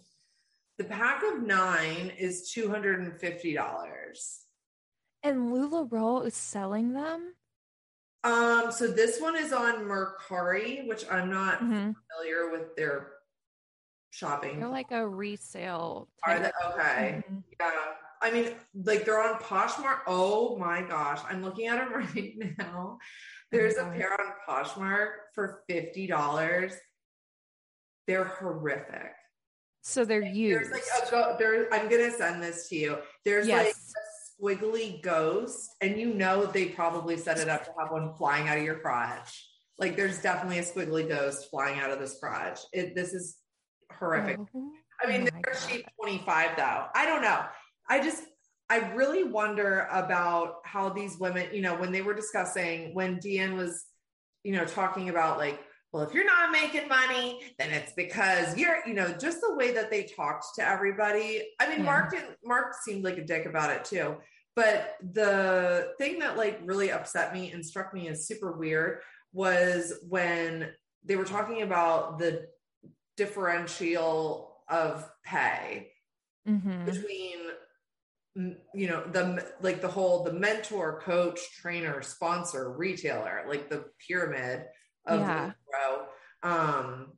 The 0.77 0.83
pack 0.85 1.21
of 1.23 1.43
nine 1.43 2.11
is 2.17 2.51
$250. 2.55 4.37
And 5.25 5.53
LuLaRoe 5.53 6.25
is 6.25 6.33
selling 6.33 6.93
them? 6.93 7.33
Um, 8.23 8.71
so 8.71 8.87
this 8.87 9.19
one 9.19 9.35
is 9.35 9.51
on 9.51 9.83
Mercari, 9.85 10.87
which 10.87 11.05
I'm 11.11 11.29
not 11.29 11.59
Mm-hmm. 11.59 11.91
familiar 12.11 12.49
with 12.51 12.75
their 12.75 13.11
shopping. 14.11 14.59
They're 14.59 14.69
like 14.69 14.91
a 14.91 15.07
resale. 15.07 16.07
Are 16.25 16.39
they 16.39 16.51
okay? 16.71 17.23
Mhm. 17.29 17.43
Yeah. 17.59 17.71
I 18.21 18.31
mean, 18.31 18.55
like 18.73 19.03
they're 19.03 19.19
on 19.21 19.35
Poshmark. 19.39 19.99
Oh 20.07 20.57
my 20.57 20.81
gosh. 20.81 21.19
I'm 21.29 21.43
looking 21.43 21.67
at 21.67 21.77
them 21.77 21.93
right 22.15 22.33
now. 22.57 22.97
There's 23.51 23.75
a 23.75 23.83
pair 23.85 24.13
on 24.19 24.27
Poshmark 24.47 25.09
for 25.35 25.63
$50. 25.69 26.73
They're 28.07 28.23
horrific. 28.23 29.11
So 29.81 30.05
they're 30.05 30.21
used. 30.23 30.71
There's 30.71 30.71
like 30.71 31.07
a 31.07 31.11
go 31.11 31.35
there. 31.37 31.73
I'm 31.73 31.89
gonna 31.89 32.09
send 32.11 32.41
this 32.41 32.69
to 32.69 32.75
you. 32.77 32.97
There's 33.25 33.47
like 33.49 33.65
yes. 33.67 33.93
Squiggly 34.43 35.01
ghost, 35.01 35.75
and 35.81 35.99
you 35.99 36.13
know 36.13 36.45
they 36.45 36.65
probably 36.65 37.17
set 37.17 37.39
it 37.39 37.49
up 37.49 37.65
to 37.65 37.71
have 37.79 37.91
one 37.91 38.13
flying 38.15 38.47
out 38.47 38.57
of 38.57 38.63
your 38.63 38.79
crotch. 38.79 39.47
Like 39.79 39.95
there's 39.95 40.21
definitely 40.21 40.59
a 40.59 40.63
squiggly 40.63 41.07
ghost 41.07 41.49
flying 41.49 41.79
out 41.79 41.91
of 41.91 41.99
this 41.99 42.17
crotch. 42.19 42.59
It 42.73 42.95
this 42.95 43.13
is 43.13 43.37
horrific. 43.91 44.39
Oh 44.55 44.71
I 45.03 45.07
mean, 45.07 45.21
oh, 45.21 45.35
my 45.35 45.41
they're 45.43 45.55
cheap 45.67 45.85
25 46.01 46.51
though. 46.57 46.85
I 46.95 47.05
don't 47.05 47.21
know. 47.21 47.41
I 47.89 48.01
just, 48.01 48.23
I 48.69 48.91
really 48.93 49.23
wonder 49.23 49.87
about 49.91 50.55
how 50.63 50.89
these 50.89 51.17
women, 51.17 51.47
you 51.51 51.61
know, 51.61 51.75
when 51.75 51.91
they 51.91 52.01
were 52.01 52.13
discussing, 52.13 52.93
when 52.93 53.17
Deanne 53.17 53.55
was, 53.55 53.85
you 54.43 54.53
know, 54.53 54.65
talking 54.65 55.09
about 55.09 55.37
like, 55.37 55.59
well, 55.91 56.03
if 56.03 56.13
you're 56.13 56.25
not 56.25 56.51
making 56.51 56.87
money, 56.87 57.39
then 57.59 57.71
it's 57.71 57.93
because 57.93 58.57
you're, 58.57 58.77
you 58.87 58.95
know, 58.95 59.09
just 59.13 59.41
the 59.41 59.53
way 59.55 59.73
that 59.73 59.91
they 59.91 60.03
talked 60.03 60.45
to 60.55 60.67
everybody. 60.67 61.49
I 61.59 61.69
mean, 61.69 61.79
Yeah. 61.79 61.85
Mark 61.85 62.11
didn't, 62.11 62.37
Mark 62.43 62.73
seemed 62.83 63.03
like 63.03 63.17
a 63.17 63.23
dick 63.23 63.45
about 63.45 63.69
it 63.69 63.85
too. 63.85 64.15
But 64.55 64.97
the 65.01 65.93
thing 65.97 66.19
that 66.19 66.37
like 66.37 66.59
really 66.63 66.91
upset 66.91 67.33
me 67.33 67.51
and 67.51 67.65
struck 67.65 67.93
me 67.93 68.07
as 68.09 68.27
super 68.27 68.51
weird 68.51 69.01
was 69.31 69.93
when 70.07 70.71
they 71.03 71.15
were 71.15 71.25
talking 71.25 71.63
about 71.63 72.19
the 72.19 72.47
differential 73.17 74.57
of 74.69 75.09
pay 75.23 75.91
Mhm. 76.47 76.85
between 76.85 77.39
you 78.73 78.87
know 78.87 79.03
the 79.05 79.53
like 79.61 79.79
the 79.81 79.87
whole 79.87 80.23
the 80.23 80.33
mentor 80.33 80.99
coach 81.01 81.39
trainer 81.61 82.01
sponsor 82.01 82.71
retailer 82.73 83.45
like 83.47 83.69
the 83.69 83.85
pyramid 84.07 84.65
of 85.05 85.19
Yeah. 85.19 85.51
Lululemon. 85.73 86.05
um 86.43 87.17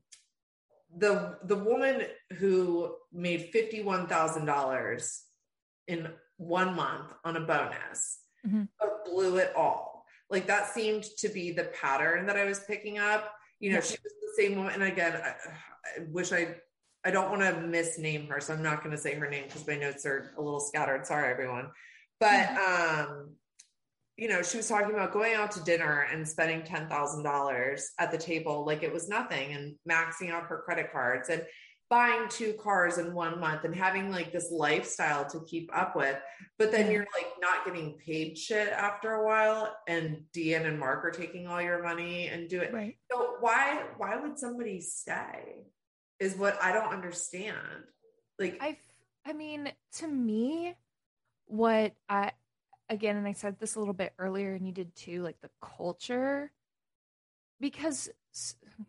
the 0.98 1.40
the 1.44 1.56
woman 1.56 2.06
who 2.38 2.96
made 3.12 3.52
$51,000 3.54 5.24
in 5.88 6.14
one 6.38 6.76
month 6.76 7.14
on 7.24 7.38
a 7.38 7.42
bonus 7.42 8.20
Mhm. 8.46 8.68
but 8.80 9.06
blew 9.06 9.38
it 9.38 9.54
all 9.56 10.06
like 10.30 10.48
that 10.48 10.68
seemed 10.74 11.04
to 11.18 11.30
be 11.30 11.52
the 11.52 11.66
pattern 11.66 12.26
that 12.28 12.38
I 12.38 12.46
was 12.46 12.60
picking 12.60 12.98
up 13.00 13.34
you 13.60 13.72
know 13.72 13.78
Yeah. 13.78 13.82
she 13.82 13.98
was 14.04 14.14
the 14.22 14.34
same 14.44 14.56
woman 14.58 14.74
and 14.74 14.84
again 14.84 15.16
I, 15.16 15.30
I 15.30 16.04
wish 16.12 16.32
I 16.32 16.56
I 17.08 17.12
don't 17.12 17.30
want 17.30 17.44
to 17.44 17.62
misname 17.62 18.28
her, 18.30 18.42
so 18.42 18.52
I'm 18.52 18.64
not 18.64 18.80
going 18.84 18.90
to 18.90 18.98
say 18.98 19.14
her 19.14 19.30
name 19.30 19.44
because 19.46 19.68
my 19.68 19.76
notes 19.76 20.08
are 20.08 20.34
a 20.40 20.42
little 20.42 20.60
scattered. 20.60 21.06
Sorry, 21.06 21.30
everyone. 21.32 21.70
But 22.20 22.50
um, 22.58 23.36
you 24.18 24.28
know, 24.28 24.42
she 24.42 24.58
was 24.58 24.68
talking 24.68 24.90
about 24.90 25.14
going 25.14 25.36
out 25.36 25.52
to 25.52 25.64
dinner 25.64 26.08
and 26.12 26.28
spending 26.28 26.64
ten 26.64 26.90
thousand 26.90 27.22
dollars 27.22 27.92
at 28.00 28.12
the 28.12 28.18
table 28.18 28.66
like 28.66 28.82
it 28.82 28.92
was 28.92 29.08
nothing, 29.08 29.54
and 29.54 29.76
maxing 29.88 30.32
out 30.32 30.46
her 30.48 30.64
credit 30.66 30.92
cards 30.92 31.30
and 31.30 31.46
buying 31.90 32.28
two 32.30 32.54
cars 32.54 32.98
in 32.98 33.14
one 33.14 33.40
month 33.40 33.64
and 33.64 33.76
having 33.76 34.12
like 34.12 34.32
this 34.32 34.52
lifestyle 34.52 35.26
to 35.30 35.42
keep 35.46 35.70
up 35.76 35.96
with. 35.96 36.18
But 36.58 36.72
then 36.72 36.92
you're 36.92 37.08
like 37.16 37.28
not 37.40 37.66
getting 37.66 37.98
paid 38.06 38.38
shit 38.38 38.70
after 38.70 39.14
a 39.14 39.26
while, 39.26 39.76
and 39.88 40.24
Deanne 40.36 40.66
and 40.66 40.80
Mark 40.80 41.06
are 41.06 41.12
taking 41.12 41.48
all 41.48 41.62
your 41.62 41.84
money 41.84 42.28
and 42.28 42.50
do 42.50 42.62
it. 42.62 42.74
Right. 42.74 42.98
So 43.12 43.36
why 43.40 43.84
why 43.98 44.18
would 44.18 44.40
somebody 44.40 44.82
stay? 44.82 45.68
Is 46.20 46.36
what 46.36 46.58
I 46.62 46.72
don't 46.72 46.94
understand. 46.94 47.58
Like 48.40 48.58
i 48.62 48.78
i 49.26 49.34
mean, 49.34 49.72
to 49.98 50.08
me, 50.08 50.76
what 51.48 51.94
I, 52.08 52.32
again, 52.90 53.16
and 53.18 53.28
I 53.28 53.34
said 53.34 53.60
this 53.60 53.76
a 53.76 53.80
little 53.80 53.94
bit 53.94 54.14
earlier, 54.18 54.54
and 54.54 54.66
you 54.66 54.72
did 54.72 54.96
too, 54.96 55.24
like 55.24 55.40
the 55.42 55.50
culture, 55.62 56.52
because 57.60 58.10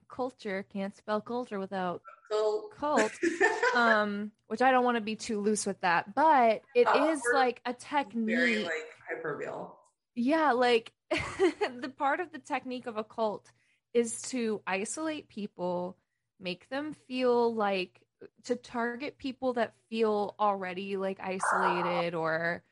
culture 0.09 0.65
can't 0.73 0.97
spell 0.97 1.21
culture 1.21 1.59
without 1.59 2.03
cult. 2.31 2.73
cult. 2.79 3.13
um, 3.77 4.31
which 4.49 4.63
I 4.63 4.71
don't 4.71 4.85
want 4.85 4.97
to 4.97 5.01
be 5.03 5.17
too 5.17 5.41
loose 5.41 5.67
with 5.67 5.81
that, 5.81 6.15
but 6.15 6.63
it 6.75 6.87
Oh, 6.87 7.11
is 7.11 7.23
like 7.33 7.61
a 7.65 7.73
technique 7.73 8.37
very 8.37 8.65
like 8.65 9.25
hyperbial. 9.25 9.71
Yeah, 10.15 10.53
like 10.53 10.93
the 11.11 11.93
part 11.97 12.21
of 12.21 12.33
the 12.33 12.39
technique 12.39 12.87
of 12.87 12.97
a 12.97 13.05
cult 13.05 13.51
is 13.93 14.23
to 14.23 14.61
isolate 14.67 15.29
people, 15.29 15.97
make 16.41 16.69
them 16.69 16.95
feel 17.09 17.55
like 17.55 18.01
to 18.45 18.57
target 18.57 19.19
people 19.19 19.53
that 19.55 19.75
feel 19.91 20.35
already 20.41 20.97
like 20.97 21.19
isolated 21.21 22.15
or 22.15 22.63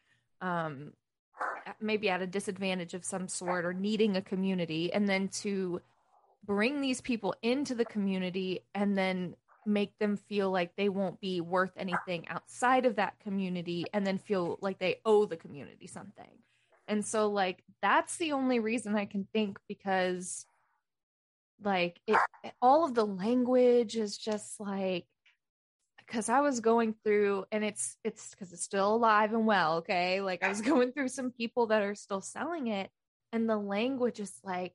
um 0.41 0.93
maybe 1.81 2.09
at 2.09 2.23
a 2.23 2.27
disadvantage 2.27 2.95
of 2.95 3.05
some 3.05 3.29
sort 3.29 3.65
or 3.65 3.73
needing 3.73 4.17
a 4.17 4.23
community 4.23 4.93
and 4.93 5.09
then 5.09 5.29
to 5.29 5.81
bring 6.45 6.81
these 6.81 7.01
people 7.01 7.35
into 7.43 7.75
the 7.75 7.85
community 7.85 8.61
and 8.75 8.97
then 8.97 9.35
make 9.67 9.99
them 9.99 10.17
feel 10.17 10.51
like 10.51 10.77
they 10.77 10.89
won't 10.89 11.21
be 11.21 11.41
worth 11.41 11.73
anything 11.77 12.29
outside 12.29 12.85
of 12.85 12.97
that 12.97 13.19
community 13.21 13.85
and 13.93 14.07
then 14.07 14.19
feel 14.19 14.59
like 14.61 14.79
they 14.79 15.01
owe 15.05 15.25
the 15.25 15.37
community 15.37 15.87
something. 15.87 16.29
And 16.87 17.05
so 17.05 17.31
like 17.31 17.63
that's 17.81 18.17
the 18.19 18.33
only 18.33 18.59
reason 18.59 18.95
I 18.95 19.07
can 19.07 19.27
think 19.33 19.59
because 19.69 20.45
like 21.63 21.99
it 22.07 22.19
all 22.61 22.85
of 22.85 22.95
the 22.95 23.07
language 23.07 23.97
is 23.97 24.19
just 24.19 24.61
like 24.61 25.07
because 25.99 26.29
I 26.29 26.41
was 26.41 26.61
going 26.61 26.95
through 27.03 27.47
and 27.51 27.65
it's 27.65 27.97
it's 28.05 28.31
because 28.31 28.53
it's 28.53 28.63
still 28.63 28.95
alive 28.95 29.33
and 29.33 29.47
well, 29.47 29.77
okay? 29.79 30.21
Like 30.21 30.43
I 30.43 30.49
was 30.49 30.61
going 30.63 30.93
through 30.93 31.09
some 31.09 31.31
people 31.31 31.69
that 31.69 31.83
are 31.83 31.95
still 31.95 32.21
selling 32.21 32.67
it 32.67 32.91
and 33.33 33.49
the 33.49 33.57
language 33.57 34.21
is 34.21 34.33
like 34.45 34.75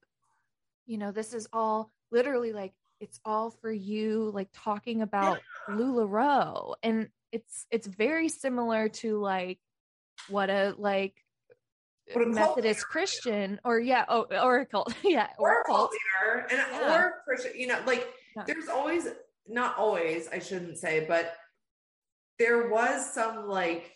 you 0.89 0.97
know, 0.97 1.11
this 1.11 1.33
is 1.33 1.47
all 1.53 1.91
literally 2.11 2.51
like 2.51 2.73
it's 2.99 3.19
all 3.23 3.51
for 3.51 3.71
you 3.71 4.31
like 4.33 4.49
talking 4.51 5.03
about 5.03 5.39
LuLaRoe 5.69 6.73
and 6.81 7.09
it's 7.31 7.67
it's 7.69 7.85
very 7.85 8.27
similar 8.27 8.89
to 8.89 9.19
like 9.19 9.59
what 10.29 10.49
a 10.49 10.73
like 10.79 11.23
What 12.11 12.25
a 12.25 12.27
Methodist 12.27 12.87
Christian 12.87 13.59
or 13.63 13.79
yeah, 13.79 14.03
oh, 14.09 14.25
or 14.31 14.61
a 14.61 14.65
cult, 14.65 14.93
yeah, 15.03 15.27
Or 15.37 15.51
or 15.51 15.61
a 15.61 15.63
cult 15.65 15.91
leader 16.25 16.47
and 16.49 16.59
Yeah. 16.71 16.95
or 16.95 17.21
Christian, 17.23 17.51
you 17.55 17.67
know, 17.67 17.79
like 17.85 18.11
Yeah. 18.35 18.45
there's 18.47 18.67
always 18.67 19.07
not 19.47 19.77
always, 19.77 20.27
I 20.27 20.39
shouldn't 20.39 20.79
say, 20.79 21.05
but 21.07 21.35
there 22.39 22.67
was 22.69 23.13
some 23.13 23.47
like 23.47 23.93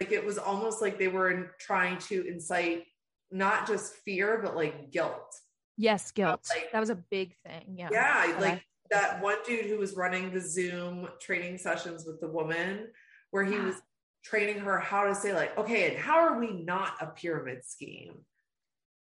like 0.00 0.10
it 0.10 0.24
was 0.26 0.38
almost 0.38 0.82
like 0.82 0.98
they 0.98 1.08
were 1.08 1.54
trying 1.60 1.98
to 1.98 2.26
incite 2.26 2.84
not 3.30 3.66
just 3.66 3.94
fear, 3.94 4.40
but 4.42 4.56
like 4.56 4.90
guilt. 4.90 5.34
Yes, 5.76 6.10
guilt. 6.10 6.46
like- 6.54 6.72
that 6.72 6.80
was 6.80 6.90
a 6.90 6.96
big 7.10 7.34
thing. 7.46 7.76
Yeah. 7.78 7.88
Yeah, 7.92 8.36
like 8.40 8.54
I- 8.54 8.64
that 8.90 9.22
one 9.22 9.38
dude 9.46 9.66
who 9.66 9.78
was 9.78 9.94
running 9.94 10.32
the 10.32 10.40
Zoom 10.40 11.08
training 11.20 11.58
sessions 11.58 12.04
with 12.04 12.20
the 12.20 12.26
woman, 12.28 12.88
where 13.30 13.44
he 13.44 13.54
Yeah. 13.54 13.66
was 13.66 13.76
training 14.24 14.58
her 14.58 14.78
how 14.80 15.04
to 15.06 15.14
say, 15.14 15.32
like, 15.32 15.56
okay, 15.56 15.90
and 15.90 15.98
how 15.98 16.18
are 16.18 16.38
we 16.38 16.52
not 16.52 16.94
a 17.00 17.06
pyramid 17.06 17.64
scheme? 17.64 18.24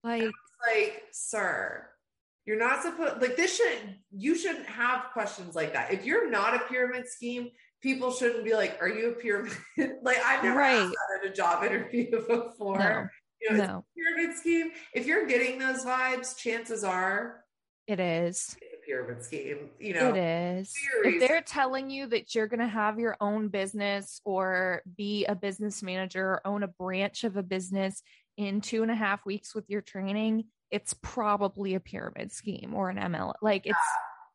like 0.03 0.31
like, 0.67 1.03
sir, 1.11 1.89
you're 2.45 2.57
not 2.57 2.81
supposed 2.83 3.21
like 3.21 3.35
this 3.35 3.57
should 3.57 3.95
you 4.11 4.35
shouldn't 4.35 4.67
have 4.67 5.05
questions 5.11 5.55
like 5.55 5.73
that. 5.73 5.91
If 5.91 6.05
you're 6.05 6.29
not 6.29 6.53
a 6.55 6.59
pyramid 6.67 7.07
scheme, 7.09 7.49
people 7.81 8.11
shouldn't 8.11 8.45
be 8.45 8.53
like, 8.53 8.77
Are 8.81 8.87
you 8.87 9.09
a 9.09 9.13
pyramid? 9.13 9.55
like 10.03 10.17
I've 10.23 10.43
never 10.43 10.59
Right. 10.59 10.75
asked 10.75 10.93
that 10.93 11.25
at 11.25 11.31
a 11.31 11.33
job 11.35 11.63
interview 11.63 12.11
before. 12.27 12.77
no, 12.77 13.07
You 13.41 13.57
know, 13.57 13.65
no, 13.65 13.85
pyramid 13.95 14.37
scheme. 14.37 14.71
If 14.93 15.05
you're 15.05 15.25
getting 15.25 15.59
those 15.59 15.85
vibes, 15.85 16.35
chances 16.35 16.83
are 16.83 17.43
it 17.87 18.01
is. 18.01 18.57
a 18.61 18.85
pyramid 18.85 19.23
scheme. 19.23 19.69
You 19.79 19.93
know, 19.93 20.09
it 20.13 20.17
is. 20.17 20.73
If 21.05 21.25
they're 21.25 21.41
telling 21.41 21.89
you 21.89 22.07
that 22.07 22.35
you're 22.35 22.47
going 22.47 22.59
to 22.59 22.67
have 22.67 22.99
your 22.99 23.15
own 23.21 23.47
business 23.47 24.19
or 24.25 24.81
be 24.97 25.25
a 25.25 25.35
business 25.35 25.81
manager 25.81 26.25
or 26.25 26.41
own 26.45 26.63
a 26.63 26.67
branch 26.67 27.23
of 27.23 27.37
a 27.37 27.43
business 27.43 28.03
in 28.35 28.59
two 28.59 28.81
and 28.81 28.91
a 28.91 28.95
half 28.95 29.25
weeks 29.25 29.55
with 29.55 29.69
your 29.69 29.81
training, 29.81 30.45
it's 30.69 30.93
probably 31.01 31.75
a 31.75 31.79
pyramid 31.79 32.31
scheme 32.33 32.73
or 32.73 32.89
an 32.89 32.97
ML. 32.97 33.33
Like 33.41 33.65
it's 33.65 33.77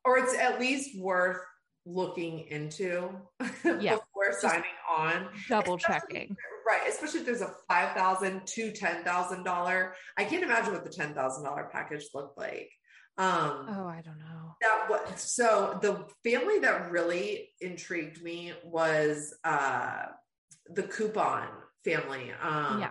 or 0.05 0.19
it's 0.19 0.35
at 0.39 0.59
least 0.59 0.99
worth 0.99 1.39
looking 1.85 2.41
into 2.49 3.11
Yeah. 3.65 3.97
before 3.97 4.33
signing 4.39 4.65
on. 4.89 5.29
double 5.49 5.77
Especially- 5.77 6.01
checking. 6.15 6.37
Right, 6.65 6.89
especially 6.89 7.21
if 7.21 7.27
there's 7.27 7.41
a 7.43 7.53
five 7.69 7.97
thousand 7.97 8.47
to 8.47 8.71
ten 8.73 9.03
thousand 9.03 9.43
dollar. 9.43 9.95
I 10.17 10.23
can't 10.25 10.45
imagine 10.45 10.73
what 10.73 10.85
the 10.85 10.91
ten 10.91 11.13
thousand 11.13 11.43
dollar 11.45 11.69
package 11.73 12.05
looked 12.15 12.39
like. 12.39 12.71
Um, 13.19 13.67
Oh, 13.69 13.87
I 13.87 14.01
don't 14.05 14.19
know. 14.21 14.55
that 14.63 14.87
was 14.89 15.21
so 15.21 15.79
the 15.83 16.07
family 16.25 16.61
that 16.61 16.91
really 16.93 17.51
intrigued 17.61 18.23
me 18.23 18.53
was 18.65 19.35
uh 19.45 20.05
the 20.71 20.85
coupon 20.85 21.49
family. 21.85 22.31
Um, 22.41 22.79
Yeah. 22.81 22.91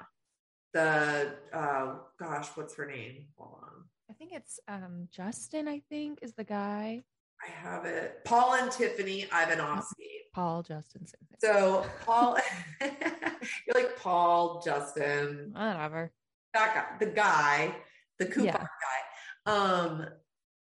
the 0.74 1.34
uh 1.54 1.96
gosh, 2.20 2.50
what's 2.56 2.76
her 2.76 2.86
name? 2.86 3.28
Hold 3.38 3.62
on. 3.64 3.86
I 4.10 4.14
think 4.14 4.34
it's 4.34 4.60
um 4.68 5.08
Justin, 5.12 5.70
I 5.70 5.80
think, 5.90 6.20
is 6.22 6.34
the 6.34 6.44
guy. 6.44 7.04
I 7.44 7.50
have 7.50 7.86
it. 7.86 8.20
Paul 8.26 8.54
and 8.56 8.72
Tiffany 8.72 9.26
Ivanovsky. 9.34 10.10
Paul 10.34 10.64
Justin. 10.64 11.06
So 11.40 11.86
Paul, 12.06 12.38
you're 12.82 13.74
like 13.74 13.98
Paul 13.98 14.62
Justin. 14.64 15.52
Whatever. 15.54 16.12
That 16.54 16.76
guy, 16.76 17.06
the 17.06 17.12
guy, 17.12 17.76
the 18.20 18.26
coupon 18.26 18.46
yeah. 18.46 18.58
guy. 18.58 19.52
Um, 19.52 20.06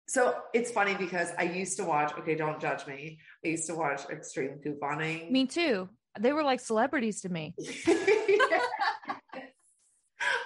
so 0.06 0.34
it's 0.52 0.70
funny 0.70 0.94
because 0.94 1.30
I 1.38 1.44
used 1.44 1.76
to 1.78 1.84
watch, 1.84 2.12
okay, 2.18 2.34
don't 2.34 2.60
judge 2.60 2.86
me. 2.86 3.18
I 3.44 3.48
used 3.48 3.66
to 3.66 3.74
watch 3.74 4.02
extreme 4.10 4.60
couponing. 4.64 5.30
Me 5.30 5.46
too. 5.46 5.88
They 6.18 6.32
were 6.32 6.44
like 6.44 6.60
celebrities 6.60 7.22
to 7.22 7.28
me. 7.28 7.54
I, 7.58 7.64
was, 7.66 9.38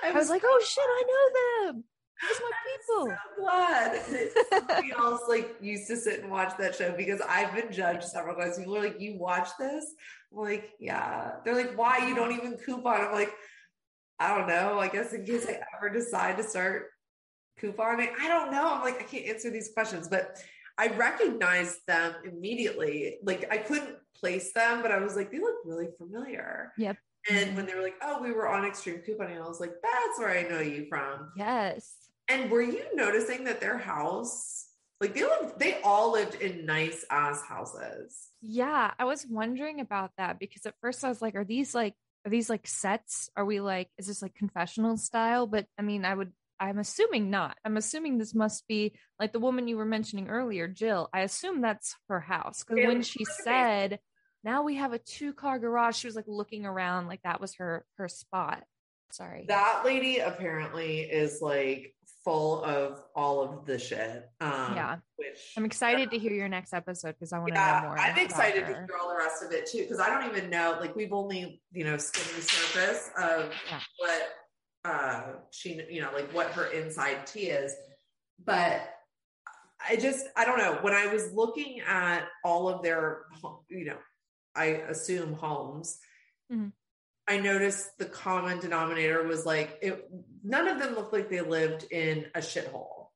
I 0.05 0.13
was 0.13 0.31
like, 0.31 0.43
oh 0.45 0.65
shit, 0.65 0.85
I 0.85 1.05
know 1.07 1.73
them. 1.73 1.85
Those 2.23 2.41
my 2.41 2.57
people. 2.67 3.11
So 3.11 3.43
glad 3.43 4.03
somebody 4.51 4.93
else 4.93 5.23
like 5.29 5.57
used 5.61 5.87
to 5.89 5.97
sit 5.97 6.21
and 6.23 6.31
watch 6.31 6.57
that 6.59 6.75
show 6.75 6.93
because 6.97 7.21
I've 7.29 7.55
been 7.55 7.73
judged 7.73 8.05
several 8.05 8.35
times. 8.35 8.59
People 8.59 8.77
are 8.77 8.83
like, 8.83 9.01
you 9.01 9.17
watch 9.17 9.49
this? 9.59 9.87
I'm 10.33 10.39
like, 10.39 10.71
yeah. 10.81 11.33
They're 11.45 11.55
like, 11.55 11.77
why 11.79 12.07
you 12.09 12.15
don't 12.15 12.33
even 12.33 12.57
coupon? 12.57 13.01
I'm 13.01 13.13
like, 13.13 13.33
I 14.19 14.37
don't 14.37 14.49
know. 14.49 14.79
I 14.79 14.89
guess 14.89 15.13
in 15.13 15.25
case 15.25 15.47
I 15.49 15.61
ever 15.77 15.91
decide 15.91 16.37
to 16.39 16.43
start 16.43 16.87
couponing, 17.61 18.11
I 18.21 18.29
don't 18.29 18.51
know. 18.51 18.75
I'm 18.75 18.83
like, 18.83 19.01
I 19.01 19.05
can't 19.05 19.27
answer 19.27 19.51
these 19.51 19.71
questions, 19.73 20.09
but 20.09 20.39
I 20.77 20.89
recognized 20.89 21.79
them 21.87 22.15
immediately. 22.25 23.19
Like 23.23 23.53
I 23.53 23.59
couldn't 23.59 23.97
place 24.17 24.53
them, 24.53 24.83
but 24.83 24.91
I 24.91 24.99
was 24.99 25.17
like, 25.17 25.31
they 25.31 25.39
look 25.39 25.57
really 25.65 25.89
familiar. 25.97 26.73
Yep. 26.79 26.97
And 27.31 27.39
mm-hmm. 27.39 27.57
when 27.57 27.67
they 27.67 27.75
were 27.75 27.83
like, 27.83 27.97
oh, 28.03 28.23
we 28.23 28.33
were 28.33 28.49
on 28.49 28.65
extreme 28.65 29.03
couponing, 29.09 29.37
I 29.37 29.47
was 29.47 29.61
like, 29.61 29.75
that's 29.83 30.19
where 30.19 30.31
I 30.31 30.49
know 30.49 30.61
you 30.61 30.87
from. 30.89 31.31
Yes. 31.37 32.08
And 32.29 32.51
were 32.51 32.63
you 32.63 32.85
noticing 32.95 33.45
that 33.45 33.61
their 33.61 33.79
house, 33.79 34.67
like 35.01 35.15
they 35.15 35.23
lived, 35.23 35.59
they 35.59 35.81
all 35.83 36.13
lived 36.13 36.35
in 36.37 36.67
nice 36.67 37.05
ass 37.11 37.43
houses? 37.43 38.29
Yeah, 38.41 38.93
I 38.99 39.05
was 39.05 39.27
wondering 39.27 39.81
about 39.81 40.13
that 40.19 40.39
because 40.39 40.67
at 40.67 40.75
first 40.81 41.05
I 41.05 41.09
was 41.09 41.23
like, 41.23 41.35
are 41.35 41.45
these 41.45 41.75
like 41.75 41.95
are 42.27 42.31
these 42.31 42.51
like 42.51 42.67
sets? 42.67 43.31
Are 43.37 43.45
we 43.45 43.61
like, 43.61 43.89
is 43.97 44.07
this 44.07 44.23
like 44.23 44.35
confessional 44.35 44.97
style? 44.97 45.47
But 45.47 45.67
I 45.79 45.83
mean, 45.83 46.05
I 46.05 46.15
would, 46.15 46.33
I'm 46.61 46.79
assuming 46.79 47.31
not. 47.31 47.57
I'm 47.65 47.77
assuming 47.77 48.19
this 48.19 48.35
must 48.35 48.67
be 48.69 48.93
like 49.19 49.33
the 49.33 49.39
woman 49.39 49.69
you 49.69 49.77
were 49.77 49.85
mentioning 49.85 50.29
earlier, 50.29 50.69
Jill. 50.69 51.09
I 51.13 51.21
assume 51.21 51.61
that's 51.61 51.97
her 52.09 52.21
house 52.21 52.65
because 52.65 52.85
when 52.85 53.03
she 53.03 53.25
said, 53.25 54.01
now 54.45 54.63
we 54.63 54.77
have 54.77 54.93
a 54.93 54.99
two 54.99 55.33
car 55.33 55.59
garage, 55.59 55.97
she 55.97 56.07
was 56.07 56.17
like 56.17 56.27
looking 56.27 56.67
around 56.67 57.07
like 57.07 57.23
that 57.23 57.41
was 57.41 57.55
her 57.55 57.87
her 57.97 58.09
spot. 58.09 58.65
Sorry. 59.11 59.47
That 59.49 59.83
lady 59.85 60.19
apparently 60.19 61.01
is 61.01 61.41
like 61.41 61.95
full 62.29 62.63
of 62.63 63.03
all 63.15 63.43
of 63.43 63.65
the 63.65 63.79
shit. 63.79 64.29
Um, 64.41 64.75
yeah. 64.77 64.97
Which 65.17 65.39
I'm 65.57 65.65
excited 65.65 66.11
to 66.11 66.19
hear 66.19 66.33
your 66.33 66.49
next 66.49 66.75
episode 66.75 67.13
because 67.13 67.33
I 67.33 67.39
want 67.39 67.55
to 67.55 67.61
yeah, 67.61 67.81
know 67.81 67.89
more. 67.89 67.99
I'm 67.99 68.19
excited 68.19 68.67
to 68.67 68.67
hear 68.67 68.89
all 69.01 69.09
the 69.09 69.17
rest 69.17 69.43
of 69.43 69.51
it 69.53 69.67
too 69.67 69.79
because 69.79 69.99
I 69.99 70.11
don't 70.11 70.29
even 70.31 70.51
know. 70.51 70.77
Like 70.79 70.95
we've 70.95 71.13
only 71.15 71.63
you 71.73 71.85
know 71.85 71.97
skimmed 71.97 72.37
the 72.37 72.43
surface 72.43 73.11
of 73.19 73.51
yeah. 73.71 73.81
what 73.97 74.23
uh 74.85 75.23
she 75.51 75.81
you 75.91 76.03
know 76.03 76.11
like 76.13 76.31
what 76.35 76.49
her 76.51 76.67
inside 76.67 77.27
tea 77.27 77.49
is, 77.49 77.75
but 78.45 78.83
I 79.89 79.97
just 79.97 80.27
I 80.37 80.45
don't 80.45 80.59
know 80.59 80.79
when 80.83 80.93
I 80.93 81.07
was 81.07 81.33
looking 81.33 81.81
at 81.81 82.25
all 82.45 82.69
of 82.69 82.83
their 82.83 83.23
you 83.71 83.87
know 83.87 83.97
I 84.55 84.65
assume 84.65 85.33
homes. 85.33 85.99
Mm-hmm. 86.53 86.69
I 87.29 87.39
noticed 87.39 87.99
the 87.99 88.07
common 88.07 88.59
denominator 88.59 89.23
was 89.25 89.45
like 89.45 89.79
it 89.83 90.11
none 90.43 90.67
of 90.67 90.79
them 90.79 90.95
looked 90.95 91.13
like 91.13 91.29
they 91.29 91.43
lived 91.43 91.85
in 91.91 92.27
a 92.35 92.41
shithole. 92.41 93.09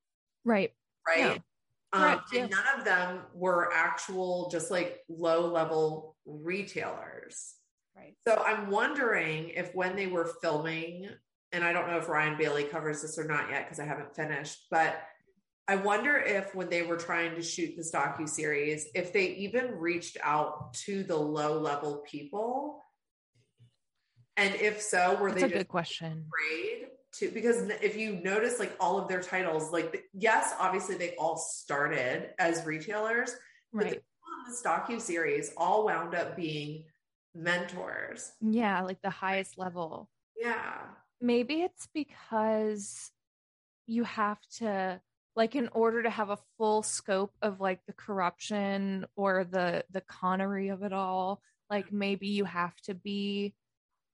Right. 0.44 0.72
Right. 1.06 1.18
Yeah. 1.18 1.38
Um, 1.94 2.00
Correct, 2.00 2.34
and 2.34 2.50
none 2.50 2.78
of 2.78 2.84
them 2.84 3.20
were 3.34 3.70
actual 3.72 4.48
just 4.50 4.70
like 4.70 5.00
low 5.08 5.50
level 5.50 6.16
retailers. 6.26 7.54
Right. 7.96 8.14
So 8.26 8.42
I'm 8.44 8.70
wondering 8.70 9.50
if 9.50 9.74
when 9.74 9.96
they 9.96 10.06
were 10.06 10.32
filming, 10.40 11.08
and 11.52 11.64
I 11.64 11.72
don't 11.72 11.88
know 11.88 11.98
if 11.98 12.08
Ryan 12.08 12.38
Bailey 12.38 12.64
covers 12.64 13.02
this 13.02 13.18
or 13.18 13.24
not 13.24 13.50
yet 13.50 13.64
because 13.64 13.78
I 13.78 13.84
haven't 13.84 14.16
finished, 14.16 14.66
but 14.70 15.02
I 15.68 15.76
wonder 15.76 16.16
if 16.16 16.54
when 16.54 16.70
they 16.70 16.82
were 16.82 16.96
trying 16.96 17.34
to 17.36 17.42
shoot 17.42 17.74
this 17.76 17.92
docu 17.92 18.28
series, 18.28 18.88
if 18.94 19.12
they 19.12 19.28
even 19.28 19.72
reached 19.72 20.16
out 20.22 20.74
to 20.84 21.02
the 21.04 21.16
low 21.16 21.58
level 21.60 22.02
people 22.10 22.82
and 24.36 24.54
if 24.54 24.80
so, 24.80 25.16
were 25.16 25.30
That's 25.30 25.42
they 25.42 25.48
a 25.48 25.58
good 25.58 25.68
question? 25.68 26.26
Afraid 26.28 26.88
to 27.14 27.30
because 27.30 27.68
if 27.82 27.96
you 27.96 28.20
notice, 28.22 28.58
like 28.58 28.74
all 28.80 28.98
of 28.98 29.08
their 29.08 29.20
titles, 29.20 29.72
like 29.72 30.04
yes, 30.14 30.54
obviously 30.58 30.96
they 30.96 31.14
all 31.16 31.36
started 31.36 32.30
as 32.38 32.64
retailers, 32.64 33.34
right? 33.72 34.00
But 34.00 34.48
this 34.48 34.62
docu 34.62 35.00
series 35.00 35.52
all 35.56 35.84
wound 35.84 36.14
up 36.14 36.36
being 36.36 36.84
mentors. 37.34 38.32
Yeah, 38.40 38.82
like 38.82 39.02
the 39.02 39.10
highest 39.10 39.58
level. 39.58 40.08
Yeah. 40.36 40.78
Maybe 41.20 41.62
it's 41.62 41.88
because 41.94 43.10
you 43.86 44.04
have 44.04 44.38
to 44.58 45.00
like 45.36 45.54
in 45.54 45.68
order 45.72 46.02
to 46.02 46.10
have 46.10 46.30
a 46.30 46.38
full 46.56 46.82
scope 46.82 47.34
of 47.42 47.60
like 47.60 47.80
the 47.86 47.92
corruption 47.92 49.06
or 49.16 49.44
the 49.44 49.84
the 49.90 50.02
connery 50.02 50.68
of 50.68 50.82
it 50.82 50.92
all 50.92 51.40
like 51.70 51.90
maybe 51.90 52.28
you 52.28 52.44
have 52.44 52.76
to 52.82 52.94
be 52.94 53.54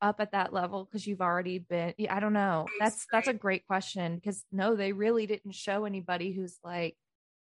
up 0.00 0.20
at 0.20 0.32
that 0.32 0.52
level 0.52 0.84
because 0.84 1.06
you've 1.06 1.20
already 1.20 1.58
been 1.58 1.92
i 2.10 2.20
don't 2.20 2.32
know 2.32 2.66
that's 2.78 3.06
that's 3.10 3.28
a 3.28 3.32
great. 3.32 3.66
question 3.66 4.16
because 4.16 4.44
no 4.52 4.76
they 4.76 4.92
really 4.92 5.26
didn't 5.26 5.54
show 5.54 5.84
anybody 5.84 6.32
who's 6.32 6.58
like 6.62 6.96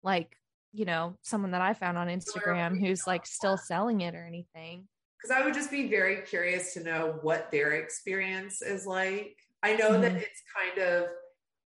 like 0.03 0.35
you 0.71 0.85
know 0.85 1.15
someone 1.21 1.51
that 1.51 1.61
i 1.61 1.73
found 1.73 1.97
on 1.97 2.07
instagram 2.07 2.79
who's 2.79 3.05
like 3.05 3.25
still 3.25 3.57
selling 3.57 4.01
it 4.01 4.15
or 4.15 4.25
anything. 4.25 4.87
Because 5.17 5.35
i 5.35 5.43
would 5.43 5.53
just 5.53 5.71
be 5.71 5.87
very 5.87 6.21
curious 6.21 6.73
to 6.73 6.83
know 6.83 7.17
what 7.21 7.51
their 7.51 7.71
experience 7.71 8.61
is 8.61 8.85
like. 8.85 9.35
I 9.63 9.75
know 9.75 9.91
mm-hmm. 9.91 10.01
that 10.03 10.15
it's 10.15 10.43
kind 10.55 10.87
of 10.87 11.07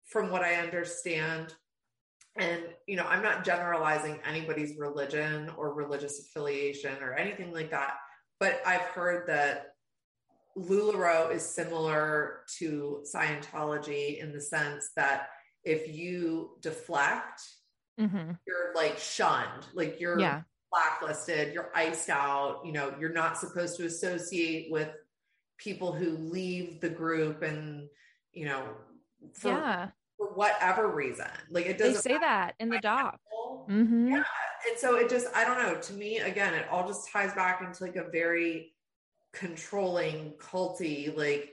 from 0.06 0.30
what 0.32 0.44
i 0.44 0.56
understand 0.56 1.54
and 2.38 2.62
you 2.88 2.96
know 2.96 3.06
i'm 3.06 3.24
not 3.24 3.44
generalizing 3.44 4.20
anybody's 4.26 4.78
religion 4.78 5.50
or 5.58 5.74
religious 5.74 6.20
affiliation 6.20 7.02
or 7.02 7.14
anything 7.14 7.52
like 7.52 7.72
that 7.72 7.96
but 8.40 8.62
i've 8.66 8.82
heard 8.82 9.28
that 9.28 9.69
LuLaRoe 10.60 11.34
is 11.34 11.44
similar 11.44 12.42
to 12.58 13.04
Scientology 13.14 14.20
in 14.20 14.32
the 14.34 14.42
sense 14.42 14.90
that 14.96 15.30
if 15.64 15.94
you 15.94 16.52
deflect, 16.62 17.42
mm-hmm. 18.00 18.32
you're 18.48 18.74
like 18.76 18.98
shunned, 18.98 19.66
like 19.74 20.00
you're 20.00 20.20
yeah. 20.20 20.42
blacklisted, 20.72 21.54
you're 21.54 21.72
iced 21.76 22.10
out, 22.10 22.62
you 22.66 22.72
know, 22.72 22.94
you're 23.00 23.14
not 23.14 23.38
supposed 23.38 23.78
to 23.78 23.86
associate 23.86 24.72
with 24.72 24.90
people 25.58 25.92
who 25.92 26.12
leave 26.18 26.82
the 26.82 26.90
group 26.90 27.42
and, 27.42 27.88
you 28.34 28.46
know, 28.46 28.64
for, 29.34 29.50
yeah. 29.50 29.90
for 30.18 30.28
whatever 30.34 30.88
reason. 30.88 31.28
Like 31.50 31.66
it 31.66 31.78
doesn't 31.78 32.04
they 32.04 32.14
say 32.14 32.18
that 32.18 32.56
in 32.60 32.70
the 32.70 32.80
doc. 32.80 33.20
Mm-hmm. 33.70 34.10
Yeah. 34.10 34.24
And 34.70 34.78
so 34.78 34.96
it 34.96 35.10
just, 35.10 35.28
I 35.36 35.46
don't 35.46 35.62
know, 35.62 35.80
to 35.80 35.94
me, 35.94 36.18
again, 36.20 36.54
it 36.54 36.68
all 36.70 36.88
just 36.88 37.10
ties 37.12 37.34
back 37.34 37.62
into 37.62 37.84
like 37.84 37.96
a 37.96 38.10
very 38.12 38.74
controlling 39.34 40.34
culty 40.40 41.16
like 41.16 41.52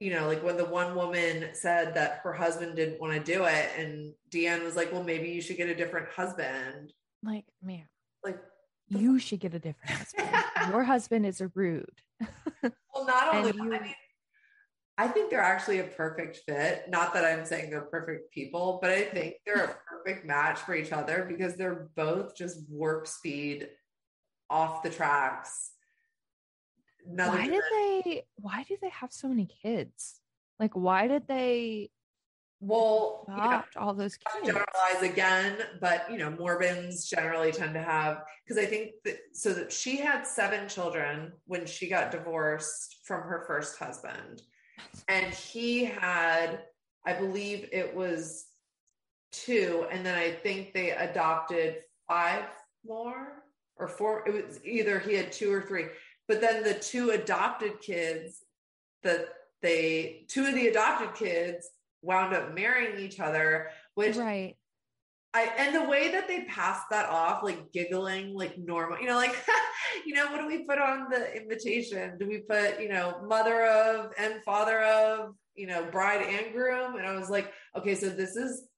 you 0.00 0.10
know 0.10 0.26
like 0.26 0.42
when 0.42 0.56
the 0.56 0.64
one 0.64 0.94
woman 0.94 1.48
said 1.52 1.94
that 1.94 2.20
her 2.24 2.32
husband 2.32 2.74
didn't 2.74 3.00
want 3.00 3.12
to 3.12 3.20
do 3.20 3.44
it 3.44 3.70
and 3.76 4.12
deanne 4.30 4.64
was 4.64 4.76
like 4.76 4.90
well 4.92 5.02
maybe 5.02 5.28
you 5.28 5.40
should 5.42 5.56
get 5.56 5.68
a 5.68 5.74
different 5.74 6.08
husband. 6.08 6.92
Like 7.22 7.44
man. 7.62 7.84
Like 8.24 8.38
you 8.88 9.18
should 9.18 9.40
get 9.40 9.54
a 9.54 9.58
different 9.58 9.90
husband. 9.90 10.28
Your 10.70 10.82
husband 10.84 11.26
is 11.26 11.40
a 11.40 11.50
rude. 11.54 12.00
Well 12.94 13.06
not 13.06 13.34
only 13.34 13.52
you- 13.54 13.74
I, 13.74 13.80
mean, 13.80 13.94
I 14.98 15.08
think 15.08 15.30
they're 15.30 15.40
actually 15.40 15.78
a 15.78 15.84
perfect 15.84 16.40
fit. 16.46 16.84
Not 16.88 17.14
that 17.14 17.24
i'm 17.24 17.44
saying 17.46 17.70
they're 17.70 17.80
perfect 17.82 18.32
people 18.32 18.78
but 18.80 18.90
i 18.90 19.02
think 19.02 19.34
they're 19.44 19.64
a 19.64 19.76
perfect 19.88 20.26
match 20.26 20.58
for 20.60 20.74
each 20.74 20.92
other 20.92 21.26
because 21.28 21.56
they're 21.56 21.88
both 21.96 22.36
just 22.36 22.60
warp 22.68 23.06
speed 23.06 23.68
off 24.50 24.82
the 24.82 24.90
tracks 24.90 25.72
why 27.04 27.46
did 27.46 27.62
they 27.72 28.24
why 28.36 28.64
do 28.68 28.76
they 28.80 28.90
have 28.90 29.12
so 29.12 29.28
many 29.28 29.48
kids? 29.62 30.20
Like 30.58 30.74
why 30.74 31.08
did 31.08 31.26
they 31.26 31.90
well 32.64 33.24
adopt 33.28 33.76
all 33.76 33.92
those 33.92 34.16
kids 34.16 34.46
generalize 34.46 35.02
again 35.02 35.56
but 35.80 36.08
you 36.08 36.16
know 36.16 36.30
mormons 36.30 37.08
generally 37.08 37.50
tend 37.50 37.74
to 37.74 37.82
have 37.82 38.22
because 38.44 38.56
i 38.56 38.64
think 38.64 38.92
that 39.04 39.16
so 39.32 39.52
that 39.52 39.72
she 39.72 39.96
had 39.96 40.24
seven 40.24 40.68
children 40.68 41.32
when 41.46 41.66
she 41.66 41.88
got 41.88 42.12
divorced 42.12 42.98
from 43.04 43.20
her 43.22 43.42
first 43.48 43.76
husband. 43.78 44.42
And 45.08 45.34
he 45.34 45.84
had 45.84 46.60
i 47.04 47.12
believe 47.12 47.68
it 47.72 47.92
was 47.92 48.44
two 49.32 49.86
and 49.90 50.06
then 50.06 50.16
i 50.16 50.30
think 50.30 50.72
they 50.72 50.92
adopted 50.92 51.78
five 52.06 52.44
more 52.84 53.42
or 53.76 53.88
four. 53.88 54.26
It 54.26 54.32
was 54.32 54.64
either 54.64 54.98
he 54.98 55.14
had 55.14 55.32
two 55.32 55.52
or 55.52 55.62
three 55.62 55.86
but 56.32 56.40
then 56.40 56.62
the 56.62 56.72
two 56.72 57.10
adopted 57.10 57.78
kids 57.82 58.42
that 59.02 59.28
they 59.60 60.24
two 60.28 60.46
of 60.46 60.54
the 60.54 60.68
adopted 60.68 61.14
kids 61.14 61.68
wound 62.00 62.32
up 62.34 62.54
marrying 62.54 62.98
each 62.98 63.20
other, 63.20 63.68
which 63.96 64.16
right. 64.16 64.56
I 65.34 65.50
and 65.58 65.74
the 65.74 65.84
way 65.84 66.10
that 66.10 66.28
they 66.28 66.44
passed 66.44 66.88
that 66.88 67.10
off, 67.10 67.42
like 67.42 67.70
giggling, 67.70 68.32
like 68.32 68.56
normal, 68.56 68.98
you 68.98 69.06
know, 69.06 69.16
like 69.16 69.36
you 70.06 70.14
know, 70.14 70.32
what 70.32 70.40
do 70.40 70.46
we 70.46 70.64
put 70.64 70.78
on 70.78 71.10
the 71.10 71.36
invitation? 71.36 72.16
Do 72.18 72.26
we 72.26 72.38
put, 72.38 72.80
you 72.80 72.88
know, 72.88 73.20
mother 73.28 73.66
of 73.66 74.12
and 74.16 74.42
father 74.42 74.82
of, 74.82 75.34
you 75.54 75.66
know, 75.66 75.84
bride 75.84 76.22
and 76.22 76.54
groom? 76.54 76.96
And 76.96 77.06
I 77.06 77.14
was 77.14 77.28
like, 77.28 77.52
okay, 77.76 77.94
so 77.94 78.08
this 78.08 78.36
is 78.36 78.68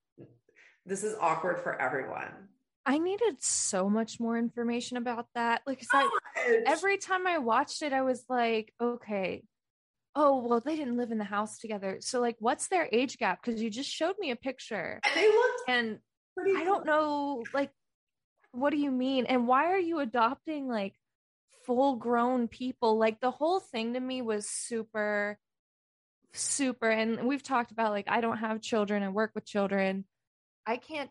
this 0.85 1.05
is 1.05 1.15
awkward 1.21 1.61
for 1.61 1.81
everyone. 1.81 2.49
I 2.87 2.99
needed 2.99 3.43
so 3.43 3.89
much 3.89 4.21
more 4.21 4.37
information 4.37 4.97
about 4.97 5.27
that. 5.35 5.63
Like, 5.67 5.83
I, 5.93 6.09
every 6.67 6.99
time 6.99 7.27
I 7.27 7.39
watched 7.39 7.83
it, 7.83 7.93
I 7.93 8.03
was 8.03 8.25
like, 8.29 8.75
okay, 8.81 9.43
oh 10.17 10.39
well 10.39 10.61
they 10.61 10.77
didn't 10.77 10.97
live 10.97 11.11
in 11.11 11.19
the 11.19 11.25
house 11.25 11.59
together. 11.59 11.99
So 12.01 12.21
like 12.21 12.37
what's 12.39 12.69
their 12.69 12.89
age 12.93 13.19
gap? 13.19 13.43
Because 13.43 13.63
you 13.63 13.71
just 13.71 13.91
showed 13.91 14.17
me 14.19 14.31
a 14.31 14.37
picture. 14.37 15.01
And 15.05 15.17
they 15.17 15.29
looked 15.29 15.63
and 15.69 15.99
i 16.57 16.65
don't 16.65 16.85
know 16.85 17.45
like 17.53 17.71
what 18.53 18.71
do 18.71 18.77
you 18.77 18.91
mean? 18.91 19.27
And 19.27 19.49
why 19.49 19.67
are 19.67 19.79
you 19.79 19.99
adopting 19.99 20.69
like 20.69 20.95
full 21.67 21.97
grown 21.97 22.47
people? 22.47 22.99
Like 22.99 23.21
the 23.21 23.33
whole 23.33 23.59
thing 23.59 23.95
to 23.95 24.01
me 24.01 24.23
was 24.23 24.49
super 24.49 25.39
super 26.33 26.91
and 26.91 27.29
we've 27.29 27.45
talked 27.45 27.71
about 27.71 27.93
like 27.93 28.07
i 28.09 28.21
don't 28.21 28.39
have 28.39 28.61
children 28.61 29.03
and 29.03 29.15
work 29.15 29.33
with 29.35 29.45
children. 29.45 30.05
I 30.67 30.77
can't 30.77 31.11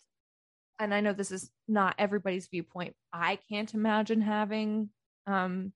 and 0.84 0.94
i 0.94 1.02
know 1.02 1.14
this 1.14 1.32
is 1.32 1.50
not 1.68 1.96
everybody's 1.98 2.48
viewpoint 2.48 2.96
i 3.12 3.38
can't 3.50 3.74
imagine 3.74 4.22
having 4.22 4.90
um 5.28 5.72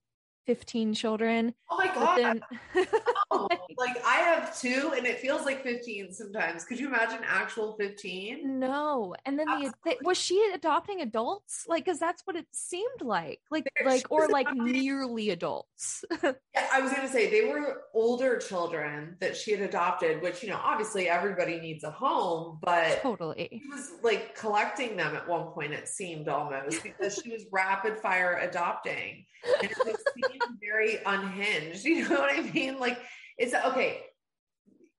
15 0.47 0.93
children. 0.93 1.53
Oh 1.69 1.77
my 1.77 1.87
god. 1.87 2.17
Then, 2.17 2.41
oh, 3.31 3.47
like 3.77 3.97
I 4.05 4.17
have 4.17 4.59
two 4.59 4.93
and 4.95 5.05
it 5.05 5.19
feels 5.19 5.45
like 5.45 5.63
15 5.63 6.13
sometimes. 6.13 6.63
Could 6.63 6.79
you 6.79 6.87
imagine 6.87 7.19
actual 7.25 7.75
15? 7.79 8.59
No. 8.59 9.15
And 9.25 9.37
then 9.37 9.47
the, 9.47 9.73
the, 9.83 9.97
was 10.03 10.17
she 10.17 10.51
adopting 10.53 11.01
adults? 11.01 11.65
Like 11.67 11.85
cuz 11.85 11.99
that's 11.99 12.23
what 12.25 12.35
it 12.35 12.47
seemed 12.51 13.01
like. 13.01 13.39
Like 13.51 13.67
like 13.85 14.05
or 14.09 14.27
like 14.27 14.53
nearly 14.53 15.29
adults. 15.31 16.03
yeah, 16.23 16.33
I 16.73 16.81
was 16.81 16.91
going 16.91 17.05
to 17.05 17.11
say 17.11 17.29
they 17.29 17.47
were 17.47 17.83
older 17.93 18.37
children 18.37 19.17
that 19.19 19.35
she 19.35 19.51
had 19.51 19.61
adopted, 19.61 20.21
which 20.21 20.43
you 20.43 20.49
know, 20.49 20.59
obviously 20.63 21.09
everybody 21.09 21.59
needs 21.59 21.83
a 21.83 21.91
home, 21.91 22.59
but 22.61 23.01
Totally. 23.01 23.49
She 23.51 23.69
was 23.69 23.91
like 24.03 24.35
collecting 24.35 24.97
them 24.97 25.15
at 25.15 25.27
one 25.27 25.47
point 25.47 25.73
it 25.73 25.87
seemed 25.87 26.27
almost 26.27 26.83
because 26.83 27.19
she 27.23 27.31
was 27.31 27.45
rapid 27.51 27.97
fire 27.99 28.39
adopting. 28.41 29.25
And 29.61 29.71
it 29.71 29.97
seemed 30.15 30.59
very 30.59 30.99
unhinged. 31.05 31.85
You 31.85 32.07
know 32.07 32.19
what 32.19 32.33
I 32.33 32.41
mean? 32.41 32.79
Like 32.79 32.99
it's 33.37 33.53
okay. 33.53 34.01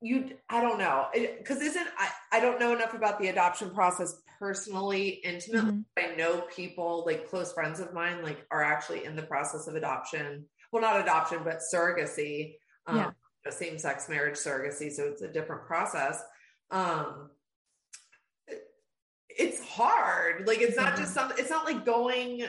You, 0.00 0.30
I 0.48 0.60
don't 0.60 0.78
know, 0.78 1.08
because 1.12 1.60
isn't 1.60 1.88
I? 1.98 2.38
I 2.38 2.40
don't 2.40 2.60
know 2.60 2.72
enough 2.72 2.94
about 2.94 3.18
the 3.20 3.28
adoption 3.28 3.70
process 3.70 4.14
personally, 4.38 5.20
intimately. 5.24 5.72
Mm-hmm. 5.72 6.12
I 6.12 6.14
know 6.14 6.42
people, 6.54 7.02
like 7.04 7.28
close 7.28 7.52
friends 7.52 7.80
of 7.80 7.92
mine, 7.92 8.22
like 8.22 8.46
are 8.52 8.62
actually 8.62 9.04
in 9.04 9.16
the 9.16 9.22
process 9.22 9.66
of 9.66 9.74
adoption. 9.74 10.44
Well, 10.70 10.82
not 10.82 11.00
adoption, 11.00 11.40
but 11.42 11.58
surrogacy. 11.74 12.54
Um, 12.86 12.96
yeah. 12.96 13.10
Same 13.50 13.78
sex 13.78 14.08
marriage 14.08 14.36
surrogacy, 14.36 14.92
so 14.92 15.04
it's 15.04 15.22
a 15.22 15.28
different 15.28 15.64
process. 15.66 16.22
Um, 16.70 17.30
it's 19.28 19.60
hard. 19.66 20.46
Like 20.46 20.60
it's 20.60 20.76
not 20.76 20.92
mm-hmm. 20.92 21.02
just 21.02 21.14
something. 21.14 21.36
It's 21.38 21.50
not 21.50 21.64
like 21.64 21.84
going 21.84 22.42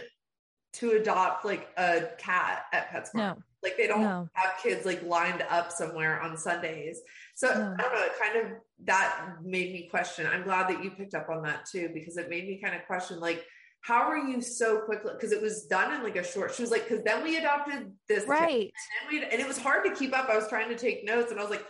to 0.74 0.92
adopt 0.92 1.46
like 1.46 1.70
a 1.78 2.10
cat 2.18 2.64
at 2.74 2.92
PetSmart. 2.92 3.16
No. 3.16 3.38
Like 3.62 3.76
they 3.76 3.88
don't 3.88 4.02
no. 4.02 4.30
have 4.34 4.54
kids 4.64 4.86
like 4.86 5.04
lined 5.04 5.44
up 5.50 5.72
somewhere 5.72 6.22
on 6.22 6.38
Sundays. 6.38 7.02
So 7.36 7.48
no. 7.48 7.76
I 7.78 7.82
don't 7.82 7.94
know, 7.94 8.04
it 8.04 8.20
kind 8.22 8.38
of 8.38 8.58
that 8.86 9.36
made 9.44 9.74
me 9.74 9.88
question. 9.90 10.28
I'm 10.28 10.44
glad 10.44 10.70
that 10.70 10.84
you 10.84 10.92
picked 10.92 11.14
up 11.14 11.28
on 11.30 11.44
that 11.44 11.66
too, 11.70 11.90
because 11.94 12.18
it 12.18 12.30
made 12.30 12.48
me 12.48 12.62
kind 12.64 12.76
of 12.76 12.86
question 12.86 13.20
like, 13.20 13.44
how 13.82 14.10
are 14.10 14.18
you 14.18 14.42
so 14.42 14.80
quickly? 14.80 15.12
Because 15.14 15.32
it 15.32 15.42
was 15.42 15.66
done 15.66 15.94
in 15.94 16.04
like 16.04 16.16
a 16.16 16.24
short. 16.24 16.54
She 16.54 16.62
was 16.62 16.72
like, 16.72 16.88
because 16.88 17.04
then 17.04 17.24
we 17.24 17.38
adopted 17.38 17.92
this, 18.08 18.26
right? 18.28 18.72
And, 19.02 19.12
we, 19.12 19.24
and 19.24 19.40
it 19.40 19.48
was 19.48 19.58
hard 19.58 19.86
to 19.86 19.96
keep 19.96 20.18
up. 20.18 20.30
I 20.30 20.36
was 20.36 20.48
trying 20.48 20.70
to 20.70 20.78
take 20.78 21.06
notes, 21.06 21.32
and 21.32 21.40
I 21.40 21.44
was 21.44 21.50
like, 21.50 21.66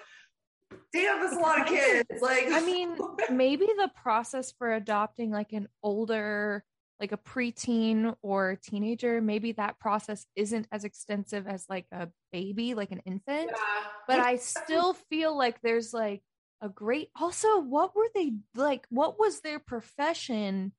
damn, 0.94 1.22
that's 1.22 1.36
a 1.36 1.40
lot 1.40 1.62
of 1.62 1.68
kids. 1.68 2.08
Like, 2.22 2.48
I 2.52 2.62
mean, 2.62 2.98
maybe 3.32 3.66
the 3.66 3.92
process 3.96 4.52
for 4.52 4.74
adopting 4.74 5.32
like 5.32 5.54
an 5.54 5.68
older 5.84 6.64
like 7.00 7.12
a 7.12 7.18
preteen 7.18 8.16
or 8.22 8.60
teenager, 8.62 9.22
maybe 9.22 9.54
that 9.54 9.80
process 9.80 10.26
isn't 10.36 10.68
as 10.72 10.84
extensive 10.84 11.48
as 11.48 11.66
like 11.70 11.86
a 11.92 12.10
baby, 12.32 12.74
like 12.74 12.92
an 12.92 13.02
infant. 13.06 13.52
Yeah. 13.52 13.84
But 14.08 14.20
I 14.20 14.36
still 14.38 14.94
feel 14.94 15.38
like 15.38 15.62
there's 15.62 15.94
like 15.94 16.22
a 16.62 16.68
great 16.68 17.10
also 17.18 17.62
what 17.62 17.96
were 17.96 18.10
they 18.14 18.34
like 18.54 18.86
what 18.90 19.18
was 19.18 19.40
their 19.42 19.60
profession? 19.60 20.74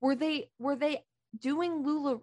Were 0.00 0.14
they 0.14 0.50
were 0.58 0.76
they 0.76 1.02
doing 1.38 1.82
Lula 1.82 2.20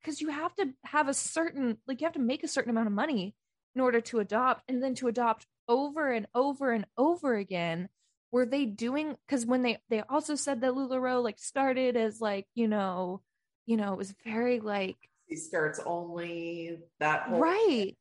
because 0.00 0.20
you 0.20 0.28
have 0.28 0.54
to 0.56 0.70
have 0.84 1.08
a 1.08 1.14
certain 1.14 1.78
like 1.86 2.00
you 2.00 2.06
have 2.06 2.14
to 2.14 2.20
make 2.20 2.44
a 2.44 2.48
certain 2.48 2.70
amount 2.70 2.86
of 2.86 2.92
money 2.92 3.34
in 3.74 3.80
order 3.80 4.00
to 4.02 4.20
adopt 4.20 4.62
and 4.68 4.82
then 4.82 4.94
to 4.96 5.08
adopt 5.08 5.46
over 5.68 6.12
and 6.12 6.26
over 6.34 6.70
and 6.70 6.84
over 6.98 7.34
again 7.34 7.88
were 8.34 8.44
they 8.44 8.64
doing 8.64 9.16
because 9.28 9.46
when 9.46 9.62
they 9.62 9.78
they 9.90 10.02
also 10.08 10.34
said 10.34 10.60
that 10.60 10.72
LuLaRoe 10.72 11.22
like 11.22 11.38
started 11.38 11.96
as 11.96 12.20
like 12.20 12.46
you 12.56 12.66
know 12.66 13.20
you 13.64 13.76
know 13.76 13.92
it 13.92 13.96
was 13.96 14.12
very 14.24 14.58
like 14.58 14.96
he 15.28 15.36
skirts 15.36 15.78
only 15.86 16.78
that 16.98 17.22
whole 17.22 17.38
right. 17.38 17.94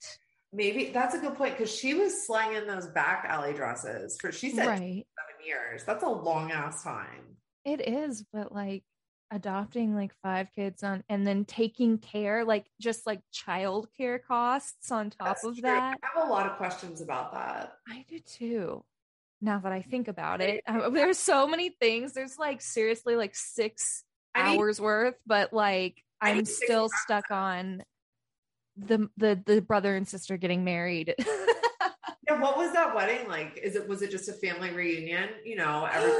Maybe 0.51 0.89
that's 0.89 1.15
a 1.15 1.19
good 1.19 1.35
point 1.35 1.55
because 1.57 1.73
she 1.73 1.93
was 1.93 2.25
slanging 2.25 2.67
those 2.67 2.87
back 2.87 3.25
alley 3.27 3.53
dresses 3.53 4.17
for 4.19 4.31
she 4.31 4.49
said 4.49 4.67
right. 4.67 4.79
seven 4.79 5.45
years. 5.45 5.83
That's 5.83 6.03
a 6.03 6.09
long 6.09 6.51
ass 6.51 6.83
time. 6.83 7.37
It 7.63 7.87
is 7.87 8.25
but 8.33 8.51
like 8.51 8.83
adopting 9.29 9.95
like 9.95 10.13
five 10.23 10.49
kids 10.55 10.83
on 10.83 11.03
and 11.09 11.25
then 11.25 11.45
taking 11.45 11.97
care 11.99 12.43
like 12.43 12.65
just 12.79 13.05
like 13.07 13.21
child 13.31 13.87
care 13.97 14.19
costs 14.19 14.91
on 14.91 15.11
top 15.11 15.27
That's 15.27 15.43
of 15.43 15.53
true. 15.53 15.61
that. 15.61 15.97
I 16.03 16.19
have 16.19 16.27
a 16.27 16.31
lot 16.31 16.47
of 16.47 16.57
questions 16.57 17.01
about 17.01 17.33
that. 17.33 17.73
I 17.87 18.03
do 18.07 18.19
too 18.19 18.83
now 19.43 19.59
that 19.59 19.71
I 19.71 19.81
think 19.81 20.07
about 20.07 20.41
it. 20.41 20.63
Uh, 20.65 20.89
there's 20.91 21.17
so 21.17 21.47
many 21.47 21.69
things. 21.69 22.13
There's 22.13 22.39
like 22.39 22.61
seriously 22.61 23.15
like 23.15 23.35
six 23.35 24.03
I 24.33 24.55
hours 24.55 24.79
mean, 24.79 24.85
worth, 24.85 25.15
but 25.27 25.53
like 25.53 26.01
I'm 26.21 26.45
still 26.45 26.89
stuck 26.89 27.29
on 27.29 27.83
the 28.77 29.09
the 29.17 29.39
the 29.45 29.61
brother 29.61 29.95
and 29.95 30.07
sister 30.07 30.37
getting 30.37 30.63
married. 30.63 31.13
yeah, 31.19 32.39
what 32.39 32.57
was 32.57 32.71
that 32.73 32.95
wedding 32.95 33.27
like? 33.27 33.59
Is 33.61 33.75
it 33.75 33.87
was 33.87 34.01
it 34.01 34.09
just 34.09 34.29
a 34.29 34.33
family 34.33 34.71
reunion? 34.71 35.29
You 35.43 35.57
know, 35.57 35.87
every 35.91 36.13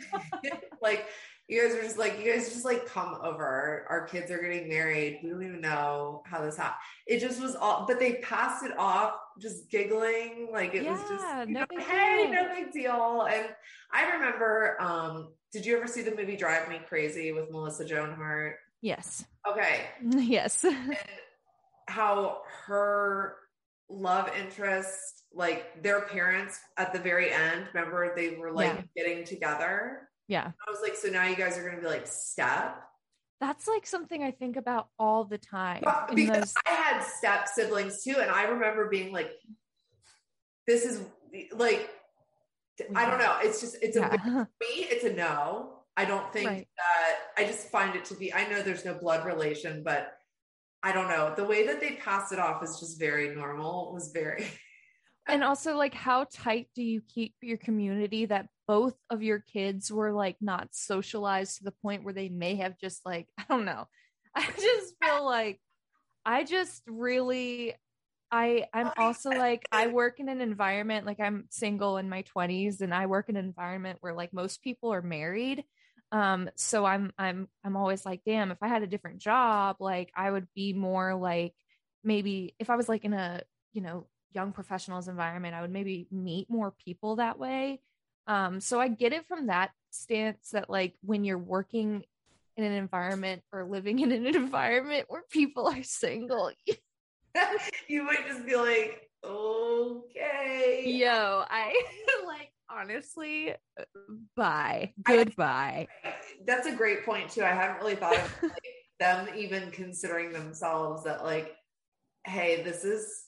like 0.82 1.06
you 1.48 1.62
guys 1.62 1.76
are 1.76 1.82
just 1.82 1.98
like 1.98 2.18
you 2.18 2.32
guys 2.32 2.48
just 2.48 2.64
like 2.64 2.86
come 2.86 3.16
over. 3.22 3.86
Our 3.88 4.06
kids 4.06 4.30
are 4.30 4.38
getting 4.38 4.68
married. 4.68 5.20
We 5.22 5.30
don't 5.30 5.42
even 5.42 5.60
know 5.60 6.22
how 6.26 6.42
this 6.42 6.56
happened 6.56 6.80
it 7.06 7.20
just 7.20 7.40
was 7.40 7.54
all 7.54 7.84
but 7.86 7.98
they 8.00 8.14
passed 8.16 8.64
it 8.64 8.76
off 8.76 9.14
just 9.38 9.70
giggling. 9.70 10.48
Like 10.52 10.74
it 10.74 10.82
yeah, 10.82 10.92
was 10.92 11.00
just 11.08 11.48
no 11.48 11.60
know, 11.60 11.66
hey 11.78 12.30
no 12.30 12.48
big 12.54 12.72
deal. 12.72 13.28
And 13.30 13.46
i 13.92 14.12
remember 14.12 14.76
um 14.80 15.28
did 15.52 15.64
you 15.64 15.76
ever 15.76 15.86
see 15.86 16.02
the 16.02 16.14
movie 16.14 16.36
drive 16.36 16.68
me 16.68 16.80
crazy 16.88 17.32
with 17.32 17.50
melissa 17.50 17.84
joan 17.84 18.14
hart? 18.14 18.56
Yes. 18.82 19.24
Okay. 19.48 19.86
Yes. 20.02 20.64
And 20.64 20.96
how 21.88 22.38
her 22.66 23.36
love 23.88 24.30
interest 24.36 25.22
like 25.32 25.80
their 25.82 26.02
parents 26.02 26.58
at 26.76 26.92
the 26.92 26.98
very 26.98 27.30
end 27.30 27.66
remember 27.72 28.12
they 28.16 28.30
were 28.36 28.50
like 28.50 28.74
yeah. 28.74 29.04
getting 29.04 29.24
together 29.24 30.05
yeah. 30.28 30.50
I 30.66 30.70
was 30.70 30.80
like, 30.82 30.96
so 30.96 31.08
now 31.08 31.26
you 31.26 31.36
guys 31.36 31.56
are 31.58 31.62
going 31.62 31.76
to 31.76 31.80
be 31.80 31.86
like 31.86 32.06
step. 32.06 32.82
That's 33.40 33.68
like 33.68 33.86
something 33.86 34.22
I 34.22 34.30
think 34.30 34.56
about 34.56 34.88
all 34.98 35.24
the 35.24 35.38
time. 35.38 35.82
because 36.14 36.54
those... 36.54 36.54
I 36.66 36.70
had 36.70 37.02
step 37.02 37.48
siblings 37.48 38.02
too. 38.02 38.16
And 38.18 38.30
I 38.30 38.44
remember 38.44 38.88
being 38.88 39.12
like, 39.12 39.30
this 40.66 40.84
is 40.84 41.02
like. 41.52 41.90
I 42.94 43.08
don't 43.08 43.18
know. 43.18 43.38
It's 43.42 43.60
just, 43.62 43.76
it's 43.80 43.96
a, 43.96 44.00
yeah. 44.00 44.16
for 44.22 44.48
me, 44.60 44.86
it's 44.90 45.04
a 45.04 45.12
no. 45.12 45.76
I 45.96 46.04
don't 46.04 46.30
think 46.30 46.46
right. 46.46 46.68
that, 46.76 47.42
I 47.42 47.46
just 47.46 47.70
find 47.70 47.96
it 47.96 48.04
to 48.06 48.14
be, 48.14 48.34
I 48.34 48.46
know 48.48 48.60
there's 48.60 48.84
no 48.84 48.92
blood 48.92 49.24
relation, 49.24 49.82
but 49.82 50.12
I 50.82 50.92
don't 50.92 51.08
know. 51.08 51.32
The 51.34 51.44
way 51.44 51.66
that 51.66 51.80
they 51.80 51.92
passed 51.92 52.32
it 52.32 52.38
off 52.38 52.62
is 52.62 52.78
just 52.78 53.00
very 53.00 53.34
normal. 53.34 53.88
It 53.88 53.94
was 53.94 54.12
very, 54.12 54.46
and 55.26 55.42
also 55.42 55.76
like 55.76 55.94
how 55.94 56.26
tight 56.32 56.68
do 56.74 56.82
you 56.82 57.00
keep 57.00 57.34
your 57.40 57.56
community 57.56 58.26
that 58.26 58.48
both 58.68 58.94
of 59.10 59.22
your 59.22 59.40
kids 59.40 59.90
were 59.90 60.12
like 60.12 60.36
not 60.40 60.68
socialized 60.72 61.58
to 61.58 61.64
the 61.64 61.74
point 61.82 62.04
where 62.04 62.14
they 62.14 62.28
may 62.28 62.56
have 62.56 62.78
just 62.78 63.04
like 63.04 63.28
i 63.38 63.44
don't 63.48 63.64
know. 63.64 63.86
I 64.34 64.44
just 64.44 64.94
feel 65.02 65.24
like 65.24 65.60
i 66.26 66.44
just 66.44 66.82
really 66.86 67.74
i 68.30 68.66
i'm 68.74 68.90
also 68.98 69.30
like 69.30 69.66
i 69.72 69.86
work 69.86 70.20
in 70.20 70.28
an 70.28 70.42
environment 70.42 71.06
like 71.06 71.20
i'm 71.20 71.46
single 71.50 71.96
in 71.96 72.10
my 72.10 72.22
20s 72.36 72.80
and 72.82 72.92
i 72.92 73.06
work 73.06 73.28
in 73.28 73.36
an 73.36 73.44
environment 73.46 73.98
where 74.00 74.12
like 74.12 74.34
most 74.34 74.62
people 74.62 74.92
are 74.92 75.02
married. 75.02 75.64
Um 76.12 76.50
so 76.54 76.84
i'm 76.84 77.12
i'm 77.18 77.48
i'm 77.64 77.76
always 77.76 78.04
like 78.04 78.20
damn 78.26 78.50
if 78.50 78.58
i 78.62 78.68
had 78.68 78.82
a 78.82 78.86
different 78.86 79.20
job 79.20 79.76
like 79.80 80.10
i 80.14 80.30
would 80.30 80.46
be 80.54 80.72
more 80.72 81.14
like 81.14 81.54
maybe 82.04 82.54
if 82.58 82.68
i 82.68 82.76
was 82.76 82.88
like 82.88 83.04
in 83.04 83.12
a 83.12 83.42
you 83.72 83.80
know 83.80 84.06
young 84.36 84.52
professionals 84.52 85.08
environment, 85.08 85.54
I 85.54 85.62
would 85.62 85.72
maybe 85.72 86.06
meet 86.12 86.48
more 86.50 86.70
people 86.84 87.16
that 87.16 87.38
way. 87.38 87.80
Um, 88.26 88.60
so 88.60 88.78
I 88.78 88.88
get 88.88 89.14
it 89.14 89.26
from 89.26 89.46
that 89.46 89.70
stance 89.90 90.50
that 90.50 90.68
like 90.68 90.94
when 91.00 91.24
you're 91.24 91.38
working 91.38 92.04
in 92.56 92.64
an 92.64 92.72
environment 92.72 93.42
or 93.50 93.64
living 93.64 93.98
in 94.00 94.12
an 94.12 94.26
environment 94.36 95.06
where 95.08 95.22
people 95.30 95.66
are 95.66 95.82
single, 95.82 96.52
you 97.88 98.02
might 98.02 98.28
just 98.28 98.44
be 98.44 98.56
like, 98.56 99.08
okay. 99.24 100.82
Yo, 100.84 101.44
I 101.48 101.82
like 102.26 102.52
honestly, 102.68 103.54
bye. 104.36 104.92
Goodbye. 105.02 105.88
I, 106.04 106.14
that's 106.46 106.66
a 106.66 106.72
great 106.72 107.06
point 107.06 107.30
too. 107.30 107.42
I 107.42 107.54
haven't 107.54 107.80
really 107.80 107.96
thought 107.96 108.18
of 108.18 108.42
like, 108.42 108.52
them 109.00 109.28
even 109.34 109.70
considering 109.70 110.32
themselves 110.32 111.04
that 111.04 111.24
like, 111.24 111.56
hey, 112.26 112.62
this 112.62 112.84
is 112.84 113.25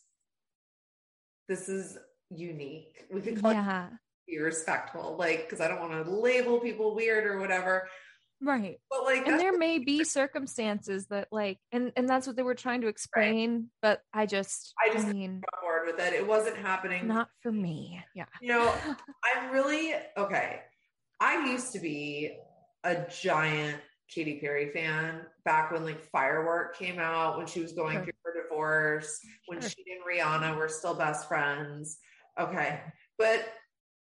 this 1.48 1.68
is 1.68 1.98
unique. 2.30 3.06
We 3.12 3.20
could 3.20 3.40
call 3.40 3.52
yeah. 3.52 3.86
it 3.86 3.92
be 4.28 4.38
respectful, 4.38 5.16
like 5.18 5.48
because 5.48 5.60
I 5.60 5.68
don't 5.68 5.80
want 5.80 6.04
to 6.04 6.10
label 6.10 6.60
people 6.60 6.94
weird 6.94 7.26
or 7.26 7.38
whatever. 7.38 7.88
Right. 8.40 8.78
But 8.88 9.04
like 9.04 9.26
and 9.26 9.40
there 9.40 9.56
may 9.56 9.78
be 9.78 10.04
circumstances 10.04 11.06
that 11.06 11.28
like 11.32 11.58
and 11.72 11.92
and 11.96 12.08
that's 12.08 12.26
what 12.26 12.36
they 12.36 12.42
were 12.42 12.54
trying 12.54 12.82
to 12.82 12.86
explain, 12.86 13.52
right. 13.52 13.64
but 13.82 14.00
I 14.12 14.26
just 14.26 14.74
I 14.84 14.92
just 14.92 15.08
I 15.08 15.12
mean 15.12 15.42
bored 15.62 15.86
with 15.86 15.98
it. 15.98 16.12
It 16.12 16.26
wasn't 16.26 16.56
happening. 16.56 17.08
Not 17.08 17.28
for 17.42 17.50
me. 17.50 18.00
Yeah. 18.14 18.26
You 18.40 18.48
know, 18.50 18.74
I'm 19.34 19.50
really 19.50 19.94
okay. 20.16 20.60
I 21.20 21.50
used 21.50 21.72
to 21.72 21.80
be 21.80 22.36
a 22.84 23.06
giant 23.20 23.80
Katy 24.12 24.40
Perry 24.40 24.70
fan 24.70 25.22
back 25.44 25.70
when 25.70 25.84
like 25.84 26.02
Firework 26.10 26.78
came 26.78 26.98
out, 26.98 27.36
when 27.36 27.46
she 27.46 27.60
was 27.60 27.72
going 27.72 27.96
sure. 27.96 28.04
through 28.04 28.12
her 28.24 28.42
divorce, 28.42 29.20
when 29.46 29.60
sure. 29.60 29.70
she 29.70 29.84
and 29.92 30.02
Rihanna 30.04 30.56
were 30.56 30.68
still 30.68 30.94
best 30.94 31.28
friends. 31.28 31.98
Okay. 32.38 32.80
But 33.18 33.44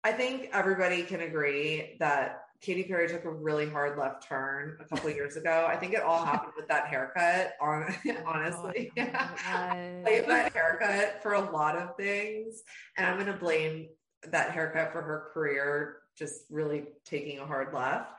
I 0.04 0.12
think 0.12 0.50
everybody 0.54 1.04
can 1.04 1.22
agree 1.22 1.98
that 2.00 2.42
Katy 2.62 2.84
Perry 2.84 3.08
took 3.08 3.26
a 3.26 3.32
really 3.32 3.70
hard 3.70 3.98
left 4.00 4.28
turn 4.28 4.78
a 4.80 4.86
couple 4.86 5.10
years 5.12 5.36
ago. 5.36 5.68
I 5.70 5.76
think 5.76 5.94
it 5.94 6.02
all 6.02 6.24
happened 6.24 6.54
with 6.56 6.68
that 6.70 6.88
haircut. 6.88 7.54
On 7.62 7.94
honestly, 8.26 8.92
oh, 8.98 10.02
blame 10.04 10.04
that 10.28 10.54
haircut 10.54 11.22
for 11.22 11.34
a 11.34 11.52
lot 11.52 11.78
of 11.78 11.96
things, 11.98 12.64
and 12.98 13.06
I'm 13.06 13.16
going 13.16 13.28
to 13.28 13.34
blame 13.34 13.90
that 14.32 14.52
haircut 14.52 14.92
for 14.92 15.02
her 15.02 15.30
career 15.34 15.98
just 16.18 16.42
really 16.50 16.86
taking 17.06 17.40
a 17.40 17.46
hard 17.46 17.74
left. 17.74 18.12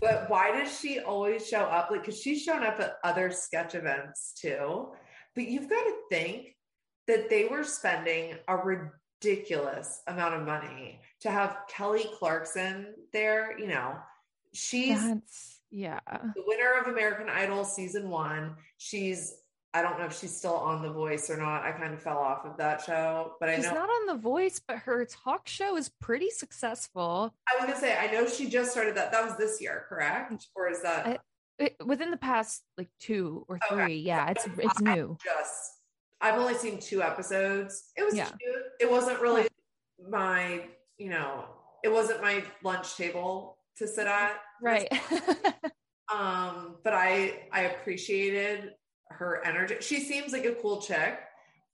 But 0.00 0.28
why 0.28 0.50
does 0.52 0.78
she 0.78 1.00
always 1.00 1.46
show 1.46 1.62
up? 1.62 1.90
Like, 1.90 2.02
because 2.02 2.20
she's 2.20 2.42
shown 2.42 2.64
up 2.64 2.80
at 2.80 2.96
other 3.04 3.30
sketch 3.30 3.74
events 3.74 4.34
too. 4.40 4.88
But 5.34 5.48
you've 5.48 5.70
got 5.70 5.82
to 5.82 5.94
think 6.10 6.56
that 7.06 7.30
they 7.30 7.46
were 7.46 7.64
spending 7.64 8.34
a 8.48 8.56
ridiculous 8.56 10.02
amount 10.06 10.34
of 10.34 10.46
money 10.46 11.00
to 11.20 11.30
have 11.30 11.58
Kelly 11.68 12.06
Clarkson 12.18 12.94
there, 13.12 13.58
you 13.58 13.66
know, 13.66 13.96
she's 14.52 15.02
That's, 15.02 15.60
yeah 15.70 16.00
the 16.10 16.42
winner 16.46 16.80
of 16.80 16.86
American 16.86 17.28
Idol 17.28 17.64
season 17.64 18.08
one. 18.08 18.56
She's 18.78 19.34
I 19.74 19.82
don't 19.82 19.98
know 19.98 20.06
if 20.06 20.18
she's 20.18 20.34
still 20.34 20.54
on 20.54 20.82
The 20.82 20.90
Voice 20.90 21.28
or 21.28 21.36
not. 21.36 21.62
I 21.62 21.72
kind 21.72 21.92
of 21.92 22.00
fell 22.00 22.18
off 22.18 22.46
of 22.46 22.56
that 22.56 22.82
show, 22.82 23.34
but 23.38 23.48
she's 23.50 23.58
I 23.58 23.62
know 23.62 23.68
she's 23.68 23.74
not 23.74 23.90
on 23.90 24.06
The 24.06 24.16
Voice, 24.16 24.60
but 24.66 24.78
her 24.78 25.04
talk 25.04 25.46
show 25.46 25.76
is 25.76 25.90
pretty 26.00 26.30
successful. 26.30 27.34
I 27.48 27.56
was 27.56 27.66
gonna 27.66 27.78
say 27.78 27.96
I 27.96 28.10
know 28.10 28.26
she 28.26 28.48
just 28.48 28.72
started 28.72 28.96
that. 28.96 29.12
That 29.12 29.24
was 29.24 29.36
this 29.36 29.60
year, 29.60 29.84
correct? 29.88 30.46
Or 30.54 30.70
is 30.70 30.82
that 30.82 31.06
I, 31.06 31.18
it, 31.58 31.76
within 31.84 32.10
the 32.10 32.16
past 32.16 32.62
like 32.78 32.88
two 32.98 33.44
or 33.46 33.58
three? 33.68 33.82
Okay. 33.82 33.94
Yeah, 33.96 34.30
it's 34.30 34.46
it's 34.58 34.80
new. 34.80 35.18
Just 35.22 35.72
I've 36.20 36.38
only 36.38 36.54
seen 36.54 36.80
two 36.80 37.02
episodes. 37.02 37.90
It 37.96 38.04
was 38.04 38.14
yeah. 38.14 38.28
cute. 38.28 38.62
It 38.80 38.90
wasn't 38.90 39.20
really 39.20 39.42
yeah. 39.42 40.08
my 40.08 40.62
you 40.96 41.10
know, 41.10 41.44
it 41.84 41.92
wasn't 41.92 42.22
my 42.22 42.42
lunch 42.64 42.96
table 42.96 43.58
to 43.76 43.86
sit 43.86 44.06
at. 44.06 44.36
Right. 44.62 44.90
um, 46.12 46.76
but 46.82 46.94
I 46.94 47.42
I 47.52 47.62
appreciated 47.62 48.72
her 49.10 49.44
energy. 49.44 49.76
She 49.80 50.00
seems 50.00 50.32
like 50.32 50.44
a 50.44 50.54
cool 50.54 50.80
chick. 50.80 51.18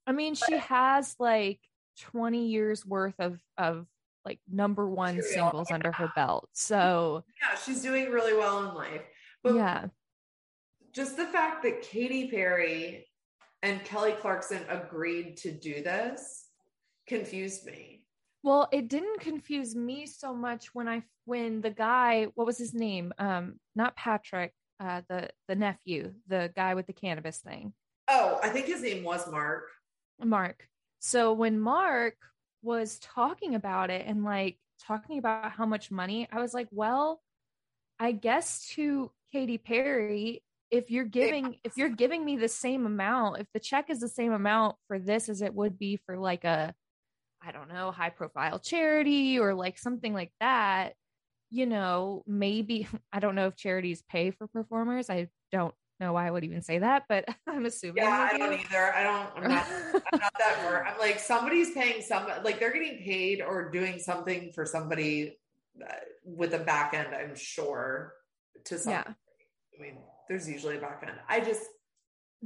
I 0.07 0.11
mean, 0.11 0.35
she 0.35 0.57
has 0.57 1.15
like 1.19 1.59
20 2.01 2.47
years 2.47 2.85
worth 2.85 3.15
of 3.19 3.39
of 3.57 3.87
like 4.23 4.39
number 4.51 4.89
one 4.89 5.21
singles 5.21 5.71
under 5.71 5.91
her 5.91 6.11
belt. 6.15 6.49
So 6.53 7.23
yeah, 7.41 7.57
she's 7.57 7.81
doing 7.81 8.11
really 8.11 8.33
well 8.33 8.67
in 8.67 8.75
life. 8.75 9.03
But 9.43 9.55
yeah, 9.55 9.85
just 10.93 11.17
the 11.17 11.25
fact 11.25 11.63
that 11.63 11.81
Katy 11.81 12.29
Perry 12.29 13.07
and 13.61 13.83
Kelly 13.83 14.13
Clarkson 14.13 14.61
agreed 14.69 15.37
to 15.37 15.51
do 15.51 15.83
this 15.83 16.45
confused 17.07 17.65
me. 17.65 18.03
Well, 18.43 18.69
it 18.71 18.87
didn't 18.87 19.21
confuse 19.21 19.75
me 19.75 20.05
so 20.05 20.33
much 20.33 20.73
when 20.73 20.87
I 20.87 21.03
when 21.25 21.61
the 21.61 21.71
guy, 21.71 22.27
what 22.35 22.45
was 22.45 22.57
his 22.57 22.73
name? 22.73 23.13
Um, 23.17 23.59
not 23.75 23.95
Patrick, 23.95 24.53
uh, 24.79 25.01
the 25.09 25.29
the 25.47 25.55
nephew, 25.55 26.13
the 26.27 26.51
guy 26.55 26.73
with 26.73 26.87
the 26.87 26.93
cannabis 26.93 27.37
thing. 27.39 27.73
Oh, 28.07 28.39
I 28.43 28.49
think 28.49 28.67
his 28.67 28.81
name 28.81 29.03
was 29.03 29.29
Mark. 29.29 29.69
Mark. 30.23 30.67
So 30.99 31.33
when 31.33 31.59
Mark 31.59 32.15
was 32.61 32.99
talking 32.99 33.55
about 33.55 33.89
it 33.89 34.05
and 34.07 34.23
like 34.23 34.57
talking 34.81 35.17
about 35.17 35.51
how 35.51 35.65
much 35.65 35.91
money, 35.91 36.27
I 36.31 36.41
was 36.41 36.53
like, 36.53 36.67
well, 36.71 37.21
I 37.99 38.11
guess 38.11 38.67
to 38.75 39.11
Katy 39.31 39.57
Perry, 39.57 40.43
if 40.71 40.91
you're 40.91 41.05
giving 41.05 41.57
if 41.63 41.77
you're 41.77 41.89
giving 41.89 42.23
me 42.25 42.37
the 42.37 42.49
same 42.49 42.85
amount, 42.85 43.39
if 43.39 43.47
the 43.53 43.59
check 43.59 43.89
is 43.89 43.99
the 43.99 44.09
same 44.09 44.33
amount 44.33 44.75
for 44.87 44.99
this 44.99 45.29
as 45.29 45.41
it 45.41 45.53
would 45.53 45.77
be 45.77 45.99
for 46.05 46.17
like 46.17 46.43
a 46.43 46.73
I 47.41 47.51
don't 47.51 47.69
know, 47.69 47.91
high 47.91 48.09
profile 48.09 48.59
charity 48.59 49.37
or 49.39 49.53
like 49.53 49.77
something 49.77 50.13
like 50.13 50.31
that, 50.39 50.93
you 51.49 51.65
know, 51.65 52.23
maybe 52.27 52.87
I 53.13 53.19
don't 53.19 53.35
know 53.35 53.47
if 53.47 53.55
charities 53.55 54.03
pay 54.09 54.31
for 54.31 54.47
performers. 54.47 55.09
I 55.09 55.29
don't 55.51 55.73
know 55.99 56.13
why 56.13 56.27
I 56.27 56.31
would 56.31 56.43
even 56.43 56.61
say 56.61 56.79
that, 56.79 57.03
but 57.07 57.25
I'm 57.47 57.65
assuming. 57.65 58.03
Yeah, 58.03 58.29
I 58.31 58.37
don't 58.37 58.53
either. 58.53 58.93
I 58.93 59.03
don't, 59.03 59.29
I'm 59.37 59.49
not, 59.49 59.65
I'm 60.13 60.19
not 60.19 60.33
that 60.37 60.65
word. 60.65 60.85
I'm 60.87 60.99
like, 60.99 61.19
somebody's 61.19 61.71
paying 61.71 62.01
some, 62.01 62.27
like 62.43 62.59
they're 62.59 62.73
getting 62.73 62.99
paid 63.03 63.41
or 63.41 63.69
doing 63.69 63.99
something 63.99 64.51
for 64.53 64.65
somebody 64.65 65.37
uh, 65.81 65.93
with 66.23 66.53
a 66.53 66.59
back 66.59 66.93
end, 66.93 67.09
I'm 67.13 67.35
sure, 67.35 68.13
to 68.65 68.77
some. 68.77 68.91
Yeah. 68.91 69.03
I 69.07 69.81
mean, 69.81 69.97
there's 70.27 70.49
usually 70.49 70.77
a 70.77 70.81
back 70.81 71.03
end. 71.05 71.17
I 71.27 71.39
just, 71.39 71.61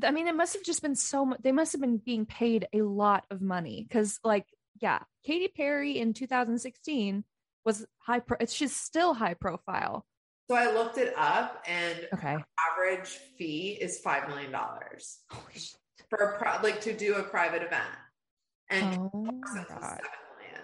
I 0.03 0.11
mean, 0.11 0.27
it 0.27 0.35
must 0.35 0.53
have 0.53 0.63
just 0.63 0.81
been 0.81 0.95
so 0.95 1.25
much. 1.25 1.41
They 1.41 1.51
must 1.51 1.71
have 1.73 1.81
been 1.81 1.97
being 1.97 2.25
paid 2.25 2.67
a 2.73 2.81
lot 2.81 3.25
of 3.29 3.41
money 3.41 3.85
because, 3.87 4.19
like, 4.23 4.45
yeah, 4.81 4.99
Katy 5.25 5.49
Perry 5.49 5.97
in 5.97 6.13
2016 6.13 7.23
was 7.69 7.85
high. 7.99 8.19
Pro- 8.19 8.43
she's 8.47 8.75
still 8.75 9.13
high 9.13 9.35
profile. 9.35 10.05
So 10.49 10.57
I 10.57 10.73
looked 10.73 10.97
it 10.97 11.13
up, 11.15 11.63
and 11.67 12.07
okay. 12.15 12.35
average 12.71 13.09
fee 13.37 13.77
is 13.79 13.99
five 13.99 14.27
million 14.27 14.51
dollars 14.51 15.19
for 16.09 16.17
a 16.17 16.39
pro- 16.39 16.63
like 16.63 16.81
to 16.81 16.93
do 16.93 17.15
a 17.15 17.23
private 17.23 17.61
event, 17.61 17.83
and 18.69 18.97
oh 18.97 19.41
seven 19.53 19.77
million 20.39 20.61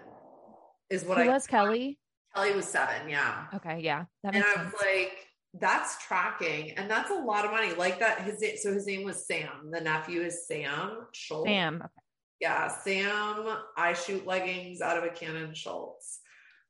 is 0.90 1.06
what 1.06 1.20
Who 1.20 1.26
I 1.26 1.34
was 1.34 1.46
Kelly. 1.46 2.00
Kelly 2.34 2.56
was 2.56 2.66
seven, 2.66 3.08
yeah. 3.08 3.46
Okay, 3.54 3.80
yeah, 3.82 4.06
and 4.24 4.36
I 4.38 4.40
was 4.40 4.72
sense. 4.72 4.76
like, 4.82 5.14
that's 5.54 6.04
tracking, 6.08 6.72
and 6.72 6.90
that's 6.90 7.12
a 7.12 7.20
lot 7.32 7.46
of 7.46 7.52
money. 7.52 7.74
Like 7.76 8.00
that, 8.00 8.22
his 8.22 8.64
so 8.64 8.74
his 8.74 8.88
name 8.88 9.04
was 9.04 9.28
Sam. 9.28 9.70
The 9.72 9.82
nephew 9.82 10.22
is 10.22 10.48
Sam 10.48 11.06
Schultz. 11.14 11.48
Sam. 11.48 11.76
Okay. 11.76 12.02
Yeah, 12.42 12.68
Sam, 12.68 13.58
I 13.78 13.94
shoot 13.94 14.26
leggings 14.26 14.82
out 14.82 14.98
of 14.98 15.04
a 15.04 15.10
cannon 15.10 15.54
Schultz. 15.54 16.22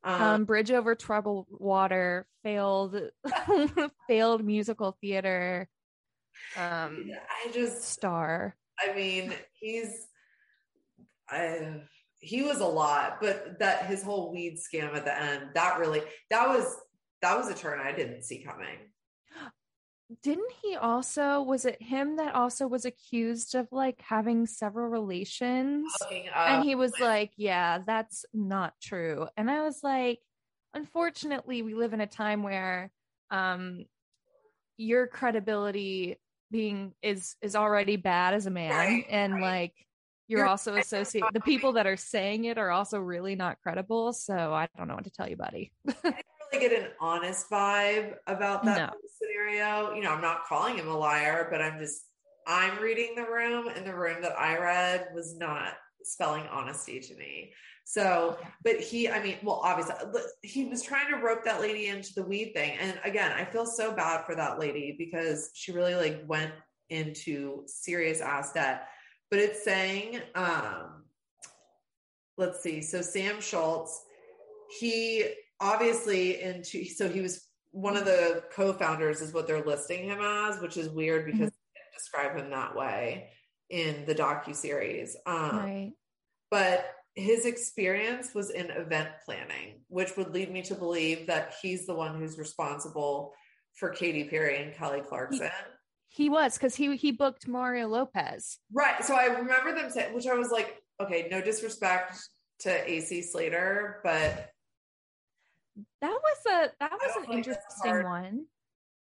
Um, 0.06 0.22
um, 0.22 0.46
Bridge 0.46 0.72
over 0.72 0.94
troubled 0.94 1.48
water, 1.50 2.28
failed, 2.44 2.96
failed 4.08 4.46
musical 4.46 4.96
theater. 5.02 5.68
Um, 6.56 7.10
I 7.12 7.52
just 7.52 7.84
star. 7.84 8.56
I 8.80 8.94
mean, 8.96 9.34
he's, 9.60 10.08
I, 11.28 11.82
he 12.20 12.44
was 12.44 12.60
a 12.60 12.68
lot, 12.68 13.18
but 13.20 13.58
that 13.60 13.88
his 13.88 14.04
whole 14.04 14.32
weed 14.32 14.58
scam 14.58 14.96
at 14.96 15.06
the 15.06 15.20
end, 15.20 15.50
that 15.56 15.80
really, 15.80 16.02
that 16.30 16.48
was, 16.50 16.78
that 17.24 17.36
was 17.36 17.50
a 17.50 17.56
turn 17.56 17.80
I 17.80 17.92
didn't 17.92 18.24
see 18.24 18.44
coming 18.44 18.78
didn't 20.22 20.52
he 20.62 20.76
also 20.76 21.42
was 21.42 21.66
it 21.66 21.82
him 21.82 22.18
that 22.18 22.36
also 22.36 22.68
was 22.68 22.86
accused 22.86 23.56
of 23.56 23.68
like 23.72 24.02
having 24.02 24.46
several 24.46 24.88
relations? 24.88 25.92
And 26.36 26.64
he 26.64 26.76
was 26.76 26.94
like 27.00 27.32
yeah 27.38 27.80
that's 27.86 28.26
not 28.34 28.74
true. 28.82 29.28
And 29.38 29.50
i 29.50 29.62
was 29.64 29.84
like 29.84 30.20
unfortunately 30.74 31.62
we 31.62 31.74
live 31.74 31.94
in 31.94 32.02
a 32.02 32.08
time 32.08 32.44
where 32.44 32.92
um 33.32 33.86
your 34.78 35.08
credibility 35.08 36.18
being 36.52 36.94
is 37.02 37.36
is 37.42 37.56
already 37.56 37.96
bad 37.96 38.34
as 38.34 38.46
a 38.46 38.52
man 38.52 38.72
right, 38.72 39.06
and 39.10 39.34
right. 39.34 39.42
like 39.42 39.74
you're, 40.28 40.40
you're 40.40 40.48
also 40.48 40.76
associated 40.76 41.30
the 41.34 41.40
people 41.42 41.74
that 41.74 41.88
are 41.88 41.98
saying 41.98 42.46
it 42.46 42.58
are 42.58 42.72
also 42.72 43.00
really 43.00 43.36
not 43.36 43.58
credible 43.62 44.14
so 44.14 44.54
i 44.54 44.68
don't 44.78 44.88
know 44.88 44.96
what 44.96 45.04
to 45.04 45.10
tell 45.10 45.30
you 45.30 45.36
buddy 45.36 45.72
get 46.60 46.74
an 46.74 46.90
honest 47.00 47.50
vibe 47.50 48.16
about 48.28 48.64
that 48.66 48.94
no. 48.94 48.94
scenario. 49.20 49.94
You 49.94 50.02
know, 50.04 50.12
I'm 50.12 50.22
not 50.22 50.46
calling 50.46 50.78
him 50.78 50.88
a 50.88 50.98
liar, 50.98 51.48
but 51.52 51.62
I'm 51.62 51.80
just 51.80 52.02
I'm 52.48 52.80
reading 52.82 53.16
the 53.16 53.26
room, 53.26 53.68
and 53.68 53.86
the 53.86 53.96
room 53.96 54.22
that 54.22 54.38
I 54.38 54.58
read 54.58 55.08
was 55.14 55.36
not 55.36 55.74
spelling 56.04 56.46
honesty 56.52 57.00
to 57.00 57.16
me. 57.16 57.54
So, 57.88 58.38
but 58.64 58.80
he, 58.80 59.10
I 59.10 59.22
mean, 59.22 59.38
well, 59.44 59.62
obviously, 59.64 59.96
he 60.42 60.66
was 60.66 60.82
trying 60.82 61.10
to 61.12 61.18
rope 61.18 61.44
that 61.46 61.62
lady 61.62 61.88
into 61.88 62.14
the 62.16 62.24
weed 62.24 62.54
thing. 62.56 62.78
And 62.80 63.00
again, 63.04 63.32
I 63.32 63.46
feel 63.46 63.66
so 63.66 63.94
bad 63.94 64.26
for 64.26 64.36
that 64.36 64.60
lady 64.60 64.96
because 64.98 65.52
she 65.54 65.72
really 65.72 65.96
like 65.96 66.24
went 66.26 66.52
into 66.90 67.64
serious 67.68 68.22
ass 68.22 68.54
debt. 68.54 68.88
But 69.30 69.40
it's 69.40 69.64
saying, 69.64 70.20
um, 70.34 71.04
let's 72.38 72.62
see. 72.62 72.82
So 72.82 73.02
Sam 73.02 73.40
Schultz, 73.40 74.04
he 74.80 75.26
obviously 75.60 76.42
into 76.42 76.86
so 76.86 77.10
he 77.10 77.22
was 77.22 77.46
one 77.72 77.98
of 77.98 78.06
the 78.06 78.44
co-founders 78.54 79.20
is 79.20 79.34
what 79.34 79.48
they're 79.48 79.66
listing 79.66 80.06
him 80.06 80.20
as, 80.22 80.62
which 80.62 80.78
is 80.78 80.90
weird 80.90 81.26
because 81.26 81.50
mm-hmm. 81.50 81.98
describe 81.98 82.38
him 82.38 82.50
that 82.50 82.74
way 82.76 83.30
in 83.70 84.06
the 84.06 84.16
docu 84.16 84.56
series. 84.56 85.18
Um, 85.26 85.58
right. 85.58 85.92
But 86.50 86.86
his 87.16 87.46
experience 87.46 88.34
was 88.34 88.50
in 88.50 88.70
event 88.72 89.10
planning, 89.26 89.82
which 89.88 90.16
would 90.16 90.34
lead 90.34 90.52
me 90.52 90.62
to 90.64 90.76
believe 90.76 91.28
that 91.28 91.56
he's 91.62 91.86
the 91.86 91.96
one 91.96 92.18
who's 92.18 92.38
responsible 92.38 93.34
for 93.74 93.90
Katy 93.90 94.26
Perry 94.26 94.62
and 94.62 94.74
Kelly 94.74 95.02
Clarkson. 95.02 95.52
He, 96.08 96.24
he 96.24 96.30
was 96.30 96.54
because 96.54 96.76
he 96.76 96.96
he 96.96 97.12
booked 97.12 97.48
Mario 97.48 97.88
Lopez. 97.88 98.58
Right. 98.72 99.04
So 99.04 99.16
I 99.16 99.26
remember 99.26 99.74
them 99.74 99.90
saying, 99.90 100.14
which 100.14 100.28
I 100.28 100.34
was 100.36 100.50
like, 100.50 100.82
okay, 101.02 101.28
no 101.30 101.42
disrespect 101.42 102.18
to 102.60 102.90
AC 102.90 103.22
Slater, 103.22 104.00
but 104.04 104.52
that 106.02 106.12
was 106.12 106.38
a 106.48 106.72
that 106.80 106.92
was 106.92 107.26
an 107.26 107.34
interesting 107.34 108.04
one. 108.04 108.46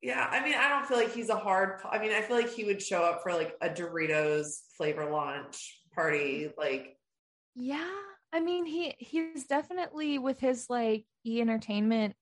Yeah, 0.01 0.27
I 0.31 0.43
mean, 0.43 0.55
I 0.55 0.67
don't 0.67 0.85
feel 0.85 0.97
like 0.97 1.13
he's 1.13 1.29
a 1.29 1.35
hard. 1.35 1.81
I 1.89 1.99
mean, 1.99 2.11
I 2.11 2.21
feel 2.21 2.35
like 2.35 2.51
he 2.51 2.63
would 2.63 2.81
show 2.81 3.03
up 3.03 3.21
for 3.21 3.33
like 3.33 3.55
a 3.61 3.69
Doritos 3.69 4.61
flavor 4.75 5.09
launch 5.09 5.79
party, 5.93 6.49
like. 6.57 6.97
Yeah, 7.55 7.91
I 8.33 8.39
mean, 8.39 8.65
he 8.65 8.95
he's 8.97 9.45
definitely 9.45 10.17
with 10.17 10.39
his 10.39 10.67
like 10.69 11.05
e 11.25 11.41
entertainment 11.41 12.15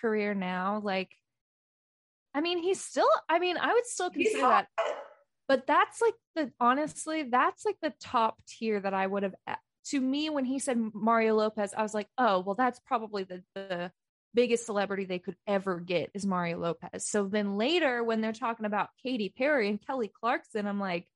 career 0.00 0.34
now. 0.34 0.80
Like, 0.84 1.16
I 2.34 2.40
mean, 2.40 2.58
he's 2.58 2.80
still. 2.80 3.08
I 3.28 3.38
mean, 3.38 3.56
I 3.56 3.72
would 3.72 3.86
still 3.86 4.10
consider 4.10 4.42
that. 4.42 4.68
But 5.48 5.66
that's 5.66 6.00
like 6.00 6.14
the 6.36 6.52
honestly, 6.60 7.24
that's 7.24 7.64
like 7.64 7.76
the 7.82 7.94
top 8.00 8.40
tier 8.46 8.78
that 8.80 8.94
I 8.94 9.06
would 9.06 9.24
have 9.24 9.34
to 9.86 10.00
me 10.00 10.30
when 10.30 10.44
he 10.44 10.58
said 10.58 10.78
Mario 10.94 11.34
Lopez, 11.34 11.74
I 11.76 11.82
was 11.82 11.94
like, 11.94 12.08
oh, 12.18 12.40
well, 12.40 12.54
that's 12.54 12.80
probably 12.80 13.24
the, 13.24 13.42
the 13.54 13.92
biggest 14.34 14.66
celebrity 14.66 15.04
they 15.04 15.18
could 15.18 15.36
ever 15.46 15.78
get 15.80 16.10
is 16.14 16.26
Mario 16.26 16.58
Lopez. 16.58 17.06
So 17.06 17.26
then 17.26 17.56
later 17.56 18.02
when 18.02 18.20
they're 18.20 18.32
talking 18.32 18.66
about 18.66 18.90
Katy 19.02 19.32
Perry 19.36 19.68
and 19.68 19.84
Kelly 19.84 20.10
Clarkson, 20.20 20.66
I'm 20.66 20.80
like, 20.80 21.06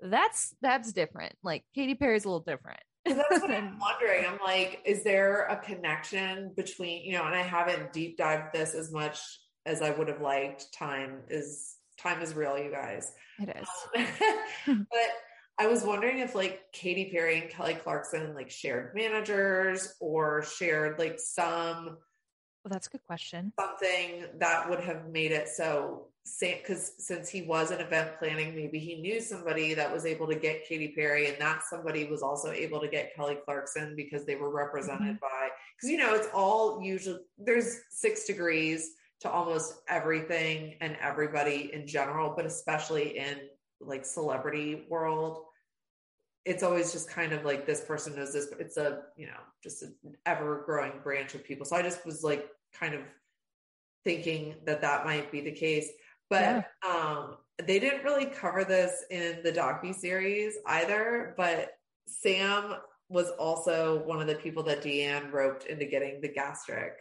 that's 0.00 0.54
that's 0.60 0.92
different. 0.92 1.34
Like 1.42 1.64
Katy 1.74 1.94
Perry's 1.94 2.24
a 2.24 2.28
little 2.28 2.44
different. 2.44 2.80
that's 3.04 3.40
what 3.40 3.50
I'm 3.50 3.78
wondering. 3.80 4.26
I'm 4.26 4.38
like, 4.44 4.82
is 4.84 5.04
there 5.04 5.46
a 5.46 5.56
connection 5.56 6.52
between, 6.56 7.04
you 7.04 7.12
know, 7.12 7.24
and 7.24 7.34
I 7.34 7.42
haven't 7.42 7.92
deep 7.92 8.18
dived 8.18 8.52
this 8.52 8.74
as 8.74 8.92
much 8.92 9.18
as 9.64 9.82
I 9.82 9.90
would 9.90 10.08
have 10.08 10.20
liked. 10.20 10.72
Time 10.72 11.22
is 11.28 11.76
time 11.98 12.22
is 12.22 12.34
real, 12.34 12.58
you 12.58 12.70
guys. 12.70 13.12
It 13.38 13.56
is. 13.60 14.06
Um, 14.66 14.86
but 14.90 15.10
I 15.58 15.66
was 15.66 15.82
wondering 15.82 16.18
if 16.18 16.34
like 16.34 16.60
Katy 16.72 17.10
Perry 17.10 17.40
and 17.40 17.50
Kelly 17.50 17.74
Clarkson 17.74 18.34
like 18.34 18.50
shared 18.50 18.94
managers 18.94 19.94
or 20.00 20.42
shared 20.42 20.98
like 20.98 21.18
some. 21.18 21.96
Well, 22.64 22.70
that's 22.70 22.88
a 22.88 22.90
good 22.90 23.04
question. 23.06 23.52
Something 23.58 24.26
that 24.38 24.68
would 24.68 24.80
have 24.80 25.08
made 25.08 25.32
it 25.32 25.48
so 25.48 26.08
same 26.26 26.58
because 26.58 26.92
since 26.98 27.28
he 27.28 27.42
was 27.42 27.70
in 27.70 27.80
event 27.80 28.18
planning, 28.18 28.54
maybe 28.54 28.78
he 28.78 29.00
knew 29.00 29.20
somebody 29.20 29.72
that 29.74 29.92
was 29.92 30.04
able 30.04 30.26
to 30.26 30.34
get 30.34 30.66
Katy 30.68 30.88
Perry, 30.88 31.28
and 31.28 31.40
that 31.40 31.62
somebody 31.70 32.04
was 32.04 32.22
also 32.22 32.50
able 32.50 32.80
to 32.80 32.88
get 32.88 33.14
Kelly 33.14 33.38
Clarkson 33.44 33.94
because 33.96 34.26
they 34.26 34.34
were 34.34 34.50
represented 34.50 35.16
mm-hmm. 35.16 35.22
by. 35.22 35.48
Because 35.76 35.90
you 35.90 35.98
know, 35.98 36.14
it's 36.14 36.28
all 36.34 36.82
usually 36.82 37.20
there's 37.38 37.78
six 37.90 38.24
degrees 38.24 38.90
to 39.20 39.30
almost 39.30 39.76
everything 39.88 40.74
and 40.80 40.96
everybody 41.00 41.70
in 41.72 41.86
general, 41.86 42.34
but 42.36 42.44
especially 42.44 43.16
in 43.16 43.38
like 43.80 44.04
celebrity 44.04 44.84
world 44.88 45.46
it's 46.46 46.62
always 46.62 46.92
just 46.92 47.10
kind 47.10 47.32
of 47.32 47.44
like 47.44 47.66
this 47.66 47.80
person 47.80 48.14
knows 48.14 48.32
this 48.32 48.46
but 48.46 48.60
it's 48.60 48.76
a 48.76 49.02
you 49.16 49.26
know 49.26 49.40
just 49.62 49.82
an 49.82 49.94
ever 50.24 50.62
growing 50.64 50.92
branch 51.02 51.34
of 51.34 51.44
people. 51.44 51.66
So 51.66 51.76
i 51.76 51.82
just 51.82 52.06
was 52.06 52.22
like 52.22 52.48
kind 52.72 52.94
of 52.94 53.00
thinking 54.04 54.54
that 54.64 54.80
that 54.80 55.04
might 55.04 55.32
be 55.32 55.40
the 55.40 55.50
case. 55.50 55.90
But 56.30 56.40
yeah. 56.40 56.62
um 56.88 57.36
they 57.64 57.78
didn't 57.78 58.04
really 58.04 58.26
cover 58.26 58.64
this 58.64 59.04
in 59.10 59.40
the 59.42 59.50
docu 59.52 59.94
series 59.94 60.54
either 60.66 61.34
but 61.36 61.70
sam 62.06 62.74
was 63.08 63.30
also 63.38 64.04
one 64.04 64.20
of 64.20 64.26
the 64.26 64.34
people 64.34 64.62
that 64.64 64.82
deanne 64.82 65.32
roped 65.32 65.64
into 65.66 65.86
getting 65.86 66.20
the 66.20 66.28
gastric 66.28 66.92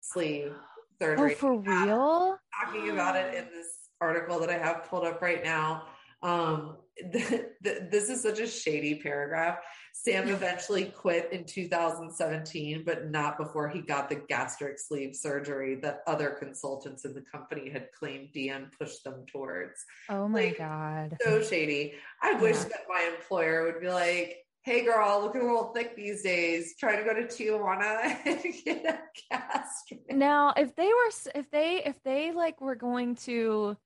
sleeve 0.00 0.52
surgery. 1.00 1.32
oh 1.32 1.36
for 1.36 1.58
real? 1.58 2.38
talking 2.62 2.90
about 2.90 3.16
it 3.16 3.34
in 3.34 3.44
this 3.46 3.77
article 4.00 4.38
that 4.40 4.50
I 4.50 4.58
have 4.58 4.84
pulled 4.84 5.04
up 5.04 5.22
right 5.22 5.44
now. 5.44 5.84
Um, 6.22 6.76
the, 7.12 7.50
the, 7.60 7.88
this 7.90 8.08
is 8.08 8.22
such 8.22 8.40
a 8.40 8.46
shady 8.46 8.96
paragraph. 8.96 9.58
Sam 9.92 10.28
eventually 10.28 10.86
quit 10.86 11.32
in 11.32 11.44
2017, 11.44 12.82
but 12.84 13.10
not 13.10 13.38
before 13.38 13.68
he 13.68 13.80
got 13.80 14.08
the 14.08 14.16
gastric 14.28 14.78
sleeve 14.78 15.14
surgery 15.14 15.76
that 15.76 16.02
other 16.06 16.30
consultants 16.30 17.04
in 17.04 17.14
the 17.14 17.22
company 17.32 17.70
had 17.70 17.92
claimed 17.92 18.28
Deanne 18.34 18.70
pushed 18.78 19.04
them 19.04 19.24
towards. 19.30 19.84
Oh 20.08 20.28
my 20.28 20.46
like, 20.46 20.58
God. 20.58 21.16
So 21.22 21.42
shady. 21.42 21.94
I 22.22 22.32
yeah. 22.32 22.40
wish 22.40 22.58
that 22.58 22.86
my 22.88 23.10
employer 23.16 23.64
would 23.64 23.80
be 23.80 23.88
like, 23.88 24.38
hey 24.62 24.84
girl, 24.84 25.22
looking 25.22 25.40
a 25.40 25.44
little 25.44 25.72
thick 25.72 25.96
these 25.96 26.22
days. 26.22 26.74
Try 26.78 26.96
to 26.96 27.04
go 27.04 27.14
to 27.14 27.22
Tijuana 27.22 28.18
and 28.26 28.42
get 28.64 28.84
a 28.84 28.98
gastric. 29.30 30.12
Now, 30.14 30.52
if 30.56 30.74
they 30.76 30.88
were, 30.88 31.10
if 31.34 31.50
they, 31.50 31.82
if 31.84 31.96
they 32.04 32.32
like 32.32 32.60
were 32.60 32.74
going 32.74 33.14
to 33.16 33.76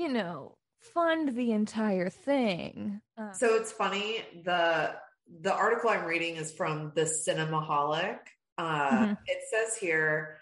you 0.00 0.08
know, 0.08 0.56
fund 0.94 1.36
the 1.36 1.52
entire 1.52 2.08
thing. 2.08 3.02
Uh, 3.18 3.32
so 3.32 3.54
it's 3.56 3.70
funny 3.70 4.22
the 4.44 4.94
the 5.42 5.52
article 5.52 5.90
I'm 5.90 6.06
reading 6.06 6.36
is 6.36 6.50
from 6.50 6.92
the 6.94 7.02
Cinemaholic. 7.02 8.18
Uh, 8.56 8.90
mm-hmm. 8.90 9.12
It 9.26 9.38
says 9.50 9.76
here 9.76 10.38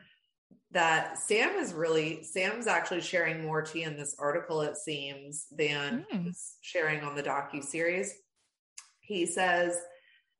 that 0.71 1.19
Sam 1.19 1.57
is 1.57 1.73
really 1.73 2.23
Sam's 2.23 2.69
actually 2.69 3.01
sharing 3.01 3.43
more 3.43 3.63
tea 3.63 3.83
in 3.83 3.97
this 3.97 4.15
article. 4.19 4.63
It 4.63 4.77
seems 4.77 5.47
than 5.51 6.07
mm. 6.13 6.37
sharing 6.61 7.03
on 7.03 7.17
the 7.17 7.23
docu 7.23 7.63
series. 7.63 8.15
He 9.01 9.27
says 9.27 9.77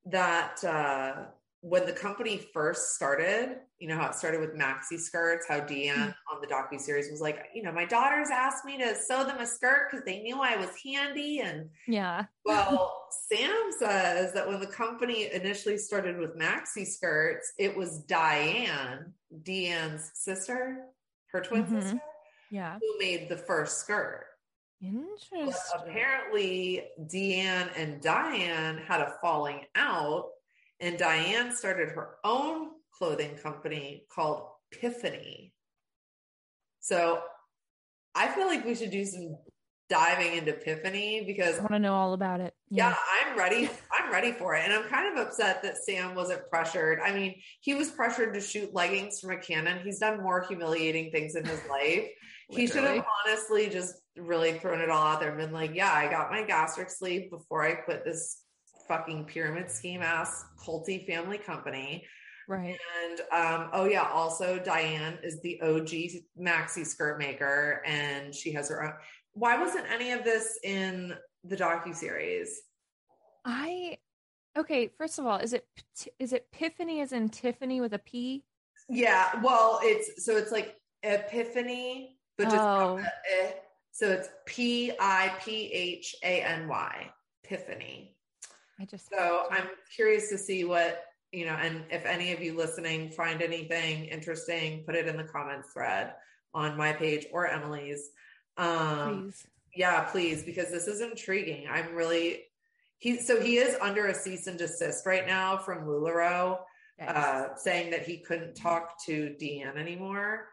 that 0.07 0.63
uh, 0.63 1.25
when 1.61 1.87
the 1.87 1.93
company 1.93 2.41
first 2.53 2.95
started, 2.95 3.57
you 3.79 3.89
know 3.89 3.97
how 3.97 4.09
it 4.09 4.15
started 4.15 4.41
with 4.41 4.55
maxi 4.55 4.99
skirts, 4.99 5.47
how 5.49 5.59
Deanne 5.59 5.95
mm-hmm. 5.95 6.35
on 6.35 6.41
the 6.41 6.47
docu 6.47 6.81
series 6.81 7.11
was 7.11 7.21
like, 7.21 7.47
you 7.53 7.63
know, 7.63 7.73
my 7.73 7.85
daughters 7.85 8.29
asked 8.33 8.65
me 8.65 8.79
to 8.79 8.95
sew 8.95 9.25
them 9.25 9.39
a 9.41 9.47
skirt 9.47 9.89
because 9.91 10.05
they 10.05 10.21
knew 10.21 10.41
I 10.41 10.57
was 10.57 10.71
handy, 10.85 11.41
and 11.41 11.69
yeah. 11.87 12.27
well, 12.45 13.07
Sam 13.29 13.71
says 13.79 14.33
that 14.35 14.47
when 14.47 14.61
the 14.61 14.67
company 14.67 15.29
initially 15.33 15.79
started 15.79 16.19
with 16.19 16.39
maxi 16.39 16.87
skirts, 16.87 17.53
it 17.59 17.77
was 17.77 18.05
Diane, 18.05 19.13
Deanne's 19.43 20.13
sister, 20.15 20.85
her 21.33 21.41
twin 21.41 21.65
mm-hmm. 21.65 21.81
sister, 21.81 22.01
yeah, 22.53 22.79
who 22.81 22.99
made 22.99 23.29
the 23.29 23.37
first 23.37 23.79
skirt. 23.79 24.27
Interesting. 24.81 25.47
But 25.47 25.57
apparently, 25.75 26.85
Deanne 27.01 27.69
and 27.77 28.01
Diane 28.01 28.79
had 28.87 29.01
a 29.01 29.15
falling 29.21 29.65
out 29.75 30.27
and 30.81 30.99
Diane 30.99 31.55
started 31.55 31.91
her 31.91 32.17
own 32.25 32.71
clothing 32.93 33.37
company 33.37 34.05
called 34.13 34.49
Epiphany. 34.73 35.53
So 36.81 37.21
I 38.15 38.29
feel 38.29 38.47
like 38.47 38.65
we 38.65 38.75
should 38.75 38.91
do 38.91 39.05
some 39.05 39.37
diving 39.89 40.37
into 40.37 40.53
Epiphany 40.53 41.25
because 41.27 41.59
I 41.59 41.61
want 41.61 41.73
to 41.73 41.79
know 41.79 41.95
all 41.95 42.13
about 42.13 42.41
it. 42.41 42.55
Yeah. 42.69 42.91
yeah. 42.91 42.97
I'm 43.31 43.39
ready. 43.39 43.71
I'm 43.93 44.13
ready 44.13 44.33
for 44.33 44.55
it. 44.55 44.65
And 44.65 44.73
I'm 44.73 44.85
kind 44.85 45.19
of 45.19 45.27
upset 45.27 45.63
that 45.63 45.79
Sam 45.79 46.15
wasn't 46.15 46.49
pressured. 46.51 47.01
I 47.03 47.13
mean, 47.13 47.41
he 47.61 47.75
was 47.75 47.91
pressured 47.91 48.35
to 48.35 48.41
shoot 48.41 48.75
leggings 48.75 49.21
from 49.21 49.31
a 49.31 49.39
cannon. 49.39 49.81
He's 49.83 49.99
done 49.99 50.23
more 50.23 50.45
humiliating 50.47 51.11
things 51.11 51.37
in 51.37 51.45
his 51.45 51.61
life. 51.69 52.07
he 52.51 52.67
should 52.67 52.85
have 52.85 53.05
honestly 53.27 53.69
just 53.69 53.95
really 54.17 54.59
thrown 54.59 54.81
it 54.81 54.91
all 54.91 55.07
out 55.07 55.21
there 55.21 55.31
and 55.31 55.39
been 55.39 55.53
like, 55.53 55.75
yeah, 55.75 55.93
I 55.93 56.11
got 56.11 56.31
my 56.31 56.43
gastric 56.43 56.91
sleeve 56.91 57.31
before 57.31 57.63
I 57.63 57.75
quit 57.75 58.05
this 58.05 58.43
fucking 58.89 59.25
pyramid 59.25 59.71
scheme 59.71 60.03
ass 60.03 60.45
culty 60.59 61.07
family 61.07 61.39
company. 61.39 62.05
Right. 62.49 62.79
And 63.05 63.21
um, 63.31 63.69
oh 63.73 63.85
yeah, 63.85 64.09
also 64.11 64.59
Diane 64.59 65.19
is 65.23 65.41
the 65.43 65.61
OG 65.61 65.91
maxi 66.41 66.87
skirt 66.87 67.19
maker, 67.19 67.83
and 67.85 68.35
she 68.35 68.53
has 68.53 68.71
her 68.71 68.85
own. 68.85 68.95
Why 69.33 69.59
wasn't 69.59 69.85
any 69.93 70.13
of 70.13 70.25
this 70.25 70.59
in 70.65 71.15
the 71.45 71.57
docu 71.57 71.95
series? 71.95 72.63
I 73.45 73.99
okay. 74.57 74.89
First 74.97 75.19
of 75.19 75.27
all, 75.27 75.37
is 75.39 75.53
it 75.53 75.67
is 76.19 76.33
it 76.33 76.47
Piphany 76.51 77.03
as 77.03 77.13
in 77.13 77.29
Tiffany 77.29 77.83
with 77.83 77.93
a 77.93 77.99
P? 77.99 78.45
Yeah. 78.89 79.43
Well, 79.43 79.81
it's 79.83 80.25
so 80.25 80.39
it's 80.39 80.51
like 80.51 80.77
Epiphany, 81.03 82.17
but 82.39 82.45
just 82.45 82.57
oh. 82.57 82.99
so 83.93 84.09
it's 84.09 84.31
P 84.47 84.93
I 84.99 85.35
P 85.45 85.71
H 85.71 86.17
A 86.23 86.43
N 86.43 86.67
Y. 86.67 87.11
Piphany. 87.49 88.15
I 88.81 88.85
just 88.85 89.09
so 89.11 89.47
I'm 89.51 89.69
curious 89.95 90.29
to 90.31 90.39
see 90.39 90.65
what 90.65 91.05
you 91.33 91.45
know, 91.45 91.55
and 91.55 91.85
if 91.91 92.07
any 92.07 92.33
of 92.33 92.41
you 92.41 92.57
listening 92.57 93.11
find 93.11 93.43
anything 93.43 94.07
interesting, 94.07 94.83
put 94.85 94.95
it 94.95 95.07
in 95.07 95.17
the 95.17 95.25
comments 95.25 95.73
thread 95.73 96.15
on 96.55 96.77
my 96.77 96.93
page 96.93 97.27
or 97.33 97.47
Emily's. 97.47 98.11
Um, 98.57 99.25
please. 99.25 99.47
Yeah, 99.75 100.01
please, 100.05 100.43
because 100.43 100.71
this 100.71 100.87
is 100.87 101.01
intriguing. 101.01 101.67
I'm 101.71 101.95
really 101.95 102.45
he 102.99 103.19
so 103.19 103.41
he 103.41 103.59
is 103.59 103.77
under 103.81 104.07
a 104.07 104.15
cease 104.15 104.47
and 104.47 104.59
desist 104.59 105.07
right 105.07 105.27
now 105.27 105.57
from 105.57 105.87
LuLaRoe, 105.87 106.59
yes. 106.99 107.11
uh, 107.11 107.57
saying 107.57 107.91
that 107.91 108.05
he 108.05 108.19
couldn't 108.19 108.55
talk 108.55 109.05
to 109.05 109.35
Deanne 109.41 109.77
anymore. 109.77 110.49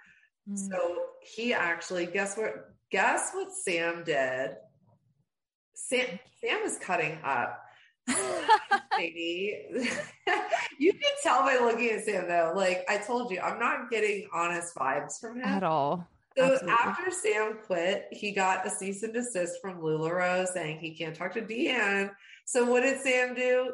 Mm. 0.49 0.57
So 0.57 0.97
he 1.21 1.53
actually 1.53 2.05
guess 2.05 2.37
what 2.37 2.71
guess 2.91 3.31
what 3.33 3.51
Sam 3.51 4.03
did? 4.03 4.57
Sam 5.73 6.19
Sam 6.41 6.61
is 6.63 6.77
cutting 6.77 7.17
up. 7.23 7.64
Baby. 8.97 9.65
you 10.79 10.93
can 10.93 11.11
tell 11.23 11.41
by 11.41 11.57
looking 11.61 11.89
at 11.91 12.05
Sam 12.05 12.27
though. 12.27 12.53
Like 12.55 12.85
I 12.89 12.97
told 12.97 13.31
you, 13.31 13.39
I'm 13.39 13.59
not 13.59 13.89
getting 13.89 14.27
honest 14.33 14.75
vibes 14.75 15.19
from 15.19 15.37
him 15.37 15.45
at 15.45 15.63
all. 15.63 16.07
So 16.37 16.43
Absolutely. 16.43 16.71
after 16.71 17.11
Sam 17.11 17.57
quit, 17.65 18.07
he 18.11 18.31
got 18.31 18.67
a 18.67 18.69
cease 18.69 19.03
and 19.03 19.13
desist 19.13 19.61
from 19.61 19.79
LuLaRoe 19.79 20.45
saying 20.47 20.79
he 20.79 20.93
can't 20.93 21.15
talk 21.15 21.33
to 21.33 21.41
Deanne. 21.41 22.11
So 22.45 22.65
what 22.69 22.81
did 22.81 22.99
Sam 22.99 23.33
do? 23.35 23.71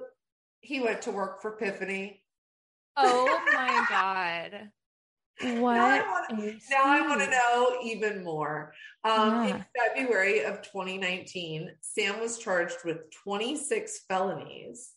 He 0.59 0.79
went 0.79 1.01
to 1.03 1.11
work 1.11 1.41
for 1.41 1.57
Piphany. 1.57 2.19
Oh 2.95 3.41
my 3.53 3.85
god. 3.89 4.69
What? 5.59 6.05
Now 6.69 6.83
I 6.83 7.01
want 7.01 7.21
to 7.21 7.29
know 7.29 7.77
even 7.83 8.23
more. 8.23 8.73
Um, 9.03 9.47
yeah. 9.47 9.55
In 9.55 9.65
February 9.75 10.43
of 10.43 10.61
2019, 10.61 11.71
Sam 11.81 12.19
was 12.19 12.37
charged 12.37 12.77
with 12.85 13.09
26 13.23 14.01
felonies 14.07 14.93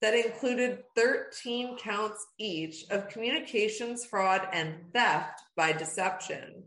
that 0.00 0.14
included 0.14 0.84
13 0.96 1.76
counts 1.76 2.26
each 2.38 2.84
of 2.90 3.08
communications 3.08 4.04
fraud 4.04 4.46
and 4.52 4.76
theft 4.94 5.42
by 5.56 5.72
deception. 5.72 6.62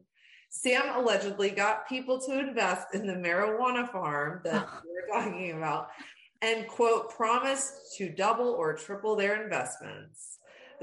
Sam 0.49 0.83
allegedly 0.95 1.49
got 1.49 1.89
people 1.89 2.21
to 2.21 2.39
invest 2.39 2.93
in 2.93 3.07
the 3.07 3.13
marijuana 3.13 3.91
farm 3.91 4.41
that 4.43 4.67
we're 4.85 5.21
talking 5.21 5.51
about 5.51 5.87
and, 6.43 6.67
quote, 6.67 7.09
promised 7.09 7.95
to 7.97 8.09
double 8.09 8.49
or 8.49 8.73
triple 8.75 9.15
their 9.15 9.41
investments. 9.41 10.32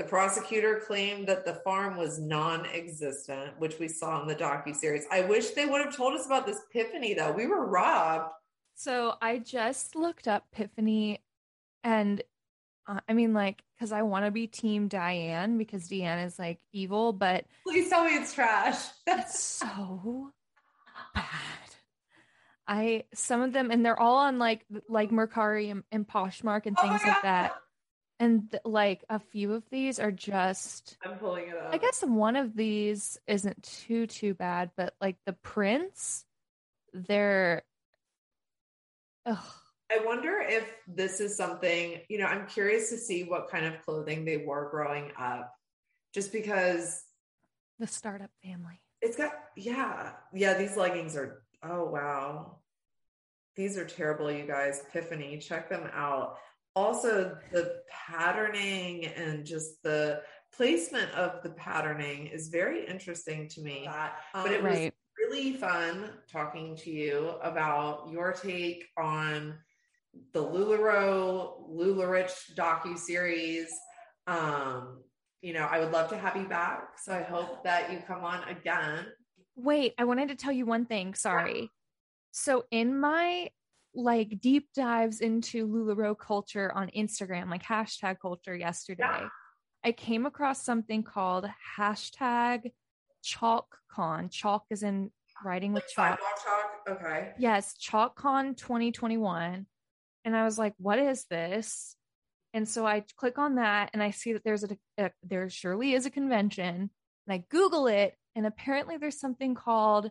The 0.01 0.07
prosecutor 0.07 0.80
claimed 0.86 1.28
that 1.28 1.44
the 1.44 1.57
farm 1.57 1.98
was 1.98 2.18
non-existent, 2.18 3.53
which 3.59 3.78
we 3.78 3.86
saw 3.86 4.22
in 4.22 4.28
the 4.28 4.34
docu 4.34 4.74
series. 4.74 5.05
I 5.12 5.20
wish 5.20 5.51
they 5.51 5.66
would 5.66 5.84
have 5.84 5.94
told 5.94 6.18
us 6.18 6.24
about 6.24 6.46
this 6.46 6.59
Piphany, 6.74 7.14
though. 7.14 7.32
We 7.32 7.46
were 7.46 7.66
robbed. 7.66 8.32
So 8.76 9.16
I 9.20 9.40
just 9.40 9.94
looked 9.94 10.26
up 10.26 10.46
Piphany, 10.57 11.18
and 11.84 12.22
uh, 12.88 13.01
I 13.11 13.12
mean, 13.12 13.34
like, 13.34 13.62
because 13.76 13.92
I 13.92 14.01
want 14.01 14.24
to 14.24 14.30
be 14.30 14.46
Team 14.46 14.88
Diane 14.88 15.59
because 15.59 15.86
Deanne 15.86 16.24
is 16.24 16.38
like 16.38 16.61
evil, 16.72 17.12
but 17.12 17.44
please 17.62 17.90
tell 17.90 18.03
me 18.03 18.12
it's 18.12 18.32
trash. 18.32 18.82
That's 19.07 19.38
so 19.38 20.32
bad. 21.14 21.26
I 22.66 23.05
some 23.12 23.42
of 23.42 23.53
them, 23.53 23.70
and 23.70 23.84
they're 23.84 24.01
all 24.01 24.16
on 24.16 24.38
like 24.38 24.64
like 24.88 25.11
Mercari 25.11 25.70
and, 25.70 25.82
and 25.92 26.09
Poshmark 26.09 26.64
and 26.64 26.74
oh 26.78 26.88
things 26.88 27.03
oh 27.05 27.09
like 27.09 27.20
that. 27.20 27.53
And 28.20 28.50
th- 28.50 28.62
like 28.66 29.02
a 29.08 29.18
few 29.18 29.54
of 29.54 29.64
these 29.70 29.98
are 29.98 30.12
just. 30.12 30.98
I'm 31.02 31.16
pulling 31.16 31.48
it 31.48 31.56
up. 31.56 31.72
I 31.72 31.78
guess 31.78 32.02
one 32.02 32.36
of 32.36 32.54
these 32.54 33.18
isn't 33.26 33.62
too 33.62 34.06
too 34.06 34.34
bad, 34.34 34.70
but 34.76 34.94
like 35.00 35.16
the 35.26 35.32
prints, 35.32 36.26
they're. 36.92 37.62
Ugh. 39.24 39.38
I 39.90 40.04
wonder 40.04 40.38
if 40.38 40.64
this 40.86 41.18
is 41.20 41.36
something, 41.36 42.00
you 42.08 42.18
know, 42.18 42.26
I'm 42.26 42.46
curious 42.46 42.90
to 42.90 42.96
see 42.96 43.24
what 43.24 43.50
kind 43.50 43.66
of 43.66 43.82
clothing 43.82 44.24
they 44.24 44.36
wore 44.36 44.70
growing 44.70 45.10
up, 45.18 45.52
just 46.14 46.30
because. 46.30 47.02
The 47.80 47.88
startup 47.88 48.30
family. 48.44 48.80
It's 49.02 49.16
got, 49.16 49.32
yeah. 49.56 50.12
Yeah, 50.32 50.58
these 50.58 50.76
leggings 50.76 51.16
are, 51.16 51.42
oh, 51.64 51.86
wow. 51.86 52.58
These 53.56 53.78
are 53.78 53.84
terrible, 53.84 54.30
you 54.30 54.46
guys. 54.46 54.82
Epiphany, 54.88 55.38
check 55.38 55.68
them 55.68 55.88
out 55.92 56.36
also 56.76 57.36
the 57.52 57.82
patterning 57.90 59.06
and 59.06 59.44
just 59.44 59.82
the 59.82 60.22
placement 60.52 61.12
of 61.14 61.42
the 61.42 61.50
patterning 61.50 62.26
is 62.26 62.48
very 62.48 62.86
interesting 62.86 63.48
to 63.48 63.60
me. 63.60 63.86
Um, 63.86 64.10
but 64.44 64.52
it 64.52 64.62
right. 64.62 64.92
was 65.18 65.28
really 65.28 65.56
fun 65.56 66.10
talking 66.30 66.76
to 66.76 66.90
you 66.90 67.34
about 67.42 68.08
your 68.10 68.32
take 68.32 68.84
on 68.96 69.54
the 70.32 70.42
LuLaRoe 70.42 71.70
LuLaRich 71.70 72.54
docu 72.56 72.98
series. 72.98 73.68
Um, 74.26 75.02
you 75.42 75.52
know, 75.52 75.66
I 75.70 75.78
would 75.80 75.92
love 75.92 76.10
to 76.10 76.18
have 76.18 76.36
you 76.36 76.46
back. 76.46 76.98
So 76.98 77.12
I 77.12 77.22
hope 77.22 77.64
that 77.64 77.92
you 77.92 77.98
come 78.06 78.24
on 78.24 78.46
again. 78.48 79.06
Wait, 79.56 79.94
I 79.98 80.04
wanted 80.04 80.28
to 80.28 80.34
tell 80.34 80.52
you 80.52 80.66
one 80.66 80.84
thing. 80.84 81.14
Sorry. 81.14 81.70
So 82.32 82.64
in 82.70 82.98
my 82.98 83.50
like 83.95 84.41
deep 84.41 84.68
dives 84.74 85.20
into 85.20 85.66
LuLaRoe 85.66 86.18
culture 86.18 86.72
on 86.74 86.88
Instagram, 86.97 87.51
like 87.51 87.62
hashtag 87.62 88.18
culture 88.20 88.55
yesterday, 88.57 89.03
yeah. 89.03 89.28
I 89.84 89.93
came 89.93 90.26
across 90.26 90.62
something 90.62 91.03
called 91.03 91.47
hashtag 91.76 92.72
ChalkCon. 93.24 94.30
Chalk 94.30 94.64
is 94.70 94.82
in 94.82 95.11
writing 95.45 95.72
with 95.72 95.84
chalk. 95.88 96.18
chalk. 96.45 96.99
Okay. 96.99 97.32
Yes, 97.38 97.74
ChalkCon 97.80 98.57
2021. 98.57 99.66
And 100.24 100.36
I 100.36 100.45
was 100.45 100.59
like, 100.59 100.74
what 100.78 100.99
is 100.99 101.24
this? 101.30 101.97
And 102.53 102.68
so 102.68 102.86
I 102.86 103.05
click 103.16 103.38
on 103.38 103.57
that 103.57 103.91
and 103.93 104.03
I 104.03 104.11
see 104.11 104.32
that 104.32 104.45
there's 104.45 104.64
a, 104.64 104.76
a 104.99 105.11
there 105.22 105.49
surely 105.49 105.95
is 105.95 106.05
a 106.05 106.11
convention. 106.11 106.91
And 107.26 107.34
I 107.34 107.45
Google 107.49 107.86
it, 107.86 108.16
and 108.34 108.45
apparently 108.45 108.97
there's 108.97 109.20
something 109.20 109.55
called 109.55 110.11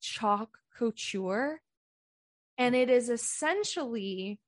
Chalk 0.00 0.56
Couture 0.78 1.60
and 2.58 2.74
it 2.74 2.90
is 2.90 3.10
essentially 3.10 4.38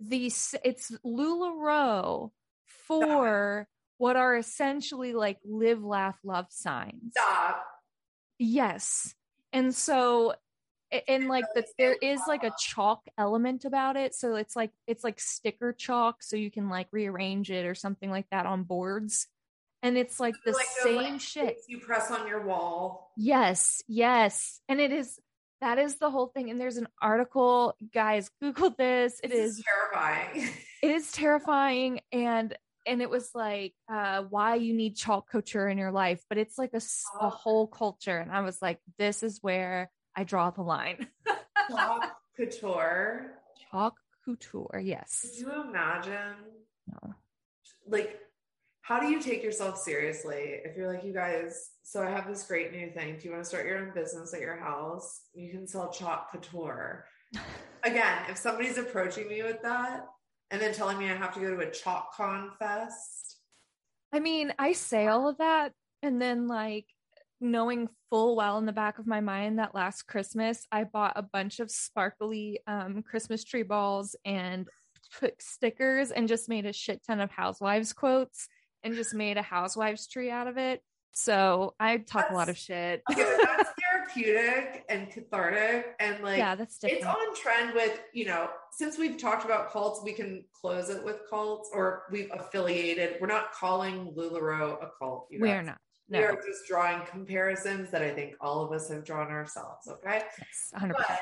the 0.00 0.26
it's 0.64 0.90
LuLaRoe 1.04 2.30
for 2.86 3.66
Stop. 3.66 3.68
what 3.98 4.16
are 4.16 4.36
essentially 4.36 5.12
like 5.12 5.38
live, 5.44 5.82
laugh, 5.82 6.18
love 6.24 6.46
signs. 6.50 7.12
Stop. 7.12 7.64
Yes, 8.38 9.14
and 9.52 9.74
so 9.74 10.34
and 11.08 11.28
like 11.28 11.44
the, 11.54 11.64
there 11.78 11.94
is 11.94 12.20
like 12.28 12.44
a 12.44 12.52
chalk 12.58 13.08
element 13.18 13.64
about 13.64 13.96
it 13.96 14.14
so 14.14 14.36
it's 14.36 14.54
like 14.54 14.70
it's 14.86 15.02
like 15.02 15.18
sticker 15.18 15.72
chalk 15.72 16.22
so 16.22 16.36
you 16.36 16.50
can 16.50 16.68
like 16.68 16.86
rearrange 16.92 17.50
it 17.50 17.66
or 17.66 17.74
something 17.74 18.10
like 18.10 18.26
that 18.30 18.46
on 18.46 18.62
boards 18.62 19.26
and 19.82 19.96
it's 19.96 20.20
like 20.20 20.34
the 20.44 20.52
like 20.52 20.66
same 20.82 21.12
like 21.14 21.20
shit 21.20 21.56
you 21.68 21.80
press 21.80 22.10
on 22.10 22.26
your 22.28 22.46
wall 22.46 23.12
yes 23.16 23.82
yes 23.88 24.60
and 24.68 24.80
it 24.80 24.92
is 24.92 25.18
that 25.60 25.78
is 25.78 25.96
the 25.96 26.10
whole 26.10 26.26
thing. 26.26 26.50
And 26.50 26.60
there's 26.60 26.76
an 26.76 26.88
article, 27.00 27.74
guys, 27.92 28.30
Google 28.40 28.70
this. 28.70 29.20
It 29.22 29.30
this 29.30 29.52
is, 29.52 29.58
is 29.58 29.64
terrifying. 29.64 30.48
it 30.82 30.90
is 30.90 31.12
terrifying. 31.12 32.00
And 32.12 32.56
and 32.86 33.00
it 33.00 33.08
was 33.08 33.30
like 33.34 33.74
uh, 33.90 34.22
why 34.28 34.56
you 34.56 34.74
need 34.74 34.96
chalk 34.96 35.30
couture 35.30 35.68
in 35.68 35.78
your 35.78 35.90
life, 35.90 36.22
but 36.28 36.38
it's 36.38 36.58
like 36.58 36.74
a, 36.74 36.80
a 37.20 37.30
whole 37.30 37.66
culture. 37.66 38.18
And 38.18 38.30
I 38.30 38.42
was 38.42 38.60
like, 38.60 38.78
this 38.98 39.22
is 39.22 39.38
where 39.40 39.90
I 40.14 40.24
draw 40.24 40.50
the 40.50 40.62
line. 40.62 41.06
chalk 41.70 42.16
couture. 42.36 43.32
Chalk 43.70 43.94
couture, 44.24 44.80
yes. 44.82 45.20
Could 45.22 45.40
you 45.40 45.62
imagine? 45.62 46.36
No. 46.86 47.14
Like 47.88 48.20
how 48.84 49.00
do 49.00 49.08
you 49.08 49.18
take 49.18 49.42
yourself 49.42 49.78
seriously? 49.78 50.60
If 50.62 50.76
you're 50.76 50.92
like 50.92 51.04
you 51.04 51.14
guys 51.14 51.70
so 51.82 52.02
i 52.02 52.10
have 52.10 52.28
this 52.28 52.46
great 52.46 52.70
new 52.70 52.90
thing. 52.90 53.16
Do 53.18 53.24
you 53.24 53.32
want 53.32 53.42
to 53.42 53.48
start 53.48 53.66
your 53.66 53.78
own 53.78 53.92
business 53.94 54.34
at 54.34 54.40
your 54.40 54.56
house? 54.56 55.22
You 55.32 55.50
can 55.50 55.66
sell 55.66 55.90
chalk 55.90 56.30
couture. 56.30 57.06
Again 57.82 58.24
if 58.28 58.36
somebody's 58.36 58.76
approaching 58.76 59.26
me 59.26 59.42
with 59.42 59.62
that 59.62 60.06
and 60.50 60.60
then 60.60 60.74
telling 60.74 60.98
me 60.98 61.10
i 61.10 61.14
have 61.14 61.32
to 61.34 61.40
go 61.40 61.56
to 61.56 61.66
a 61.66 61.70
chalk 61.70 62.14
con 62.14 62.50
fest. 62.58 63.38
I 64.12 64.20
mean 64.20 64.52
i 64.58 64.72
say 64.72 65.06
all 65.06 65.28
of 65.28 65.38
that 65.38 65.72
and 66.02 66.20
then 66.20 66.46
like 66.46 66.86
knowing 67.40 67.88
full 68.10 68.36
well 68.36 68.58
in 68.58 68.66
the 68.66 68.72
back 68.72 68.98
of 68.98 69.06
my 69.06 69.20
mind 69.20 69.58
that 69.58 69.74
last 69.74 70.02
christmas 70.04 70.66
i 70.70 70.84
bought 70.84 71.14
a 71.16 71.22
bunch 71.22 71.58
of 71.58 71.70
sparkly 71.70 72.60
um, 72.66 73.02
christmas 73.02 73.44
tree 73.44 73.64
balls 73.64 74.14
and 74.24 74.68
put 75.18 75.42
stickers 75.42 76.10
and 76.10 76.28
just 76.28 76.48
made 76.48 76.64
a 76.64 76.72
shit 76.72 77.02
ton 77.06 77.20
of 77.20 77.30
housewives 77.30 77.92
quotes 77.92 78.48
and 78.84 78.94
just 78.94 79.14
made 79.14 79.36
a 79.36 79.42
housewives 79.42 80.06
tree 80.06 80.30
out 80.30 80.46
of 80.46 80.58
it. 80.58 80.82
So 81.12 81.74
I 81.78 81.98
talk 81.98 82.22
that's, 82.22 82.32
a 82.32 82.34
lot 82.34 82.48
of 82.48 82.58
shit. 82.58 83.02
that's 83.08 83.70
therapeutic 83.80 84.84
and 84.88 85.08
cathartic. 85.10 85.94
And 86.00 86.22
like, 86.22 86.38
yeah, 86.38 86.54
that's 86.54 86.78
different. 86.78 87.02
It's 87.02 87.06
on 87.06 87.34
trend 87.36 87.74
with, 87.74 88.00
you 88.12 88.26
know, 88.26 88.50
since 88.72 88.98
we've 88.98 89.16
talked 89.16 89.44
about 89.44 89.70
cults, 89.70 90.00
we 90.04 90.12
can 90.12 90.44
close 90.60 90.90
it 90.90 91.04
with 91.04 91.20
cults 91.30 91.70
or 91.72 92.02
we've 92.10 92.30
affiliated. 92.32 93.16
We're 93.20 93.28
not 93.28 93.52
calling 93.52 94.12
LuLaRoe 94.16 94.82
a 94.82 94.90
cult. 94.98 95.28
We 95.30 95.50
are 95.50 95.62
not. 95.62 95.78
No. 96.08 96.18
We 96.18 96.24
are 96.24 96.34
just 96.34 96.66
drawing 96.68 97.06
comparisons 97.06 97.90
that 97.92 98.02
I 98.02 98.10
think 98.10 98.34
all 98.40 98.62
of 98.64 98.72
us 98.72 98.90
have 98.90 99.04
drawn 99.04 99.30
ourselves. 99.30 99.88
Okay. 99.88 100.20
Yes, 100.38 100.72
100%. 100.76 100.92
But 100.96 101.20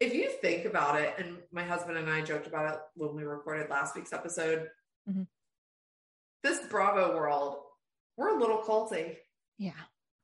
if 0.00 0.14
you 0.14 0.30
think 0.40 0.64
about 0.64 1.00
it, 1.00 1.14
and 1.18 1.36
my 1.52 1.62
husband 1.62 1.98
and 1.98 2.10
I 2.10 2.22
joked 2.22 2.46
about 2.46 2.74
it 2.74 2.80
when 2.96 3.14
we 3.14 3.22
recorded 3.22 3.70
last 3.70 3.94
week's 3.94 4.12
episode, 4.12 4.66
mm-hmm. 5.08 5.22
This 6.44 6.60
Bravo 6.68 7.16
world, 7.16 7.56
we're 8.16 8.36
a 8.36 8.38
little 8.38 8.58
culty. 8.58 9.16
Yeah. 9.58 9.72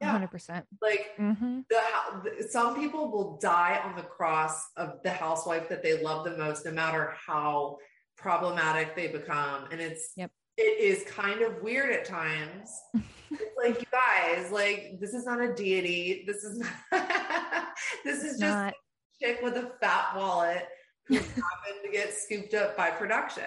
Yeah. 0.01 0.19
100%. 0.19 0.63
Like 0.81 1.11
mm-hmm. 1.19 1.61
the 1.69 2.49
some 2.49 2.77
people 2.77 3.11
will 3.11 3.39
die 3.39 3.81
on 3.85 3.97
the 3.97 4.03
cross 4.03 4.63
of 4.77 5.03
the 5.03 5.11
housewife 5.11 5.69
that 5.69 5.83
they 5.83 6.03
love 6.03 6.25
the 6.25 6.37
most, 6.37 6.65
no 6.65 6.71
matter 6.71 7.15
how 7.27 7.79
problematic 8.17 8.95
they 8.95 9.09
become. 9.09 9.67
And 9.71 9.81
it's 9.81 10.13
yep. 10.17 10.31
it 10.57 10.81
is 10.81 11.05
kind 11.05 11.43
of 11.43 11.63
weird 11.63 11.93
at 11.93 12.07
times. 12.07 12.71
it's 13.31 13.57
like 13.63 13.81
you 13.81 13.87
guys, 13.91 14.51
like 14.51 14.99
this 15.01 15.13
is 15.13 15.27
not 15.27 15.41
a 15.41 15.53
deity. 15.53 16.25
This 16.27 16.45
is 16.45 16.59
not 16.93 17.67
this 18.05 18.23
is 18.23 18.39
just 18.39 18.41
not. 18.41 18.73
a 18.73 19.27
chick 19.27 19.41
with 19.43 19.57
a 19.57 19.71
fat 19.83 20.17
wallet 20.17 20.67
who 21.09 21.15
happened 21.19 21.81
to 21.85 21.91
get 21.93 22.15
scooped 22.15 22.55
up 22.55 22.75
by 22.75 22.91
production. 22.91 23.45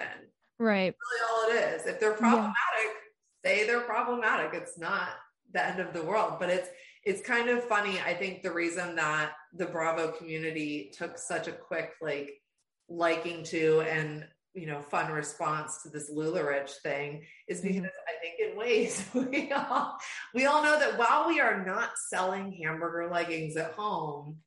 Right. 0.58 0.94
That's 0.94 1.56
really 1.56 1.60
all 1.60 1.64
it 1.66 1.74
is. 1.74 1.86
If 1.86 2.00
they're 2.00 2.12
problematic, 2.12 2.54
yeah. 3.44 3.50
say 3.50 3.66
they're 3.66 3.80
problematic. 3.80 4.50
It's 4.54 4.78
not 4.78 5.08
the 5.52 5.66
end 5.66 5.80
of 5.80 5.92
the 5.92 6.02
world. 6.02 6.34
But 6.38 6.50
it's 6.50 6.68
it's 7.04 7.20
kind 7.20 7.48
of 7.48 7.64
funny. 7.64 8.00
I 8.00 8.14
think 8.14 8.42
the 8.42 8.52
reason 8.52 8.96
that 8.96 9.32
the 9.54 9.66
Bravo 9.66 10.12
community 10.12 10.92
took 10.96 11.18
such 11.18 11.48
a 11.48 11.52
quick 11.52 11.92
like 12.00 12.30
liking 12.88 13.42
to 13.44 13.80
and 13.82 14.26
you 14.54 14.66
know 14.66 14.80
fun 14.80 15.10
response 15.10 15.82
to 15.82 15.88
this 15.88 16.10
LuLaRich 16.12 16.70
thing 16.82 17.24
is 17.48 17.58
mm-hmm. 17.58 17.68
because 17.68 17.82
mm-hmm. 17.84 18.08
I 18.08 18.20
think 18.20 18.50
in 18.50 18.56
ways 18.56 19.04
we 19.14 19.52
all 19.52 19.98
we 20.34 20.46
all 20.46 20.62
know 20.62 20.78
that 20.78 20.98
while 20.98 21.28
we 21.28 21.40
are 21.40 21.64
not 21.64 21.90
selling 22.08 22.52
hamburger 22.52 23.10
leggings 23.12 23.56
at 23.56 23.72
home, 23.72 24.38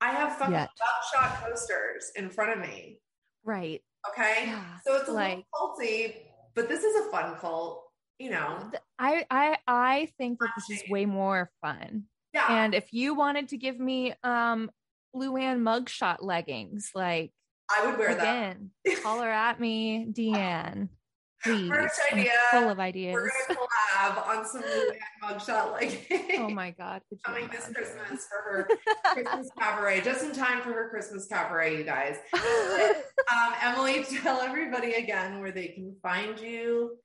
I 0.00 0.10
have 0.10 0.36
fucking 0.36 0.54
buckshot 0.54 1.44
coasters 1.44 2.10
in 2.16 2.30
front 2.30 2.52
of 2.52 2.58
me. 2.58 2.98
Right. 3.44 3.82
Okay. 4.10 4.46
Yeah. 4.46 4.64
So 4.84 4.96
it's 4.96 5.08
a 5.08 5.12
like, 5.12 5.44
little 5.54 5.76
culty, 5.78 6.14
but 6.54 6.68
this 6.68 6.84
is 6.84 7.06
a 7.06 7.10
fun 7.10 7.36
cult 7.36 7.82
you 8.22 8.30
know? 8.30 8.70
I 8.98 9.26
i 9.30 9.56
i 9.66 10.08
think 10.16 10.38
that 10.38 10.50
this 10.56 10.70
is 10.70 10.88
way 10.88 11.06
more 11.06 11.50
fun. 11.60 12.04
Yeah. 12.32 12.46
And 12.64 12.74
if 12.74 12.92
you 12.92 13.14
wanted 13.14 13.48
to 13.48 13.56
give 13.56 13.78
me 13.78 14.14
um 14.22 14.70
luann 15.14 15.60
mugshot 15.60 16.22
leggings 16.22 16.90
like 16.94 17.32
i 17.70 17.84
would 17.84 17.98
wear 17.98 18.16
again 18.16 18.70
that 18.82 18.98
holler 19.00 19.28
at 19.28 19.60
me 19.60 20.06
deanne 20.10 20.88
please. 21.44 21.68
First 21.68 22.00
idea. 22.12 22.30
full 22.50 22.70
of 22.70 22.80
ideas. 22.80 23.14
we're 23.14 23.30
gonna 23.48 23.60
collab 24.02 24.26
on 24.26 24.46
some 24.46 24.62
mugshot 25.22 25.72
leggings 25.72 26.06
oh 26.38 26.48
my 26.50 26.70
god 26.70 27.02
coming 27.24 27.48
this 27.48 27.68
christmas 27.74 28.26
for 28.28 28.52
her 28.52 28.68
christmas 29.12 29.48
cabaret 29.58 30.00
just 30.00 30.24
in 30.24 30.32
time 30.32 30.60
for 30.62 30.72
her 30.72 30.88
christmas 30.90 31.26
cabaret 31.26 31.76
you 31.76 31.84
guys 31.84 32.16
um, 32.34 33.52
emily 33.62 34.04
tell 34.22 34.40
everybody 34.40 34.94
again 34.94 35.40
where 35.40 35.52
they 35.52 35.68
can 35.68 35.94
find 36.02 36.38
you 36.38 36.96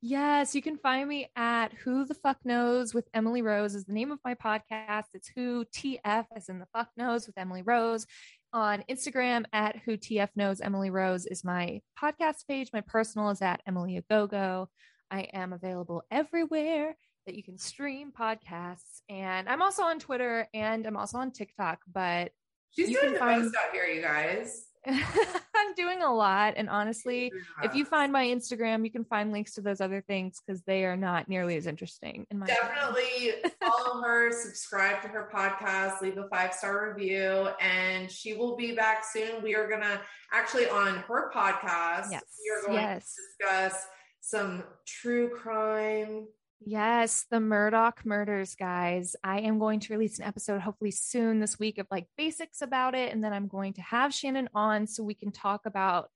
Yes, 0.00 0.54
you 0.54 0.62
can 0.62 0.76
find 0.78 1.08
me 1.08 1.28
at 1.34 1.72
Who 1.72 2.04
the 2.04 2.14
Fuck 2.14 2.36
Knows 2.44 2.94
with 2.94 3.08
Emily 3.14 3.42
Rose 3.42 3.74
is 3.74 3.84
the 3.84 3.92
name 3.92 4.12
of 4.12 4.20
my 4.24 4.36
podcast. 4.36 5.06
It's 5.12 5.28
Who 5.34 5.64
TF 5.64 6.24
as 6.36 6.48
in 6.48 6.60
the 6.60 6.68
fuck 6.72 6.90
knows 6.96 7.26
with 7.26 7.36
Emily 7.36 7.62
Rose. 7.62 8.06
On 8.52 8.84
Instagram 8.88 9.44
at 9.52 9.74
Who 9.78 9.96
TF 9.96 10.28
Knows 10.36 10.60
Emily 10.60 10.90
Rose 10.90 11.26
is 11.26 11.42
my 11.42 11.80
podcast 12.00 12.46
page. 12.46 12.70
My 12.72 12.80
personal 12.82 13.30
is 13.30 13.42
at 13.42 13.60
Emily 13.66 14.00
Agogo. 14.00 14.68
I 15.10 15.22
am 15.32 15.52
available 15.52 16.02
everywhere 16.10 16.96
that 17.26 17.34
you 17.34 17.42
can 17.42 17.58
stream 17.58 18.12
podcasts. 18.18 19.02
And 19.08 19.48
I'm 19.48 19.62
also 19.62 19.82
on 19.82 19.98
Twitter 19.98 20.48
and 20.54 20.86
I'm 20.86 20.96
also 20.96 21.18
on 21.18 21.30
TikTok, 21.30 21.80
but 21.92 22.32
she's 22.70 22.88
doing 22.88 23.12
the 23.12 23.18
find... 23.18 23.42
most 23.42 23.54
out 23.56 23.72
here, 23.72 23.84
you 23.84 24.02
guys. 24.02 24.64
I'm 24.86 25.74
doing 25.76 26.02
a 26.02 26.12
lot. 26.12 26.54
And 26.56 26.70
honestly, 26.70 27.32
if 27.62 27.74
you 27.74 27.84
find 27.84 28.12
my 28.12 28.24
Instagram, 28.24 28.84
you 28.84 28.90
can 28.90 29.04
find 29.04 29.32
links 29.32 29.52
to 29.54 29.60
those 29.60 29.80
other 29.80 30.00
things 30.00 30.40
because 30.40 30.62
they 30.62 30.84
are 30.84 30.96
not 30.96 31.28
nearly 31.28 31.56
as 31.56 31.66
interesting. 31.66 32.26
In 32.30 32.38
my 32.38 32.46
definitely 32.46 33.32
follow 33.62 34.00
her, 34.02 34.32
subscribe 34.32 35.02
to 35.02 35.08
her 35.08 35.30
podcast, 35.34 36.00
leave 36.00 36.16
a 36.16 36.28
five 36.28 36.54
star 36.54 36.94
review, 36.94 37.48
and 37.60 38.10
she 38.10 38.34
will 38.34 38.56
be 38.56 38.74
back 38.74 39.04
soon. 39.04 39.42
We 39.42 39.54
are 39.54 39.68
gonna 39.68 40.00
actually 40.32 40.68
on 40.68 40.98
her 41.08 41.30
podcast. 41.34 42.06
Yes. 42.10 42.22
We 42.42 42.56
are 42.56 42.66
going 42.66 42.82
yes. 42.82 43.14
to 43.14 43.46
discuss 43.46 43.84
some 44.20 44.62
true 44.86 45.30
crime 45.30 46.26
Yes, 46.60 47.24
the 47.30 47.36
Murdaugh 47.36 48.04
murders, 48.04 48.54
guys. 48.56 49.14
I 49.22 49.40
am 49.40 49.58
going 49.58 49.80
to 49.80 49.92
release 49.92 50.18
an 50.18 50.24
episode 50.24 50.60
hopefully 50.60 50.90
soon 50.90 51.38
this 51.38 51.58
week 51.58 51.78
of 51.78 51.86
like 51.90 52.06
basics 52.16 52.62
about 52.62 52.94
it, 52.94 53.12
and 53.12 53.22
then 53.22 53.32
I'm 53.32 53.46
going 53.46 53.74
to 53.74 53.82
have 53.82 54.12
Shannon 54.12 54.48
on 54.54 54.86
so 54.86 55.02
we 55.04 55.14
can 55.14 55.30
talk 55.30 55.66
about 55.66 56.10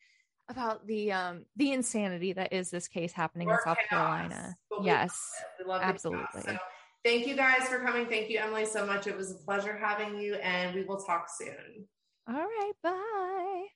about 0.48 0.86
the 0.86 1.12
um 1.12 1.44
the 1.56 1.72
insanity 1.72 2.32
that 2.32 2.52
is 2.52 2.70
this 2.70 2.88
case 2.88 3.12
happening 3.12 3.48
More 3.48 3.58
in 3.58 3.64
South 3.64 3.78
chaos, 3.88 3.88
Carolina. 3.88 4.56
Yes, 4.82 5.16
absolutely. 5.80 6.42
So, 6.42 6.56
thank 7.04 7.26
you 7.26 7.36
guys 7.36 7.68
for 7.68 7.78
coming. 7.78 8.06
Thank 8.06 8.28
you, 8.28 8.40
Emily, 8.40 8.66
so 8.66 8.84
much. 8.84 9.06
It 9.06 9.16
was 9.16 9.30
a 9.30 9.36
pleasure 9.36 9.76
having 9.76 10.18
you, 10.18 10.34
and 10.36 10.74
we 10.74 10.84
will 10.84 11.00
talk 11.00 11.28
soon. 11.30 11.86
All 12.28 12.34
right, 12.34 12.72
bye. 12.82 13.66